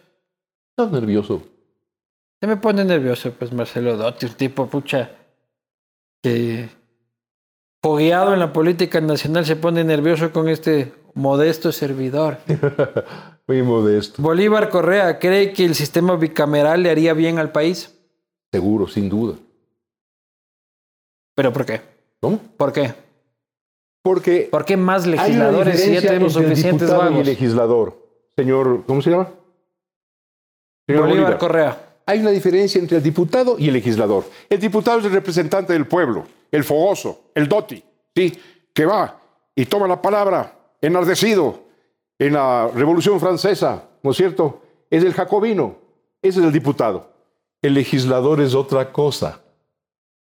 [0.71, 1.41] Estás nervioso.
[2.39, 5.11] Se me pone nervioso, pues Marcelo Dotti, un tipo, pucha,
[6.21, 6.69] que
[7.81, 12.37] fogueado en la política nacional se pone nervioso con este modesto servidor.
[13.47, 14.21] Muy modesto.
[14.21, 17.97] Bolívar Correa cree que el sistema bicameral le haría bien al país.
[18.51, 19.35] Seguro, sin duda.
[21.33, 21.81] ¿Pero por qué?
[22.19, 22.39] ¿Cómo?
[22.57, 22.93] ¿Por qué?
[24.03, 27.25] Porque ¿Por qué más legisladores si ya tenemos suficientes diputado y vagos?
[27.25, 28.07] legislador.
[28.35, 29.29] Señor, ¿cómo se llama?
[30.87, 31.37] Señor Bolívar Bolívar.
[31.37, 31.86] Correa.
[32.09, 34.23] Hay una diferencia entre el diputado y el legislador.
[34.49, 37.83] El diputado es el representante del pueblo, el fogoso, el doti,
[38.15, 38.39] ¿sí?
[38.73, 39.19] que va
[39.53, 41.65] y toma la palabra enardecido
[42.17, 44.61] en la Revolución Francesa, ¿no es cierto?
[44.89, 45.75] Es el jacobino,
[46.21, 47.11] ese es el diputado.
[47.61, 49.41] El legislador es otra cosa.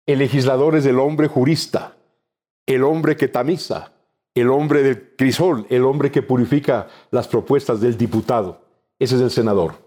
[0.06, 1.96] El legislador es el hombre jurista,
[2.64, 3.92] el hombre que tamiza,
[4.34, 8.62] el hombre del crisol, el hombre que purifica las propuestas del diputado.
[8.98, 9.83] Ese es el senador.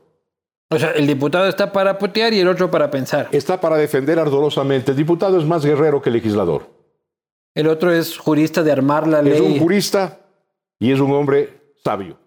[0.70, 3.30] O sea, el diputado está para putear y el otro para pensar.
[3.32, 4.92] está para defender ardorosamente.
[4.92, 6.70] El diputado es más guerrero que legislador.
[7.56, 9.60] El otro es jurista de armar la Es un ley.
[9.60, 10.20] jurista
[10.80, 12.18] y es un hombre sabio.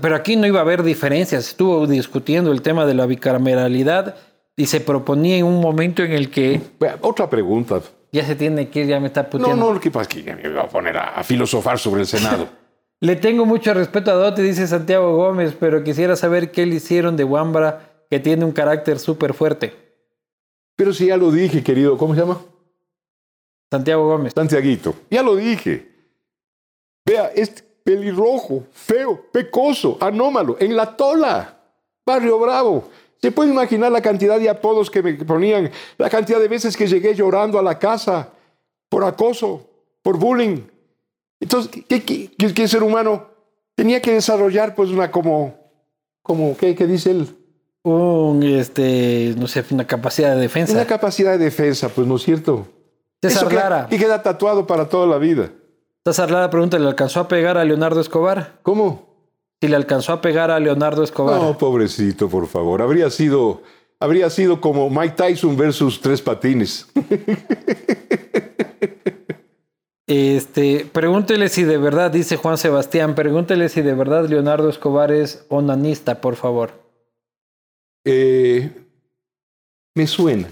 [0.00, 1.48] Pero aquí no iba a haber diferencias.
[1.48, 4.16] Estuvo discutiendo el tema de la bicameralidad
[4.56, 6.60] y se proponía en un momento en el que
[7.00, 7.80] Otra pregunta.
[8.12, 9.56] ya se tiene que ir, ya me está No, puteando.
[9.66, 12.02] no, lo que pasa es que ya me voy a poner a, a filosofar sobre
[12.02, 12.46] el Senado.
[13.04, 17.18] Le tengo mucho respeto a Dote, dice Santiago Gómez, pero quisiera saber qué le hicieron
[17.18, 19.74] de Wambra, que tiene un carácter súper fuerte.
[20.74, 22.40] Pero si ya lo dije, querido, ¿cómo se llama?
[23.70, 24.32] Santiago Gómez.
[24.34, 24.94] Santiaguito.
[25.10, 25.86] Ya lo dije.
[27.04, 31.58] Vea, este pelirrojo, feo, pecoso, anómalo, en la tola,
[32.06, 32.88] Barrio Bravo.
[33.20, 35.70] ¿Se puede imaginar la cantidad de apodos que me ponían?
[35.98, 38.30] La cantidad de veces que llegué llorando a la casa
[38.88, 39.68] por acoso,
[40.00, 40.62] por bullying.
[41.44, 43.28] Entonces, ¿qué, qué- qué- qué ser humano
[43.76, 45.54] tenía que desarrollar pues una como,
[46.22, 47.28] como ¿qué, qué dice él?
[47.82, 50.72] Un, este, no sé, una capacidad de defensa.
[50.72, 52.66] Una capacidad de defensa, pues no es cierto.
[53.22, 53.88] César Eso Lara.
[53.90, 55.50] y queda tatuado para toda la vida.
[56.04, 58.58] César Lara pregunta, ¿le alcanzó a pegar a Leonardo Escobar?
[58.62, 59.14] ¿Cómo?
[59.60, 61.40] Si le alcanzó a pegar a Leonardo Escobar.
[61.40, 62.80] No, pobrecito, por favor.
[62.80, 63.62] Habría sido,
[64.00, 66.86] habría sido como Mike Tyson versus tres patines.
[70.06, 75.46] Este, pregúntele si de verdad, dice Juan Sebastián, pregúntele si de verdad Leonardo Escobar es
[75.48, 76.72] onanista, por favor.
[78.04, 78.70] Eh,
[79.94, 80.48] me suena.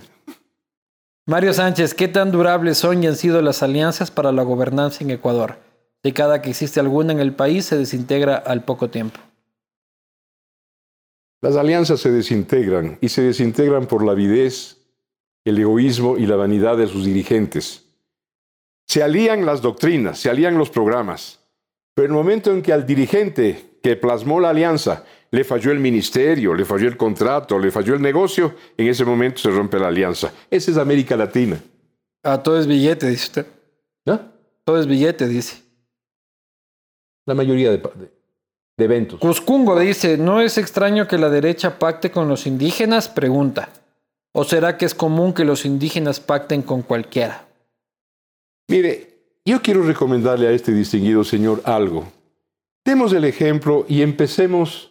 [1.27, 5.11] Mario Sánchez, ¿qué tan durables son y han sido las alianzas para la gobernanza en
[5.11, 5.59] Ecuador?
[6.03, 9.20] De cada que existe alguna en el país se desintegra al poco tiempo.
[11.43, 14.79] Las alianzas se desintegran y se desintegran por la avidez,
[15.45, 17.82] el egoísmo y la vanidad de sus dirigentes.
[18.87, 21.39] Se alían las doctrinas, se alían los programas,
[21.95, 25.79] pero en el momento en que al dirigente que plasmó la alianza le falló el
[25.81, 29.89] ministerio, le falló el contrato, le falló el negocio, en ese momento se rompe la
[29.89, 30.31] alianza.
[30.51, 31.59] Esa es América Latina.
[32.23, 33.47] Ah, todo es billete, dice usted.
[34.05, 34.21] ¿no?
[34.65, 35.63] Todo es billete, dice.
[37.27, 38.13] La mayoría de, de-
[38.77, 39.21] de eventos.
[39.21, 43.09] Cuscungo dice, ¿no es extraño que la derecha pacte con los indígenas?
[43.09, 43.69] Pregunta.
[44.33, 47.47] ¿O será que es común que los indígenas pacten con cualquiera?
[48.73, 52.11] Mire, yo quiero recomendarle a este distinguido señor algo.
[52.86, 54.90] Demos el ejemplo y empecemos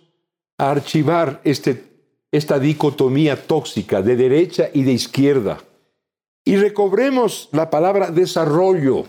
[0.60, 1.84] a archivar este,
[2.32, 5.64] esta dicotomía tóxica de derecha y de izquierda.
[6.46, 9.06] Y recobremos la palabra desarrollo.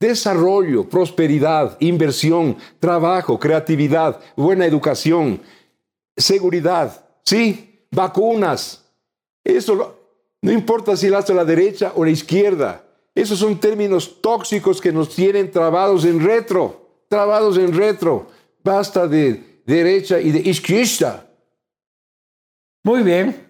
[0.00, 5.42] Desarrollo, prosperidad, inversión, trabajo, creatividad, buena educación,
[6.16, 8.82] seguridad, sí, vacunas.
[9.44, 9.98] Eso lo-
[10.40, 12.83] no importa si la hace la derecha o la izquierda.
[13.14, 18.26] Esos son términos tóxicos que nos tienen trabados en retro, trabados en retro.
[18.62, 21.26] Basta de derecha y de izquierda.
[22.82, 23.44] Muy bien.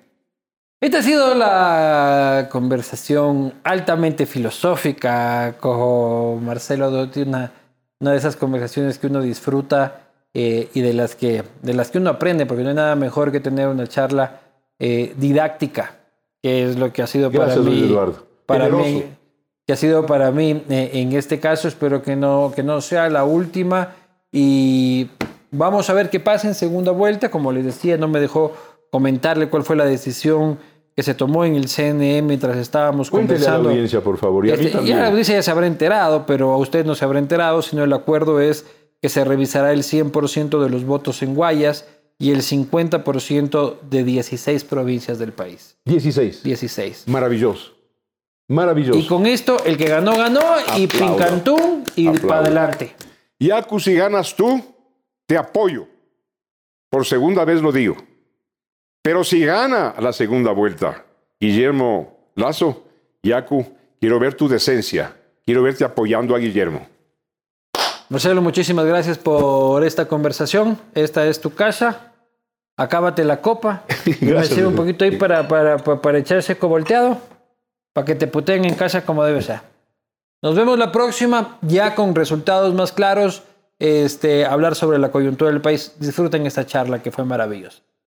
[0.81, 7.53] Esta ha sido la conversación altamente filosófica con Marcelo Dotti, una,
[8.01, 11.99] una de esas conversaciones que uno disfruta eh, y de las, que, de las que
[11.99, 14.43] uno aprende, porque no hay nada mejor que tener una charla
[14.78, 15.97] eh, didáctica,
[16.43, 17.85] que es lo que ha sido Gracias, para mí.
[17.85, 18.27] Eduardo.
[18.45, 18.91] Para Generoso.
[18.91, 19.05] mí,
[19.66, 23.09] que ha sido para mí eh, en este caso, espero que no, que no sea
[23.09, 23.95] la última
[24.32, 25.09] y
[25.51, 27.31] vamos a ver qué pasa en segunda vuelta.
[27.31, 28.53] Como les decía, no me dejó
[28.91, 30.59] comentarle cuál fue la decisión
[30.97, 33.70] que se tomó en el CNE mientras estábamos Cuéntele a la conversando.
[33.70, 34.47] audiencia, por favor.
[34.47, 34.99] Y a mí Este, ya también.
[35.01, 37.93] la audiencia ya se habrá enterado, pero a usted no se habrá enterado, sino el
[37.93, 38.65] acuerdo es
[39.03, 41.86] que se revisará el 100% de los votos en Guayas
[42.19, 45.77] y el 50% de 16 provincias del país.
[45.85, 46.43] 16.
[46.45, 47.05] 16.
[47.09, 47.74] Maravilloso.
[48.49, 48.99] Maravilloso.
[48.99, 50.41] Y con esto, el que ganó, ganó,
[50.77, 51.16] y Aplaudo.
[51.16, 52.95] Pincantú, y para adelante.
[53.39, 54.62] Yacu, si ganas tú,
[55.27, 55.87] te apoyo.
[56.91, 57.97] Por segunda vez lo digo.
[59.03, 61.05] Pero si gana la segunda vuelta,
[61.41, 62.85] Guillermo Lazo,
[63.23, 63.66] Yacu,
[64.01, 65.16] quiero ver tu decencia.
[65.45, 66.87] Quiero verte apoyando a Guillermo.
[68.09, 70.79] Marcelo, muchísimas gracias por esta conversación.
[70.95, 72.12] Esta es tu casa.
[72.77, 73.85] Acábate la copa.
[74.21, 77.19] Me Gracias, sirve un poquito ahí para, para, para, para echar seco volteado.
[77.95, 79.61] Para que te puteen en casa como debe ser.
[80.43, 83.45] Nos vemos la próxima, ya con resultados más claros.
[83.79, 85.95] Este, hablar sobre la coyuntura del país.
[85.99, 87.81] Disfruten esta charla que fue maravillosa.